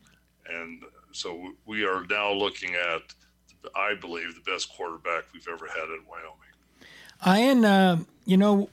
and 0.48 0.82
so 1.12 1.52
we 1.66 1.84
are 1.84 2.04
now 2.10 2.32
looking 2.32 2.74
at, 2.74 3.02
I 3.76 3.94
believe, 3.94 4.34
the 4.34 4.50
best 4.50 4.74
quarterback 4.74 5.24
we've 5.32 5.46
ever 5.48 5.66
had 5.66 5.84
in 5.84 6.00
Wyoming. 6.08 6.42
Ian, 7.24 7.64
uh, 7.64 8.04
you 8.24 8.36
know, 8.36 8.68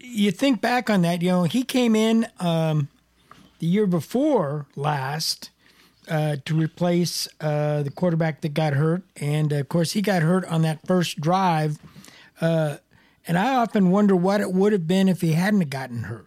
you 0.00 0.30
think 0.32 0.60
back 0.60 0.90
on 0.90 1.02
that. 1.02 1.22
You 1.22 1.28
know, 1.28 1.42
he 1.44 1.62
came 1.62 1.94
in 1.94 2.26
um, 2.40 2.88
the 3.60 3.66
year 3.66 3.86
before 3.86 4.66
last 4.74 5.50
uh, 6.08 6.36
to 6.44 6.54
replace 6.54 7.28
uh, 7.40 7.82
the 7.82 7.90
quarterback 7.90 8.40
that 8.40 8.54
got 8.54 8.72
hurt. 8.72 9.02
And 9.16 9.52
of 9.52 9.68
course, 9.68 9.92
he 9.92 10.02
got 10.02 10.22
hurt 10.22 10.44
on 10.46 10.62
that 10.62 10.84
first 10.86 11.20
drive. 11.20 11.78
Uh, 12.40 12.78
and 13.26 13.38
I 13.38 13.54
often 13.54 13.90
wonder 13.90 14.16
what 14.16 14.40
it 14.40 14.52
would 14.52 14.72
have 14.72 14.88
been 14.88 15.08
if 15.08 15.20
he 15.20 15.32
hadn't 15.32 15.70
gotten 15.70 16.04
hurt. 16.04 16.26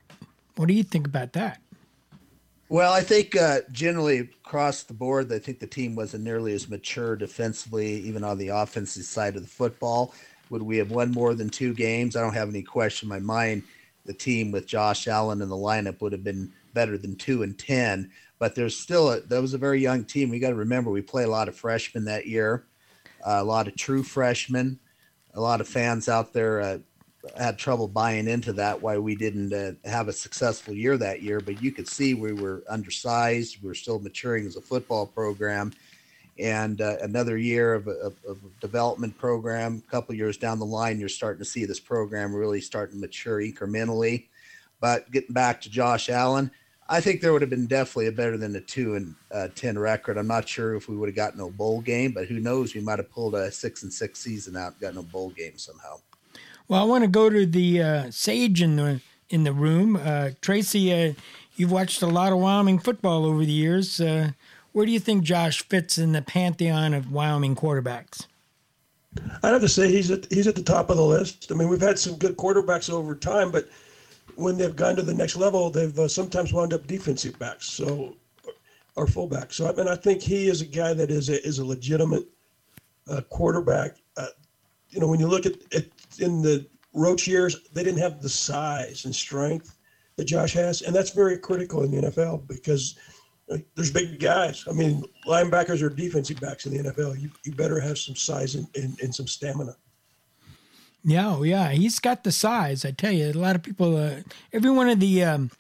What 0.56 0.70
do 0.70 0.74
you 0.74 0.84
think 0.84 1.06
about 1.06 1.34
that? 1.34 1.60
Well, 2.76 2.92
I 2.92 3.04
think 3.04 3.38
uh, 3.38 3.62
generally 3.72 4.20
across 4.20 4.84
the 4.84 4.94
board, 4.94 5.32
I 5.32 5.40
think 5.40 5.60
the 5.60 5.66
team 5.66 5.96
wasn't 5.96 6.26
nearly 6.26 6.52
as 6.52 6.68
mature 6.68 7.16
defensively, 7.16 8.02
even 8.02 8.22
on 8.22 8.38
the 8.38 8.50
offensive 8.50 9.06
side 9.06 9.38
of 9.38 9.44
the 9.44 9.48
football. 9.48 10.14
Would 10.50 10.62
we 10.62 10.76
have 10.80 10.92
won 10.92 11.12
more 11.12 11.36
than 11.36 11.50
two 11.50 11.74
games? 11.74 12.18
I 12.18 12.22
don't 12.22 12.34
have 12.34 12.50
any 12.50 12.64
question 12.64 13.06
in 13.06 13.12
my 13.12 13.20
mind. 13.20 13.64
The 14.06 14.12
team 14.12 14.52
with 14.52 14.68
Josh 14.68 15.08
Allen 15.08 15.42
in 15.42 15.48
the 15.48 15.56
lineup 15.56 16.02
would 16.02 16.12
have 16.12 16.26
been 16.26 16.52
better 16.74 16.98
than 16.98 17.16
two 17.16 17.44
and 17.44 17.58
ten 17.58 18.12
but 18.40 18.56
there's 18.56 18.78
still 18.78 19.10
a, 19.10 19.22
that 19.22 19.42
was 19.42 19.54
a 19.54 19.58
very 19.58 19.80
young 19.80 20.04
team. 20.04 20.30
We 20.30 20.40
got 20.40 20.50
to 20.50 20.56
remember 20.56 20.92
we 20.92 21.02
play 21.02 21.24
a 21.24 21.30
lot 21.30 21.48
of 21.48 21.56
freshmen 21.56 22.04
that 22.04 22.28
year, 22.28 22.66
uh, 23.26 23.38
a 23.40 23.44
lot 23.46 23.70
of 23.70 23.78
true 23.78 24.04
freshmen. 24.04 24.82
A 25.34 25.40
lot 25.40 25.62
of 25.62 25.68
fans 25.70 26.10
out 26.10 26.34
there 26.34 26.60
uh, 26.60 26.78
had 27.38 27.58
trouble 27.58 27.88
buying 27.88 28.28
into 28.28 28.54
that. 28.54 28.82
Why 28.82 28.98
we 28.98 29.16
didn't 29.16 29.54
uh, 29.54 29.72
have 29.90 30.08
a 30.08 30.14
successful 30.14 30.74
year 30.74 30.98
that 30.98 31.22
year, 31.22 31.40
but 31.40 31.62
you 31.62 31.72
could 31.72 31.88
see 31.88 32.14
we 32.14 32.34
were 32.34 32.64
undersized. 32.70 33.62
We 33.62 33.68
were 33.68 33.76
still 33.76 34.00
maturing 34.00 34.46
as 34.46 34.56
a 34.56 34.62
football 34.62 35.06
program, 35.06 35.74
and 36.38 36.82
uh, 36.82 36.98
another 37.02 37.38
year 37.38 37.74
of 37.74 37.88
a, 37.88 38.14
of 38.28 38.38
development 38.60 39.18
program. 39.18 39.84
A 39.88 39.92
couple 39.92 40.16
years 40.16 40.38
down 40.38 40.60
the 40.60 40.66
line, 40.66 41.00
you're 41.00 41.10
starting 41.10 41.40
to 41.40 41.46
see 41.46 41.66
this 41.66 41.80
program 41.80 42.36
really 42.36 42.62
starting 42.62 42.96
to 42.96 43.02
mature 43.02 43.42
incrementally. 43.42 44.26
But 44.80 45.10
getting 45.12 45.34
back 45.34 45.62
to 45.62 45.70
Josh 45.70 46.10
Allen, 46.10 46.52
I 46.88 47.02
think 47.02 47.22
there 47.22 47.34
would 47.34 47.42
have 47.42 47.50
been 47.50 47.66
definitely 47.66 48.08
a 48.08 48.12
better 48.12 48.38
than 48.38 48.56
a 48.56 48.62
two 48.62 48.96
and 48.96 49.16
uh, 49.32 49.48
ten 49.56 49.80
record. 49.80 50.18
I'm 50.18 50.28
not 50.28 50.48
sure 50.48 50.76
if 50.76 50.88
we 50.88 50.96
would 50.96 51.10
have 51.10 51.16
gotten 51.16 51.40
a 51.40 51.50
bowl 51.50 51.82
game, 51.82 52.12
but 52.12 52.28
who 52.28 52.40
knows? 52.40 52.76
We 52.76 52.82
might 52.82 53.00
have 53.00 53.12
pulled 53.12 53.34
a 53.34 53.52
six 53.52 53.84
and 53.84 53.92
six 53.92 54.20
season 54.20 54.56
out, 54.56 54.74
and 54.74 54.82
gotten 54.82 55.00
a 55.00 55.04
bowl 55.04 55.32
game 55.32 55.58
somehow. 55.58 55.98
Well, 56.68 56.82
I 56.82 56.86
want 56.86 57.04
to 57.04 57.08
go 57.08 57.30
to 57.30 57.46
the 57.46 57.82
uh, 57.82 58.12
sage 58.12 58.62
in 58.62 58.76
the 58.76 59.02
in 59.30 59.44
the 59.44 59.54
room, 59.54 59.96
uh, 59.96 60.32
Tracy. 60.42 60.92
Uh, 60.92 61.14
you've 61.56 61.72
watched 61.72 62.02
a 62.02 62.08
lot 62.08 62.32
of 62.32 62.40
Wyoming 62.40 62.80
football 62.80 63.26
over 63.26 63.46
the 63.46 63.52
years. 63.52 64.02
Uh, 64.02 64.32
where 64.72 64.86
do 64.86 64.92
you 64.92 65.00
think 65.00 65.24
Josh 65.24 65.62
fits 65.62 65.98
in 65.98 66.12
the 66.12 66.22
pantheon 66.24 66.94
of 66.94 67.12
Wyoming 67.12 67.56
quarterbacks? 67.56 68.26
I'd 69.44 69.54
have 69.54 69.62
to 69.62 69.70
say 69.70 69.90
he's 69.90 70.10
at 70.10 70.26
he's 70.32 70.48
at 70.48 70.56
the 70.56 70.64
top 70.64 70.90
of 70.90 70.98
the 70.98 71.06
list. 71.06 71.52
I 71.52 71.56
mean, 71.56 71.70
we've 71.70 71.80
had 71.80 72.00
some 72.00 72.16
good 72.16 72.36
quarterbacks 72.36 72.90
over 72.90 73.16
time, 73.16 73.52
but 73.52 73.70
when 74.36 74.58
they've 74.58 74.76
gone 74.76 74.96
to 74.96 75.04
the 75.04 75.14
next 75.14 75.36
level, 75.36 75.70
they've 75.70 75.98
uh, 75.98 76.08
sometimes 76.08 76.52
wound 76.52 76.74
up 76.74 76.88
defensive 76.88 77.38
backs, 77.38 77.68
so 77.70 78.16
or 78.96 79.06
fullbacks. 79.06 79.54
So 79.54 79.70
I 79.70 79.74
mean, 79.74 79.88
I 79.88 79.96
think 79.96 80.22
he 80.22 80.48
is 80.48 80.62
a 80.62 80.66
guy 80.66 80.94
that 80.94 81.12
is 81.12 81.30
a 81.30 81.46
is 81.46 81.60
a 81.60 81.66
legitimate 81.66 82.26
uh, 83.08 83.22
quarterback. 83.30 83.98
Uh, 84.18 84.28
you 84.90 85.00
know, 85.00 85.08
when 85.08 85.20
you 85.20 85.28
look 85.28 85.46
at 85.46 85.54
it 85.72 85.92
in 86.20 86.42
the 86.42 86.68
Roach 86.94 87.28
years, 87.28 87.70
they 87.74 87.84
didn't 87.84 88.00
have 88.00 88.22
the 88.22 88.30
size 88.30 89.06
and 89.06 89.16
strength 89.16 89.78
that 90.16 90.26
Josh 90.26 90.54
has, 90.54 90.82
and 90.82 90.96
that's 90.96 91.12
very 91.12 91.38
critical 91.38 91.84
in 91.84 91.92
the 91.92 92.08
NFL 92.08 92.48
because 92.48 92.98
there's 93.76 93.92
big 93.92 94.20
guys. 94.20 94.66
I 94.68 94.72
mean, 94.72 95.04
linebackers 95.28 95.82
are 95.84 95.90
defensive 95.90 96.40
backs 96.40 96.66
in 96.66 96.74
the 96.74 96.90
NFL. 96.90 97.20
You, 97.20 97.30
you 97.44 97.52
better 97.54 97.80
have 97.80 97.98
some 97.98 98.16
size 98.16 98.56
and, 98.56 98.68
and, 98.76 99.00
and 99.02 99.14
some 99.14 99.28
stamina. 99.28 99.76
Yeah, 101.04 101.36
oh, 101.36 101.44
yeah, 101.44 101.70
he's 101.70 102.00
got 102.00 102.24
the 102.24 102.32
size. 102.32 102.84
I 102.84 102.92
tell 102.92 103.12
you, 103.12 103.30
a 103.30 103.34
lot 103.34 103.56
of 103.56 103.62
people, 103.62 103.96
uh, 103.96 104.22
every 104.52 104.72
one 104.72 104.90
of 104.90 105.00
the 105.00 105.24
um, 105.24 105.52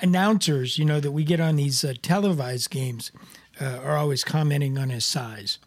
announcers, 0.00 0.76
you 0.76 0.84
know, 0.84 0.98
that 0.98 1.12
we 1.12 1.22
get 1.22 1.38
on 1.38 1.54
these 1.54 1.84
uh, 1.84 1.94
televised 2.02 2.70
games, 2.70 3.12
uh, 3.60 3.78
are 3.84 3.96
always 3.96 4.24
commenting 4.24 4.76
on 4.76 4.90
his 4.90 5.04
size. 5.04 5.58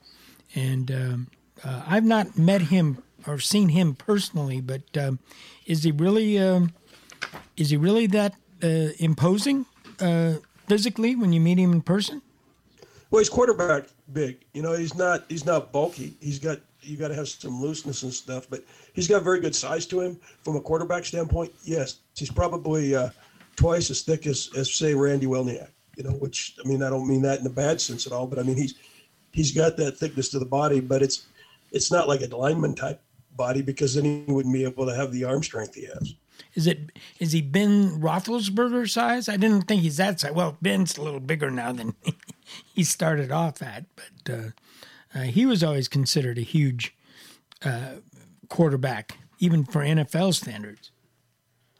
And 0.53 0.91
um, 0.91 1.27
uh, 1.63 1.83
I've 1.87 2.03
not 2.03 2.37
met 2.37 2.61
him 2.61 3.01
or 3.27 3.39
seen 3.39 3.69
him 3.69 3.95
personally, 3.95 4.61
but 4.61 4.81
um, 4.97 5.19
is 5.65 5.83
he 5.83 5.91
really, 5.91 6.39
um, 6.39 6.73
is 7.57 7.69
he 7.69 7.77
really 7.77 8.07
that 8.07 8.33
uh, 8.63 8.89
imposing 8.99 9.65
uh, 9.99 10.35
physically 10.67 11.15
when 11.15 11.33
you 11.33 11.39
meet 11.39 11.57
him 11.57 11.71
in 11.71 11.81
person? 11.81 12.21
Well, 13.09 13.19
he's 13.19 13.29
quarterback 13.29 13.85
big. 14.13 14.37
You 14.53 14.61
know, 14.61 14.73
he's 14.73 14.95
not 14.95 15.25
he's 15.27 15.45
not 15.45 15.71
bulky. 15.71 16.15
He's 16.21 16.39
got 16.39 16.59
you 16.81 16.97
got 16.97 17.09
to 17.09 17.15
have 17.15 17.27
some 17.27 17.61
looseness 17.61 18.03
and 18.03 18.13
stuff, 18.13 18.47
but 18.49 18.63
he's 18.93 19.07
got 19.07 19.23
very 19.23 19.39
good 19.39 19.55
size 19.55 19.85
to 19.87 20.01
him 20.01 20.19
from 20.43 20.55
a 20.55 20.61
quarterback 20.61 21.05
standpoint. 21.05 21.51
Yes, 21.63 21.99
he's 22.15 22.31
probably 22.31 22.95
uh, 22.95 23.09
twice 23.55 23.89
as 23.89 24.01
thick 24.01 24.25
as, 24.25 24.49
as 24.57 24.73
say 24.73 24.93
Randy 24.93 25.27
Welniak. 25.27 25.69
You 25.97 26.03
know, 26.03 26.11
which 26.11 26.55
I 26.63 26.67
mean, 26.67 26.81
I 26.81 26.89
don't 26.89 27.07
mean 27.07 27.21
that 27.23 27.39
in 27.39 27.45
a 27.45 27.49
bad 27.49 27.81
sense 27.81 28.07
at 28.07 28.13
all, 28.13 28.25
but 28.25 28.39
I 28.39 28.43
mean 28.43 28.55
he's 28.55 28.75
he's 29.33 29.51
got 29.51 29.77
that 29.77 29.97
thickness 29.97 30.29
to 30.29 30.39
the 30.39 30.45
body, 30.45 30.79
but 30.79 31.01
it's 31.01 31.25
it's 31.71 31.91
not 31.91 32.07
like 32.07 32.21
a 32.21 32.35
lineman 32.35 32.75
type 32.75 33.01
body 33.41 33.61
because 33.63 33.95
then 33.95 34.05
he 34.05 34.31
wouldn't 34.31 34.53
be 34.53 34.63
able 34.63 34.85
to 34.85 34.95
have 34.95 35.11
the 35.11 35.23
arm 35.23 35.41
strength 35.41 35.73
he 35.73 35.85
has. 35.85 36.13
Is 36.53 36.67
it 36.67 36.91
is 37.19 37.31
he 37.31 37.41
Ben 37.41 37.99
Roethlisberger 37.99 38.87
size? 38.89 39.27
I 39.27 39.37
didn't 39.37 39.63
think 39.63 39.81
he's 39.81 39.97
that 39.97 40.19
size. 40.19 40.31
Well, 40.31 40.57
Ben's 40.61 40.97
a 40.97 41.01
little 41.01 41.19
bigger 41.19 41.49
now 41.49 41.71
than 41.71 41.95
he 42.75 42.83
started 42.83 43.31
off 43.31 43.61
at, 43.61 43.85
but 43.95 44.33
uh, 44.33 44.49
uh, 45.15 45.23
he 45.23 45.45
was 45.45 45.63
always 45.63 45.87
considered 45.87 46.37
a 46.37 46.41
huge 46.41 46.95
uh, 47.65 47.93
quarterback, 48.49 49.17
even 49.39 49.63
for 49.63 49.81
NFL 49.81 50.33
standards. 50.35 50.91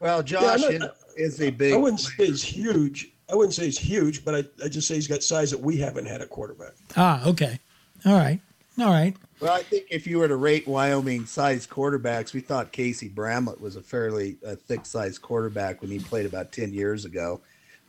Well, 0.00 0.22
Josh 0.22 0.62
Yeah, 0.62 0.68
is, 0.68 0.80
not- 0.80 0.96
is 1.16 1.40
a 1.40 1.50
big. 1.50 1.74
I 1.74 1.76
wouldn't 1.76 2.00
say 2.00 2.26
he's 2.26 2.42
huge. 2.42 3.12
I 3.30 3.34
wouldn't 3.36 3.54
say 3.54 3.64
he's 3.66 3.78
huge, 3.78 4.24
but 4.24 4.34
I, 4.34 4.64
I 4.64 4.68
just 4.68 4.88
say 4.88 4.94
he's 4.96 5.06
got 5.08 5.22
size 5.22 5.50
that 5.52 5.60
we 5.60 5.76
haven't 5.78 6.06
had 6.06 6.20
a 6.22 6.26
quarterback. 6.26 6.72
Ah, 6.96 7.24
okay, 7.26 7.58
all 8.04 8.14
right, 8.14 8.40
all 8.80 8.90
right. 8.90 9.16
Well, 9.42 9.54
I 9.54 9.64
think 9.64 9.86
if 9.90 10.06
you 10.06 10.18
were 10.18 10.28
to 10.28 10.36
rate 10.36 10.68
Wyoming 10.68 11.26
sized 11.26 11.68
quarterbacks, 11.68 12.32
we 12.32 12.38
thought 12.38 12.70
Casey 12.70 13.08
Bramlett 13.08 13.60
was 13.60 13.74
a 13.74 13.82
fairly 13.82 14.36
uh, 14.46 14.54
thick 14.54 14.86
sized 14.86 15.20
quarterback 15.20 15.82
when 15.82 15.90
he 15.90 15.98
played 15.98 16.26
about 16.26 16.52
10 16.52 16.72
years 16.72 17.04
ago, 17.04 17.40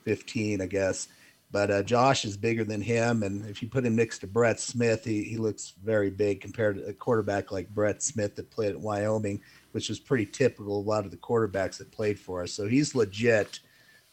15, 0.04 0.62
I 0.62 0.66
guess. 0.66 1.10
But 1.52 1.70
uh, 1.70 1.84
Josh 1.84 2.26
is 2.26 2.36
bigger 2.38 2.64
than 2.64 2.82
him. 2.82 3.22
And 3.22 3.46
if 3.46 3.62
you 3.62 3.70
put 3.70 3.86
him 3.86 3.96
next 3.96 4.18
to 4.20 4.28
Brett 4.28 4.60
Smith, 4.60 5.06
he, 5.06 5.24
he 5.26 5.38
looks 5.38 5.74
very 5.84 6.10
big 6.10 6.42
compared 6.42 6.78
to 6.78 6.86
a 6.86 6.94
quarterback 6.94 7.52
like 7.52 7.70
Brett 7.70 8.02
Smith 8.02 8.36
that 8.38 8.50
played 8.50 8.72
at 8.72 8.80
Wyoming, 8.80 9.40
which 9.74 9.90
was 9.90 10.00
pretty 10.00 10.26
typical 10.26 10.80
of 10.80 10.88
a 10.88 10.90
lot 10.90 11.06
of 11.06 11.12
the 11.12 11.18
quarterbacks 11.18 11.78
that 11.78 11.92
played 11.92 12.20
for 12.20 12.42
us. 12.42 12.52
So 12.52 12.68
he's 12.68 12.96
legit, 12.96 13.60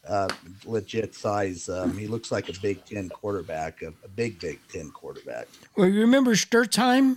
uh, 0.06 0.28
legit 0.66 1.14
size. 1.14 1.70
Um, 1.70 1.96
he 1.96 2.06
looks 2.06 2.30
like 2.30 2.50
a 2.50 2.60
Big 2.60 2.84
Ten 2.84 3.08
quarterback, 3.08 3.80
a, 3.80 3.94
a 4.04 4.08
big 4.08 4.38
Big 4.38 4.60
Ten 4.68 4.90
quarterback. 4.90 5.48
Well, 5.74 5.88
you 5.88 6.02
remember 6.02 6.32
Sturtzheim, 6.32 7.16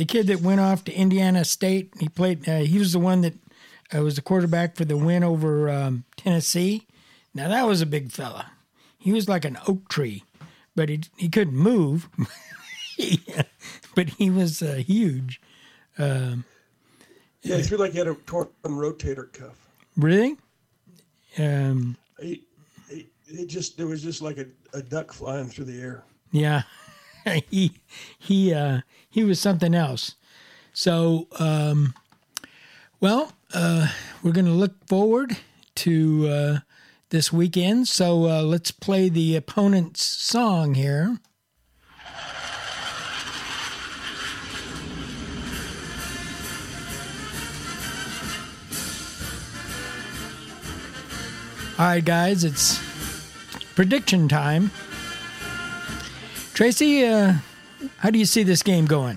the 0.00 0.06
kid 0.06 0.28
that 0.28 0.40
went 0.40 0.62
off 0.62 0.82
to 0.84 0.92
Indiana 0.94 1.44
State? 1.44 1.92
He 2.00 2.08
played. 2.08 2.48
Uh, 2.48 2.60
he 2.60 2.78
was 2.78 2.94
the 2.94 2.98
one 2.98 3.20
that 3.20 3.34
uh, 3.94 4.00
was 4.02 4.16
the 4.16 4.22
quarterback 4.22 4.74
for 4.74 4.86
the 4.86 4.96
win 4.96 5.22
over 5.22 5.68
um, 5.68 6.04
Tennessee. 6.16 6.86
Now 7.34 7.48
that 7.50 7.66
was 7.66 7.82
a 7.82 7.86
big 7.86 8.10
fella. 8.10 8.50
He 8.96 9.12
was 9.12 9.28
like 9.28 9.44
an 9.44 9.58
oak 9.68 9.90
tree, 9.90 10.24
but 10.74 10.88
he 10.88 11.02
he 11.18 11.28
couldn't 11.28 11.54
move. 11.54 12.08
but 13.94 14.08
he 14.08 14.30
was 14.30 14.62
uh, 14.62 14.82
huge. 14.86 15.38
Um, 15.98 16.46
Yeah, 17.42 17.58
he 17.58 17.62
threw 17.62 17.76
like 17.76 17.92
he 17.92 17.98
had 17.98 18.08
a 18.08 18.14
torn 18.14 18.48
rotator 18.64 19.30
cuff. 19.30 19.68
really? 19.98 20.38
Um, 21.38 21.98
He, 22.22 22.44
he, 22.88 23.10
it 23.26 23.48
just 23.48 23.76
there 23.76 23.86
was 23.86 24.02
just 24.02 24.22
like 24.22 24.38
a, 24.38 24.46
a 24.72 24.80
duck 24.80 25.12
flying 25.12 25.48
through 25.50 25.66
the 25.66 25.78
air. 25.78 26.04
Yeah, 26.32 26.62
he 27.50 27.72
he 28.18 28.54
uh, 28.54 28.80
he 29.08 29.24
was 29.24 29.40
something 29.40 29.74
else. 29.74 30.14
So, 30.72 31.26
um, 31.38 31.94
well, 33.00 33.32
uh, 33.52 33.88
we're 34.22 34.32
going 34.32 34.46
to 34.46 34.52
look 34.52 34.86
forward 34.86 35.36
to 35.76 36.28
uh, 36.28 36.58
this 37.10 37.32
weekend. 37.32 37.88
So 37.88 38.28
uh, 38.28 38.42
let's 38.42 38.70
play 38.70 39.08
the 39.08 39.36
opponent's 39.36 40.04
song 40.06 40.74
here. 40.74 41.18
All 51.78 51.86
right, 51.86 52.04
guys, 52.04 52.44
it's 52.44 52.78
prediction 53.74 54.28
time. 54.28 54.70
Tracy, 56.60 57.06
uh, 57.06 57.32
how 57.96 58.10
do 58.10 58.18
you 58.18 58.26
see 58.26 58.42
this 58.42 58.62
game 58.62 58.84
going? 58.84 59.16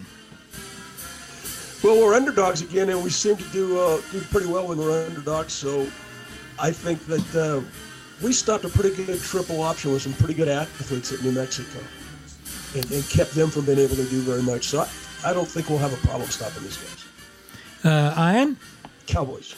Well, 1.83 1.99
we're 2.01 2.13
underdogs 2.13 2.61
again, 2.61 2.87
and 2.87 3.03
we 3.03 3.09
seem 3.09 3.35
to 3.35 3.43
do 3.49 3.77
uh, 3.77 3.99
do 4.13 4.21
pretty 4.21 4.47
well 4.47 4.69
when 4.69 4.77
we're 4.77 5.05
underdogs. 5.05 5.51
So, 5.51 5.85
I 6.57 6.71
think 6.71 7.05
that 7.07 7.35
uh, 7.35 7.61
we 8.23 8.31
stopped 8.31 8.63
a 8.63 8.69
pretty 8.69 8.95
good 8.95 9.19
triple 9.19 9.61
option 9.61 9.91
with 9.91 10.03
some 10.03 10.13
pretty 10.13 10.35
good 10.35 10.47
athletes 10.47 11.11
at 11.11 11.21
New 11.21 11.33
Mexico, 11.33 11.83
and, 12.75 12.89
and 12.89 13.03
kept 13.09 13.31
them 13.31 13.49
from 13.49 13.65
being 13.65 13.79
able 13.79 13.97
to 13.97 14.05
do 14.05 14.21
very 14.21 14.41
much. 14.41 14.67
So, 14.67 14.79
I, 14.79 15.31
I 15.31 15.33
don't 15.33 15.45
think 15.45 15.67
we'll 15.67 15.79
have 15.79 15.91
a 15.91 16.07
problem 16.07 16.29
stopping 16.29 16.63
these 16.63 16.77
guys. 16.77 17.83
Uh, 17.83 18.33
Ian? 18.37 18.57
Cowboys. 19.05 19.53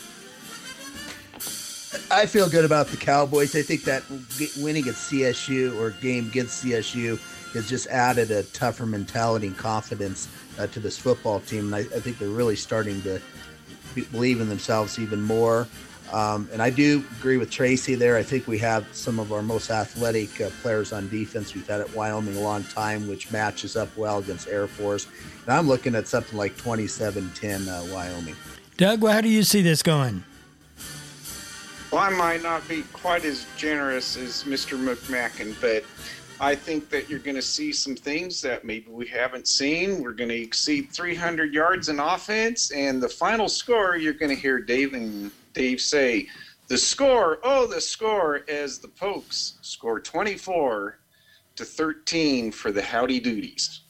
I 2.09 2.25
feel 2.25 2.49
good 2.49 2.65
about 2.65 2.87
the 2.87 2.97
Cowboys. 2.97 3.55
I 3.55 3.61
think 3.61 3.83
that 3.83 4.01
winning 4.57 4.87
at 4.87 4.95
CSU 4.95 5.79
or 5.79 5.91
game 5.91 6.25
against 6.25 6.65
CSU 6.65 7.19
has 7.55 7.67
just 7.67 7.87
added 7.87 8.31
a 8.31 8.43
tougher 8.43 8.85
mentality 8.85 9.47
and 9.47 9.57
confidence 9.57 10.27
uh, 10.59 10.67
to 10.67 10.79
this 10.79 10.97
football 10.97 11.39
team. 11.39 11.73
And 11.73 11.75
I, 11.75 11.79
I 11.79 11.99
think 11.99 12.19
they're 12.19 12.29
really 12.29 12.55
starting 12.55 13.01
to 13.01 13.19
be- 13.95 14.03
believe 14.03 14.41
in 14.41 14.49
themselves 14.49 14.99
even 14.99 15.21
more. 15.21 15.67
Um, 16.13 16.47
and 16.53 16.61
I 16.61 16.69
do 16.69 17.03
agree 17.19 17.37
with 17.37 17.49
Tracy 17.49 17.95
there. 17.95 18.15
I 18.15 18.23
think 18.23 18.45
we 18.45 18.59
have 18.59 18.85
some 18.95 19.19
of 19.19 19.33
our 19.33 19.41
most 19.41 19.71
athletic 19.71 20.39
uh, 20.39 20.49
players 20.61 20.93
on 20.93 21.09
defense 21.09 21.55
we've 21.55 21.67
had 21.67 21.81
at 21.81 21.93
Wyoming 21.95 22.37
a 22.37 22.41
long 22.41 22.63
time, 22.63 23.07
which 23.07 23.31
matches 23.31 23.75
up 23.75 23.89
well 23.97 24.19
against 24.19 24.47
Air 24.47 24.67
Force. 24.67 25.07
And 25.45 25.55
I'm 25.55 25.67
looking 25.67 25.95
at 25.95 26.07
something 26.07 26.37
like 26.37 26.55
27 26.57 27.31
10 27.33 27.67
uh, 27.67 27.85
Wyoming. 27.91 28.35
Doug, 28.77 29.01
well, 29.01 29.13
how 29.13 29.21
do 29.21 29.29
you 29.29 29.41
see 29.41 29.61
this 29.61 29.81
going? 29.81 30.23
Well, 31.91 32.03
I 32.03 32.09
might 32.09 32.43
not 32.43 32.67
be 32.67 32.83
quite 32.93 33.25
as 33.25 33.47
generous 33.57 34.17
as 34.17 34.43
Mr. 34.43 34.77
McMackin, 34.77 35.55
but 35.61 35.83
I 36.39 36.53
think 36.55 36.89
that 36.89 37.09
you're 37.09 37.19
going 37.19 37.35
to 37.35 37.41
see 37.41 37.71
some 37.71 37.95
things 37.95 38.41
that 38.41 38.65
maybe 38.65 38.87
we 38.89 39.07
haven't 39.07 39.47
seen. 39.47 40.01
We're 40.01 40.11
going 40.11 40.29
to 40.29 40.41
exceed 40.41 40.91
300 40.91 41.53
yards 41.53 41.89
in 41.89 41.99
offense, 41.99 42.71
and 42.71 43.01
the 43.01 43.07
final 43.07 43.47
score, 43.47 43.95
you're 43.95 44.13
going 44.13 44.35
to 44.35 44.41
hear 44.41 44.59
Dave 44.59 44.93
and 44.93 45.31
Dave 45.53 45.79
say, 45.79 46.27
"The 46.67 46.77
score, 46.77 47.39
oh, 47.43 47.67
the 47.67 47.79
score!" 47.79 48.43
As 48.49 48.79
the 48.79 48.89
Pokes 48.89 49.53
score 49.61 49.99
24 49.99 50.99
to 51.55 51.65
13 51.65 52.51
for 52.51 52.71
the 52.71 52.81
Howdy 52.81 53.19
Duties. 53.21 53.81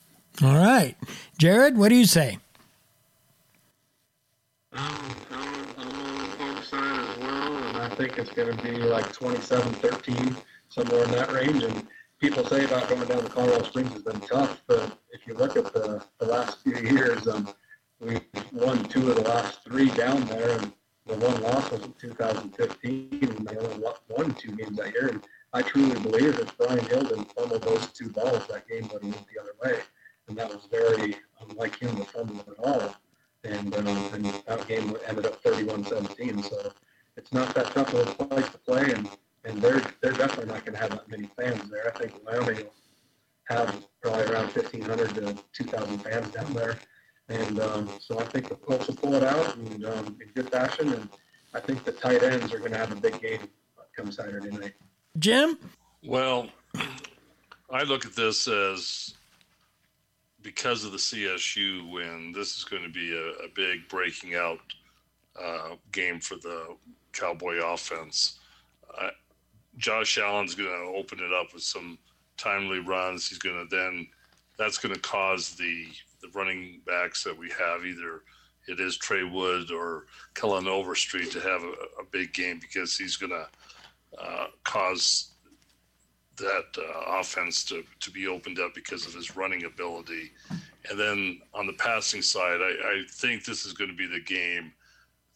All 0.43 0.55
right. 0.55 0.95
Jared, 1.39 1.77
what 1.77 1.89
do 1.89 1.95
you 1.95 2.05
say? 2.05 2.37
I'm, 4.73 5.15
I'm, 5.31 5.65
I'm 5.77 6.41
on 6.41 6.55
the 6.55 6.61
side 6.61 6.99
as 6.99 7.17
well, 7.17 7.57
and 7.57 7.77
I 7.77 7.89
think 7.95 8.17
it's 8.17 8.29
going 8.31 8.55
to 8.55 8.63
be 8.63 8.71
like 8.71 9.11
27-13, 9.13 10.35
somewhere 10.69 11.03
in 11.05 11.11
that 11.11 11.31
range. 11.31 11.63
And 11.63 11.87
people 12.29 12.43
say 12.43 12.65
about 12.65 12.89
going 12.89 13.05
down 13.05 13.23
to 13.23 13.29
Colorado 13.29 13.63
Springs 13.65 13.93
has 13.93 14.01
been 14.01 14.19
tough, 14.21 14.63
but 14.65 14.97
if 15.11 15.27
you 15.27 15.35
look 15.35 15.55
at 15.55 15.71
the, 15.73 16.03
the 16.17 16.25
last 16.25 16.57
few 16.63 16.75
years, 16.75 17.27
um, 17.27 17.47
we 17.99 18.19
won 18.51 18.83
two 18.85 19.11
of 19.11 19.15
the 19.17 19.21
last 19.21 19.63
three 19.63 19.89
down 19.91 20.25
there, 20.25 20.57
and 20.57 20.73
the 21.05 21.17
one 21.17 21.39
loss 21.43 21.69
was 21.69 21.83
in 21.83 21.93
2015, 21.93 23.19
and 23.21 23.47
they 23.47 23.57
only 23.57 23.87
won 24.09 24.33
two 24.33 24.55
games 24.55 24.75
that 24.75 24.91
year. 24.93 25.09
And 25.09 25.23
I 25.53 25.61
truly 25.61 25.99
believe 25.99 26.39
if 26.39 26.57
Brian 26.57 26.83
Hill 26.85 27.03
didn't 27.03 27.31
fumble 27.31 27.59
those 27.59 27.91
two 27.91 28.09
balls, 28.09 28.47
that 28.47 28.67
game 28.67 28.89
would 28.91 29.03
have 29.03 29.13
went 29.13 29.27
the 29.31 29.39
other 29.39 29.53
way. 29.63 29.81
And 30.27 30.35
that 30.35 30.49
was 30.49 30.67
very 30.71 31.17
unlike 31.47 31.77
him 31.77 31.95
to 31.95 32.05
fumble 32.05 32.43
at 32.47 32.57
all 32.57 32.95
and 33.43 33.75
um, 33.75 33.87
and 34.13 34.25
that 34.47 34.67
game 34.67 34.95
ended 35.07 35.25
up 35.25 35.41
31-17. 35.43 36.43
So 36.43 36.71
it's 37.17 37.31
not 37.31 37.53
that 37.53 37.67
tough 37.67 37.93
of 37.93 38.07
a 38.07 38.25
place 38.25 38.49
to 38.49 38.57
play, 38.57 38.91
and 38.91 39.07
and 39.45 39.61
they're 39.61 39.81
they're 40.01 40.13
definitely 40.13 40.53
not 40.53 40.65
going 40.65 40.73
to 40.73 40.81
have 40.81 40.91
that 40.91 41.09
many 41.09 41.29
fans 41.37 41.69
there. 41.69 41.91
I 41.93 41.97
think 41.97 42.13
Wyoming 42.25 42.57
will 42.57 42.73
have 43.45 43.85
probably 44.01 44.23
around 44.25 44.47
1,500 44.47 45.15
to 45.15 45.37
2,000 45.53 45.99
fans 45.99 46.29
down 46.29 46.53
there, 46.53 46.77
and 47.29 47.59
um, 47.59 47.89
so 47.99 48.19
I 48.19 48.23
think 48.25 48.49
the 48.49 48.55
Colts 48.55 48.87
will 48.87 48.95
pull 48.95 49.15
it 49.15 49.23
out 49.23 49.55
and, 49.55 49.85
um, 49.85 50.17
in 50.21 50.29
good 50.33 50.49
fashion, 50.49 50.93
and 50.93 51.09
I 51.53 51.59
think 51.59 51.83
the 51.83 51.91
tight 51.91 52.23
ends 52.23 52.53
are 52.53 52.59
going 52.59 52.71
to 52.71 52.77
have 52.77 52.91
a 52.91 52.95
big 52.95 53.21
game 53.21 53.47
come 53.95 54.11
Saturday 54.11 54.49
night. 54.51 54.73
Jim? 55.17 55.57
Well, 56.03 56.49
I 57.69 57.83
look 57.83 58.05
at 58.05 58.15
this 58.15 58.47
as 58.47 59.15
because 60.41 60.83
of 60.85 60.91
the 60.91 60.97
CSU 60.97 61.91
win, 61.91 62.31
this 62.31 62.57
is 62.57 62.63
going 62.63 62.83
to 62.83 62.89
be 62.89 63.15
a, 63.15 63.45
a 63.45 63.49
big 63.55 63.87
breaking 63.89 64.35
out 64.35 64.59
uh, 65.41 65.75
game 65.91 66.19
for 66.19 66.35
the 66.35 66.75
Cowboy 67.13 67.57
offense. 67.65 68.39
Uh, 68.95 69.09
Josh 69.77 70.17
Allen's 70.17 70.55
going 70.55 70.69
to 70.69 70.97
open 70.97 71.19
it 71.19 71.33
up 71.33 71.53
with 71.53 71.63
some 71.63 71.97
timely 72.37 72.79
runs. 72.79 73.27
He's 73.27 73.39
going 73.39 73.67
to 73.67 73.75
then 73.75 74.07
that's 74.57 74.77
going 74.77 74.95
to 74.95 75.01
cause 75.01 75.51
the 75.55 75.87
the 76.21 76.29
running 76.33 76.81
backs 76.85 77.23
that 77.23 77.37
we 77.37 77.49
have 77.51 77.85
either 77.85 78.21
it 78.67 78.79
is 78.79 78.97
Trey 78.97 79.23
Wood 79.23 79.71
or 79.71 80.05
Kellen 80.33 80.67
Overstreet 80.67 81.31
to 81.31 81.39
have 81.39 81.61
a, 81.61 82.01
a 82.01 82.05
big 82.11 82.33
game 82.33 82.59
because 82.59 82.97
he's 82.97 83.15
going 83.15 83.31
to 83.31 83.47
uh, 84.19 84.47
cause 84.63 85.31
that 86.37 86.65
uh, 86.77 87.19
offense 87.19 87.63
to, 87.65 87.83
to 88.01 88.11
be 88.11 88.27
opened 88.27 88.59
up 88.59 88.73
because 88.73 89.05
of 89.05 89.13
his 89.13 89.35
running 89.35 89.65
ability. 89.65 90.31
And 90.89 90.99
then 90.99 91.41
on 91.53 91.67
the 91.67 91.73
passing 91.73 92.21
side, 92.21 92.59
I, 92.61 92.73
I 92.83 93.03
think 93.09 93.45
this 93.45 93.65
is 93.65 93.73
going 93.73 93.89
to 93.89 93.95
be 93.95 94.07
the 94.07 94.19
game 94.19 94.73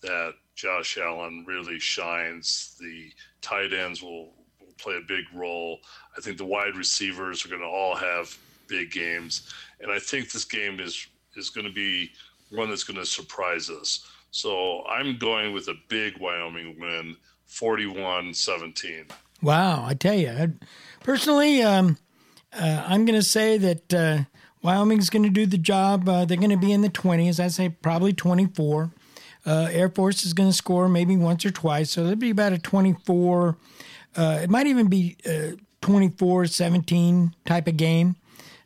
that 0.01 0.33
Josh 0.55 0.97
Allen 0.97 1.45
really 1.47 1.79
shines. 1.79 2.75
The 2.79 3.11
tight 3.41 3.73
ends 3.73 4.01
will, 4.01 4.33
will 4.59 4.73
play 4.77 4.95
a 4.97 5.07
big 5.07 5.25
role. 5.33 5.79
I 6.17 6.21
think 6.21 6.37
the 6.37 6.45
wide 6.45 6.75
receivers 6.75 7.45
are 7.45 7.49
going 7.49 7.61
to 7.61 7.67
all 7.67 7.95
have 7.95 8.37
big 8.67 8.91
games, 8.91 9.53
and 9.79 9.91
I 9.91 9.99
think 9.99 10.31
this 10.31 10.45
game 10.45 10.79
is 10.79 11.07
is 11.35 11.49
going 11.49 11.65
to 11.65 11.73
be 11.73 12.11
one 12.49 12.69
that's 12.69 12.83
going 12.83 12.99
to 12.99 13.05
surprise 13.05 13.69
us. 13.69 14.05
So 14.31 14.83
I'm 14.85 15.17
going 15.17 15.53
with 15.53 15.67
a 15.67 15.75
big 15.87 16.17
Wyoming 16.19 16.79
win, 16.79 17.15
41-17. 17.49 19.09
Wow, 19.41 19.85
I 19.85 19.93
tell 19.93 20.13
you, 20.13 20.53
personally, 21.03 21.61
um, 21.61 21.97
uh, 22.53 22.83
I'm 22.87 23.05
going 23.05 23.19
to 23.19 23.25
say 23.25 23.57
that 23.57 23.93
uh, 23.93 24.19
Wyoming's 24.61 25.09
going 25.09 25.23
to 25.23 25.29
do 25.29 25.45
the 25.45 25.57
job. 25.57 26.07
Uh, 26.09 26.25
they're 26.25 26.37
going 26.37 26.49
to 26.49 26.57
be 26.57 26.73
in 26.73 26.81
the 26.81 26.89
20s. 26.89 27.39
I 27.39 27.47
say 27.47 27.69
probably 27.69 28.13
24. 28.13 28.91
Uh, 29.49 29.67
Air 29.71 29.89
Force 29.89 30.23
is 30.25 30.33
going 30.33 30.49
to 30.49 30.55
score 30.55 30.87
maybe 30.87 31.17
once 31.17 31.43
or 31.45 31.51
twice, 31.51 31.91
so 31.91 32.01
it'll 32.01 32.15
be 32.15 32.29
about 32.29 32.53
a 32.53 32.59
24. 32.59 33.57
Uh, 34.15 34.39
it 34.43 34.49
might 34.49 34.67
even 34.67 34.87
be 34.87 35.17
uh, 35.25 35.55
24 35.81 36.45
17 36.45 37.33
type 37.45 37.67
of 37.67 37.77
game. 37.77 38.15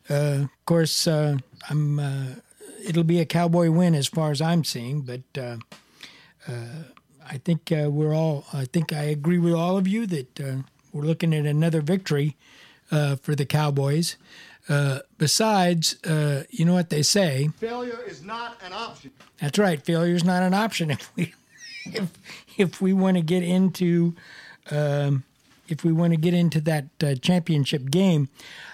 of 0.08 0.48
course, 0.66 1.06
I'm. 1.06 2.00
it'll 2.86 3.04
be 3.04 3.20
a 3.20 3.24
Cowboy 3.24 3.70
win 3.70 3.94
as 3.94 4.08
far 4.08 4.30
as 4.30 4.42
I'm 4.42 4.62
seeing, 4.64 5.00
but 5.00 5.22
I 7.28 7.38
think 7.38 7.72
uh, 7.72 7.88
we're 7.90 8.14
all. 8.14 8.44
I 8.52 8.66
think 8.66 8.92
I 8.92 9.04
agree 9.04 9.38
with 9.38 9.54
all 9.54 9.76
of 9.76 9.88
you 9.88 10.06
that 10.06 10.40
uh, 10.40 10.56
we're 10.92 11.04
looking 11.04 11.34
at 11.34 11.46
another 11.46 11.80
victory 11.80 12.36
uh, 12.90 13.16
for 13.16 13.34
the 13.34 13.46
Cowboys. 13.46 14.16
Uh, 14.68 15.00
besides, 15.18 16.02
uh, 16.04 16.44
you 16.50 16.64
know 16.64 16.72
what 16.72 16.90
they 16.90 17.02
say: 17.02 17.48
failure 17.58 18.00
is 18.06 18.22
not 18.22 18.56
an 18.64 18.72
option. 18.72 19.10
That's 19.40 19.58
right. 19.58 19.80
Failure 19.82 20.14
is 20.14 20.24
not 20.24 20.42
an 20.42 20.54
option 20.54 20.90
if 20.92 21.10
we 21.16 21.34
if 21.86 22.08
if 22.56 22.80
we 22.80 22.92
want 22.92 23.16
to 23.16 23.22
get 23.22 23.42
into 23.42 24.14
um, 24.70 25.24
if 25.68 25.84
we 25.84 25.92
want 25.92 26.12
to 26.12 26.16
get 26.16 26.34
into 26.34 26.60
that 26.62 26.86
uh, 27.02 27.14
championship 27.16 27.90
game. 27.90 28.28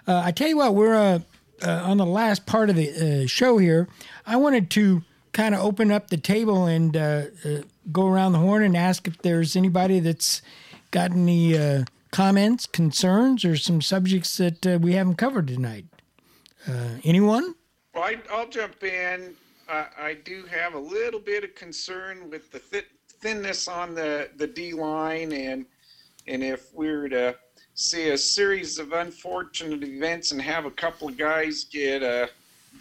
I 0.07 0.33
tell 0.33 0.49
you 0.49 0.57
what, 0.57 0.75
we're 0.75 1.23
on 1.63 1.97
the 1.97 2.07
last 2.07 2.47
part 2.47 2.69
of 2.69 2.77
the 2.77 3.27
show 3.29 3.59
here. 3.59 3.89
I 4.27 4.37
wanted 4.37 4.71
to 4.71 5.03
kind 5.33 5.55
of 5.55 5.61
open 5.61 5.91
up 5.91 6.09
the 6.09 6.17
table 6.17 6.67
and 6.67 6.97
uh, 6.97 7.23
uh, 7.45 7.49
go 7.93 8.09
around 8.09 8.33
the 8.33 8.39
horn 8.39 8.63
and 8.63 8.77
ask 8.77 9.07
if 9.07 9.19
there's 9.19 9.57
anybody 9.57 10.01
that's 10.01 10.43
got 10.91 11.13
any 11.13 11.57
uh, 11.57 11.85
comments, 12.11 12.67
concerns, 12.67 13.45
or 13.45 13.57
some 13.57 13.81
subjects 13.81 14.37
that 14.39 14.67
uh, 14.67 14.79
we 14.81 14.95
haven't 14.95 15.17
covered 15.17 15.49
tonight. 15.49 15.87
Uh, 16.69 16.97
anyone? 17.05 17.55
Well, 17.95 18.05
I, 18.05 18.17
will 18.31 18.49
jump 18.49 18.83
in. 18.83 19.35
I 19.69 20.17
do 20.25 20.45
have 20.47 20.75
a 20.75 20.79
little 20.79 21.21
bit 21.21 21.45
of 21.45 21.55
concern 21.55 22.29
with 22.29 22.51
the 22.51 22.59
th- 22.59 22.89
thinness 23.21 23.69
on 23.69 23.95
the, 23.95 24.29
the 24.37 24.47
D 24.47 24.73
line, 24.73 25.33
and 25.33 25.65
and 26.27 26.43
if 26.43 26.75
we 26.75 26.91
were 26.91 27.09
to 27.09 27.37
see 27.75 28.11
a 28.11 28.19
series 28.19 28.79
of 28.79 28.93
unfortunate 28.93 29.83
events 29.83 30.33
and 30.33 30.43
have 30.43 30.65
a 30.65 30.71
couple 30.71 31.09
of 31.09 31.17
guys 31.17 31.65
get 31.65 32.03
uh, 32.03 32.27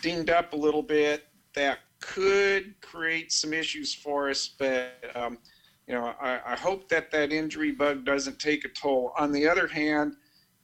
dinged 0.02 0.30
up 0.30 0.54
a 0.54 0.56
little 0.56 0.82
bit, 0.82 1.28
that 1.54 1.80
could 2.00 2.74
create 2.82 3.32
some 3.32 3.54
issues 3.54 3.94
for 3.94 4.30
us, 4.30 4.50
but 4.58 4.94
um, 5.16 5.38
you 5.90 5.96
know, 5.96 6.14
I, 6.22 6.40
I, 6.46 6.56
hope 6.56 6.88
that 6.90 7.10
that 7.10 7.34
injury 7.34 7.72
bug 7.72 8.06
doesn't 8.06 8.38
take 8.38 8.64
a 8.64 8.70
toll. 8.70 9.12
On 9.18 9.32
the 9.32 9.48
other 9.48 9.66
hand, 9.66 10.14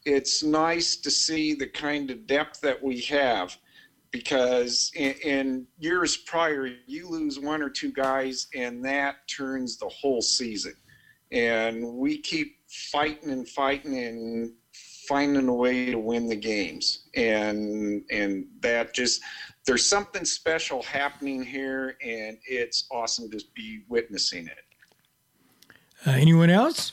it's 0.05 0.43
nice 0.43 0.97
to 0.97 1.09
see 1.09 1.55
the 1.55 1.65
kind 1.65 2.11
of 2.11 2.27
depth 2.27 2.61
that 2.61 2.81
we 2.81 3.01
have 3.01 3.57
because 4.11 4.91
in, 4.95 5.13
in 5.23 5.67
years 5.79 6.15
prior, 6.15 6.69
you 6.85 7.09
lose 7.09 7.39
one 7.39 7.63
or 7.63 7.71
two 7.71 7.91
guys 7.91 8.45
and 8.53 8.85
that 8.85 9.27
turns 9.27 9.77
the 9.77 9.89
whole 9.89 10.21
season. 10.21 10.75
And 11.31 11.83
we 11.97 12.19
keep 12.21 12.57
fighting 12.91 13.31
and 13.31 13.49
fighting 13.49 13.97
and 13.97 14.53
finding 15.07 15.47
a 15.47 15.53
way 15.53 15.89
to 15.89 15.97
win 15.97 16.27
the 16.27 16.35
games. 16.35 17.07
And 17.15 18.03
and 18.11 18.45
that 18.59 18.93
just 18.93 19.21
there's 19.65 19.85
something 19.85 20.23
special 20.23 20.83
happening 20.83 21.43
here, 21.43 21.97
and 22.03 22.37
it's 22.47 22.87
awesome 22.91 23.31
to 23.31 23.43
be 23.55 23.81
witnessing 23.89 24.45
it. 24.45 24.64
Uh, 26.05 26.11
anyone 26.11 26.49
else? 26.49 26.91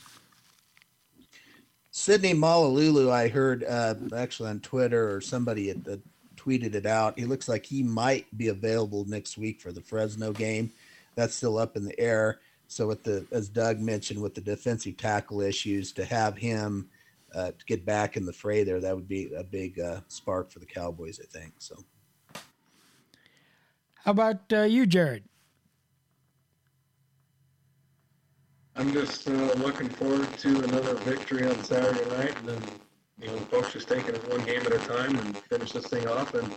Sidney 1.91 2.33
Malauulu, 2.33 3.11
I 3.11 3.29
heard 3.29 3.65
uh, 3.65 3.95
actually 4.17 4.49
on 4.49 4.61
Twitter 4.61 5.15
or 5.15 5.21
somebody 5.21 5.69
had, 5.69 5.87
uh, 5.91 5.97
tweeted 6.37 6.75
it 6.75 6.87
out. 6.87 7.19
He 7.19 7.27
looks 7.27 7.49
like 7.49 7.67
he 7.67 7.83
might 7.83 8.27
be 8.37 8.49
available 8.49 9.05
next 9.07 9.37
week 9.37 9.61
for 9.61 9.73
the 9.73 9.83
Fresno 9.83 10.33
game. 10.33 10.73
That's 11.15 11.35
still 11.35 11.59
up 11.59 11.77
in 11.77 11.85
the 11.85 11.99
air. 12.01 12.41
So, 12.69 12.87
with 12.87 13.05
the 13.05 13.27
as 13.31 13.51
Doug 13.51 13.81
mentioned, 13.81 14.23
with 14.23 14.35
the 14.35 14.41
defensive 14.41 14.97
tackle 14.97 15.43
issues, 15.43 15.93
to 15.93 16.07
have 16.07 16.39
him 16.39 16.89
uh, 17.35 17.49
to 17.49 17.65
get 17.67 17.85
back 17.85 18.17
in 18.17 18.25
the 18.25 18.33
fray 18.33 18.65
there, 18.65 18.81
that 18.81 18.95
would 18.97 19.09
be 19.09 19.31
a 19.35 19.45
big 19.45 19.79
uh, 19.79 20.01
spark 20.09 20.51
for 20.51 20.59
the 20.59 20.67
Cowboys, 20.67 21.21
I 21.23 21.27
think. 21.27 21.53
So. 21.59 21.85
How 24.05 24.13
about 24.13 24.51
uh, 24.53 24.63
you, 24.63 24.87
Jared? 24.87 25.25
I'm 28.75 28.93
just 28.93 29.29
uh, 29.29 29.53
looking 29.55 29.89
forward 29.89 30.27
to 30.39 30.65
another 30.65 30.95
victory 30.95 31.47
on 31.47 31.63
Saturday 31.63 32.09
night, 32.17 32.37
and 32.39 32.49
then 32.49 32.63
you 33.21 33.27
know, 33.29 33.37
the 33.37 33.47
folks 33.47 33.73
just 33.73 33.89
taking 33.89 34.15
it 34.15 34.31
one 34.31 34.45
game 34.45 34.61
at 34.61 34.73
a 34.73 34.79
time 34.79 35.17
and 35.19 35.37
finish 35.37 35.73
this 35.73 35.87
thing 35.87 36.09
off. 36.09 36.35
And 36.35 36.55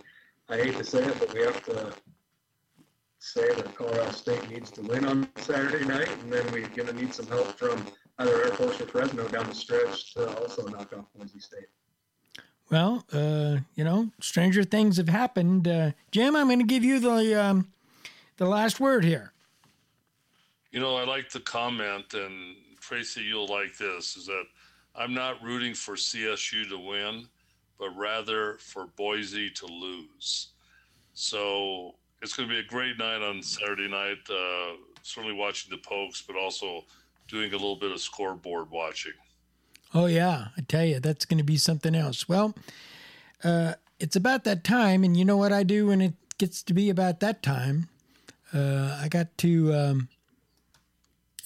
I 0.49 0.57
hate 0.57 0.77
to 0.77 0.83
say 0.83 1.03
it, 1.03 1.19
but 1.19 1.33
we 1.33 1.41
have 1.41 1.63
to 1.65 1.93
say 3.19 3.53
that 3.53 3.75
Colorado 3.75 4.11
State 4.11 4.49
needs 4.49 4.71
to 4.71 4.81
win 4.81 5.05
on 5.05 5.27
Saturday 5.37 5.83
night, 5.85 6.09
and 6.21 6.31
then 6.31 6.45
we're 6.51 6.67
going 6.69 6.87
to 6.87 6.93
need 6.93 7.13
some 7.13 7.27
help 7.27 7.47
from 7.57 7.85
either 8.19 8.43
Air 8.43 8.51
Force 8.51 8.79
or 8.79 8.87
Fresno 8.87 9.27
down 9.27 9.47
the 9.47 9.55
stretch 9.55 10.13
to 10.13 10.41
also 10.41 10.65
knock 10.67 10.93
off 10.97 11.05
Boise 11.17 11.39
State. 11.39 11.67
Well, 12.71 13.05
uh, 13.11 13.57
you 13.75 13.83
know, 13.83 14.11
stranger 14.19 14.63
things 14.63 14.97
have 14.97 15.09
happened. 15.09 15.67
Uh, 15.67 15.91
Jim, 16.11 16.35
I'm 16.35 16.47
going 16.47 16.59
to 16.59 16.65
give 16.65 16.83
you 16.83 16.99
the 16.99 17.35
um, 17.35 17.67
the 18.37 18.45
last 18.45 18.79
word 18.79 19.03
here. 19.03 19.33
You 20.75 20.81
know, 20.81 20.97
I 20.97 21.05
like 21.05 21.29
the 21.29 21.39
comment, 21.39 22.13
and 22.15 22.57
Tracy, 22.81 23.21
you'll 23.21 23.47
like 23.47 23.77
this: 23.77 24.17
is 24.17 24.25
that 24.25 24.43
I'm 24.93 25.13
not 25.13 25.41
rooting 25.41 25.73
for 25.73 25.95
CSU 25.95 26.67
to 26.67 26.77
win, 26.77 27.29
but 27.79 27.95
rather 27.95 28.57
for 28.59 28.87
Boise 28.97 29.49
to 29.51 29.67
lose. 29.67 30.49
So 31.13 31.95
it's 32.21 32.35
going 32.35 32.49
to 32.49 32.53
be 32.53 32.59
a 32.59 32.63
great 32.67 32.97
night 32.97 33.21
on 33.21 33.41
Saturday 33.41 33.87
night. 33.87 34.17
Uh, 34.29 34.73
certainly 35.01 35.33
watching 35.33 35.71
the 35.71 35.77
Pokes, 35.77 36.21
but 36.21 36.35
also 36.35 36.83
doing 37.29 37.53
a 37.53 37.55
little 37.55 37.77
bit 37.77 37.91
of 37.91 38.01
scoreboard 38.01 38.69
watching. 38.69 39.13
Oh, 39.93 40.07
yeah. 40.07 40.47
I 40.57 40.61
tell 40.67 40.83
you, 40.83 40.99
that's 40.99 41.23
going 41.23 41.37
to 41.37 41.45
be 41.45 41.55
something 41.55 41.95
else. 41.95 42.27
Well, 42.27 42.53
uh, 43.45 43.75
it's 44.01 44.17
about 44.17 44.43
that 44.43 44.65
time. 44.65 45.05
And 45.05 45.15
you 45.15 45.23
know 45.23 45.37
what 45.37 45.53
I 45.53 45.63
do 45.63 45.87
when 45.87 46.01
it 46.01 46.15
gets 46.37 46.61
to 46.63 46.73
be 46.73 46.89
about 46.89 47.21
that 47.21 47.41
time? 47.41 47.87
Uh, 48.53 48.99
I 49.01 49.07
got 49.07 49.37
to. 49.37 49.73
Um, 49.73 50.09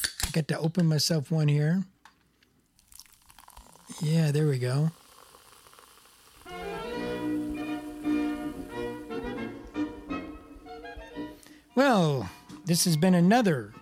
I 0.04 0.32
got 0.32 0.48
to 0.50 0.60
open 0.60 0.86
myself 0.86 1.32
one 1.32 1.48
here. 1.48 1.84
Yeah, 4.02 4.32
there 4.32 4.48
we 4.48 4.60
go. 4.60 4.92
Well, 11.76 12.30
this 12.66 12.86
has 12.86 12.98
been 12.98 13.16
another 13.16 13.74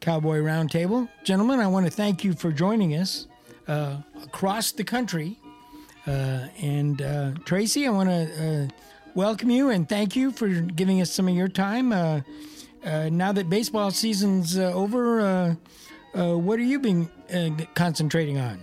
Cowboy 0.00 0.38
Roundtable. 0.38 1.08
Gentlemen, 1.24 1.60
I 1.60 1.66
want 1.66 1.86
to 1.86 1.92
thank 1.92 2.24
you 2.24 2.32
for 2.32 2.50
joining 2.50 2.94
us 2.94 3.26
uh, 3.68 3.98
across 4.24 4.72
the 4.72 4.82
country. 4.82 5.38
Uh, 6.06 6.48
and 6.60 7.00
uh, 7.02 7.32
Tracy, 7.44 7.86
I 7.86 7.90
want 7.90 8.08
to 8.08 8.64
uh, 8.64 8.68
welcome 9.14 9.50
you 9.50 9.70
and 9.70 9.88
thank 9.88 10.16
you 10.16 10.32
for 10.32 10.48
giving 10.48 11.00
us 11.00 11.12
some 11.12 11.28
of 11.28 11.34
your 11.34 11.48
time. 11.48 11.92
Uh, 12.84 12.88
uh, 12.88 13.08
now 13.10 13.32
that 13.32 13.48
baseball 13.48 13.90
season's 13.90 14.58
over, 14.58 15.56
what 16.14 16.58
are 16.58 16.62
you 16.62 16.78
being 16.78 17.08
concentrating 17.74 18.38
on? 18.38 18.60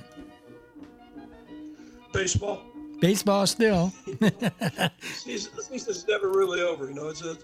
Baseball. 2.13 2.63
Baseball 2.99 3.47
still. 3.47 3.93
season, 5.01 5.53
season's 5.61 6.07
never 6.07 6.29
really 6.29 6.61
over. 6.61 6.87
You 6.87 6.95
know, 6.95 7.07
it's 7.07 7.21
a 7.21 7.37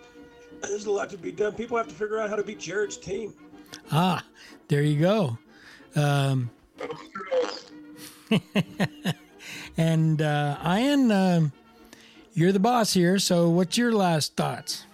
There's 0.62 0.86
a 0.86 0.92
lot 0.92 1.10
to 1.12 1.18
be 1.18 1.32
done. 1.32 1.54
People 1.54 1.78
have 1.78 1.88
to 1.88 1.94
figure 1.94 2.20
out 2.20 2.30
how 2.30 2.36
to 2.36 2.44
beat 2.44 2.60
Jared's 2.60 2.98
team. 2.98 3.34
Ah, 3.92 4.24
there 4.68 4.82
you 4.82 5.00
go. 5.00 5.38
Um, 5.96 6.50
and 9.78 10.22
uh, 10.22 10.58
Ian, 10.66 11.52
you're 12.34 12.52
the 12.52 12.60
boss 12.60 12.94
here. 12.94 13.18
So, 13.20 13.50
what's 13.50 13.78
your 13.78 13.94
last 13.94 14.36
thoughts? 14.36 14.86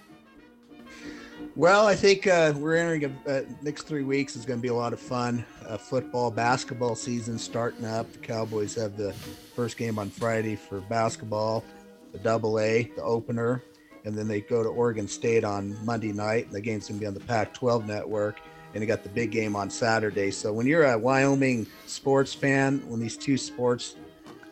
Well, 1.57 1.85
I 1.85 1.95
think 1.95 2.27
uh, 2.27 2.53
we're 2.55 2.77
entering 2.77 3.13
a 3.25 3.29
uh, 3.29 3.41
next 3.61 3.83
three 3.83 4.03
weeks 4.03 4.37
is 4.37 4.45
going 4.45 4.59
to 4.59 4.61
be 4.61 4.69
a 4.69 4.73
lot 4.73 4.93
of 4.93 5.01
fun. 5.01 5.45
Uh, 5.67 5.77
football, 5.77 6.31
basketball 6.31 6.95
season 6.95 7.37
starting 7.37 7.83
up. 7.83 8.11
The 8.13 8.19
Cowboys 8.19 8.73
have 8.75 8.95
the 8.95 9.11
first 9.11 9.75
game 9.75 9.99
on 9.99 10.09
Friday 10.09 10.55
for 10.55 10.79
basketball, 10.79 11.65
the 12.13 12.19
Double 12.19 12.57
A, 12.57 12.83
the 12.95 13.03
opener, 13.03 13.61
and 14.05 14.17
then 14.17 14.29
they 14.29 14.39
go 14.39 14.63
to 14.63 14.69
Oregon 14.69 15.09
State 15.09 15.43
on 15.43 15.77
Monday 15.85 16.13
night. 16.13 16.49
The 16.51 16.61
game's 16.61 16.87
going 16.87 16.99
to 16.99 17.01
be 17.01 17.07
on 17.07 17.13
the 17.13 17.19
Pac-12 17.19 17.85
network, 17.85 18.39
and 18.73 18.81
they 18.81 18.87
got 18.87 19.03
the 19.03 19.09
big 19.09 19.31
game 19.31 19.53
on 19.53 19.69
Saturday. 19.69 20.31
So 20.31 20.53
when 20.53 20.65
you're 20.65 20.85
a 20.85 20.97
Wyoming 20.97 21.67
sports 21.85 22.33
fan, 22.33 22.81
when 22.87 23.01
these 23.01 23.17
two 23.17 23.37
sports 23.37 23.97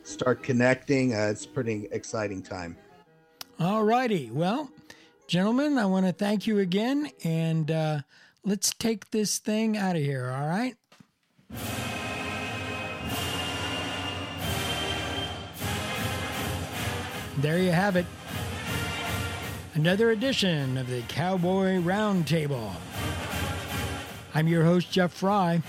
start 0.03 0.43
connecting, 0.43 1.13
uh, 1.13 1.29
it's 1.31 1.45
a 1.45 1.49
pretty 1.49 1.87
exciting 1.91 2.41
time. 2.41 2.75
All 3.57 3.85
righty. 3.85 4.31
Well, 4.31 4.69
gentlemen, 5.29 5.77
I 5.77 5.85
want 5.85 6.07
to 6.07 6.11
thank 6.11 6.47
you 6.47 6.57
again, 6.57 7.11
and 7.23 7.69
uh, 7.69 7.99
let's 8.43 8.73
take 8.73 9.11
this 9.11 9.37
thing 9.37 9.77
out 9.77 9.95
of 9.95 10.01
here. 10.01 10.31
All 10.31 10.47
right. 10.47 10.75
There 17.37 17.59
you 17.59 17.69
have 17.71 17.95
it. 17.95 18.07
Another 19.75 20.09
edition 20.09 20.79
of 20.79 20.89
the 20.89 21.03
Cowboy 21.03 21.77
Roundtable. 21.77 22.71
I'm 24.33 24.47
your 24.47 24.63
host, 24.63 24.91
Jeff 24.91 25.13
Fry. 25.13 25.61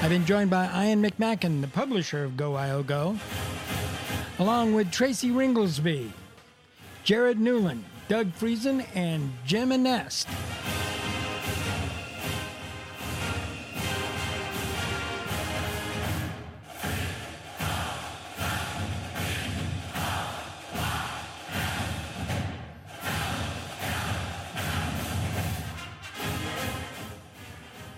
I've 0.00 0.10
been 0.10 0.24
joined 0.24 0.50
by 0.50 0.66
Ian 0.86 1.02
McMackin, 1.02 1.60
the 1.60 1.66
publisher 1.66 2.22
of 2.22 2.32
GoWyoGo, 2.32 3.18
along 4.38 4.74
with 4.74 4.92
Tracy 4.92 5.30
Ringolsby, 5.30 6.12
Jared 7.02 7.40
Newland, 7.40 7.84
Doug 8.10 8.32
Freisen, 8.32 8.84
and 8.96 9.32
Jim 9.46 9.70
Anest. 9.70 10.26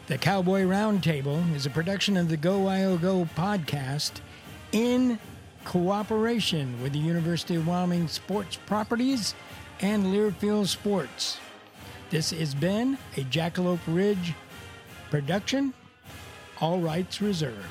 The 0.09 0.19
Cowboy 0.19 0.65
Roundtable 0.65 1.55
is 1.55 1.65
a 1.65 1.71
production 1.71 2.19
of 2.19 2.29
the 2.29 2.37
GoWyoGo 2.37 3.31
podcast 3.31 4.21
in 4.73 5.19
cooperation 5.65 6.83
with 6.83 6.93
the 6.93 6.99
University 6.99 7.55
of 7.55 7.67
Wyoming 7.67 8.09
Sports 8.09 8.59
Properties 8.67 9.35
and 9.83 10.07
Learfield 10.07 10.69
Sports. 10.69 11.39
This 12.11 12.31
has 12.31 12.55
been 12.55 12.97
a 13.17 13.25
Jackalope 13.25 13.81
Ridge 13.87 14.35
production, 15.11 15.75
all 16.61 16.79
rights 16.79 17.21
reserved. 17.21 17.67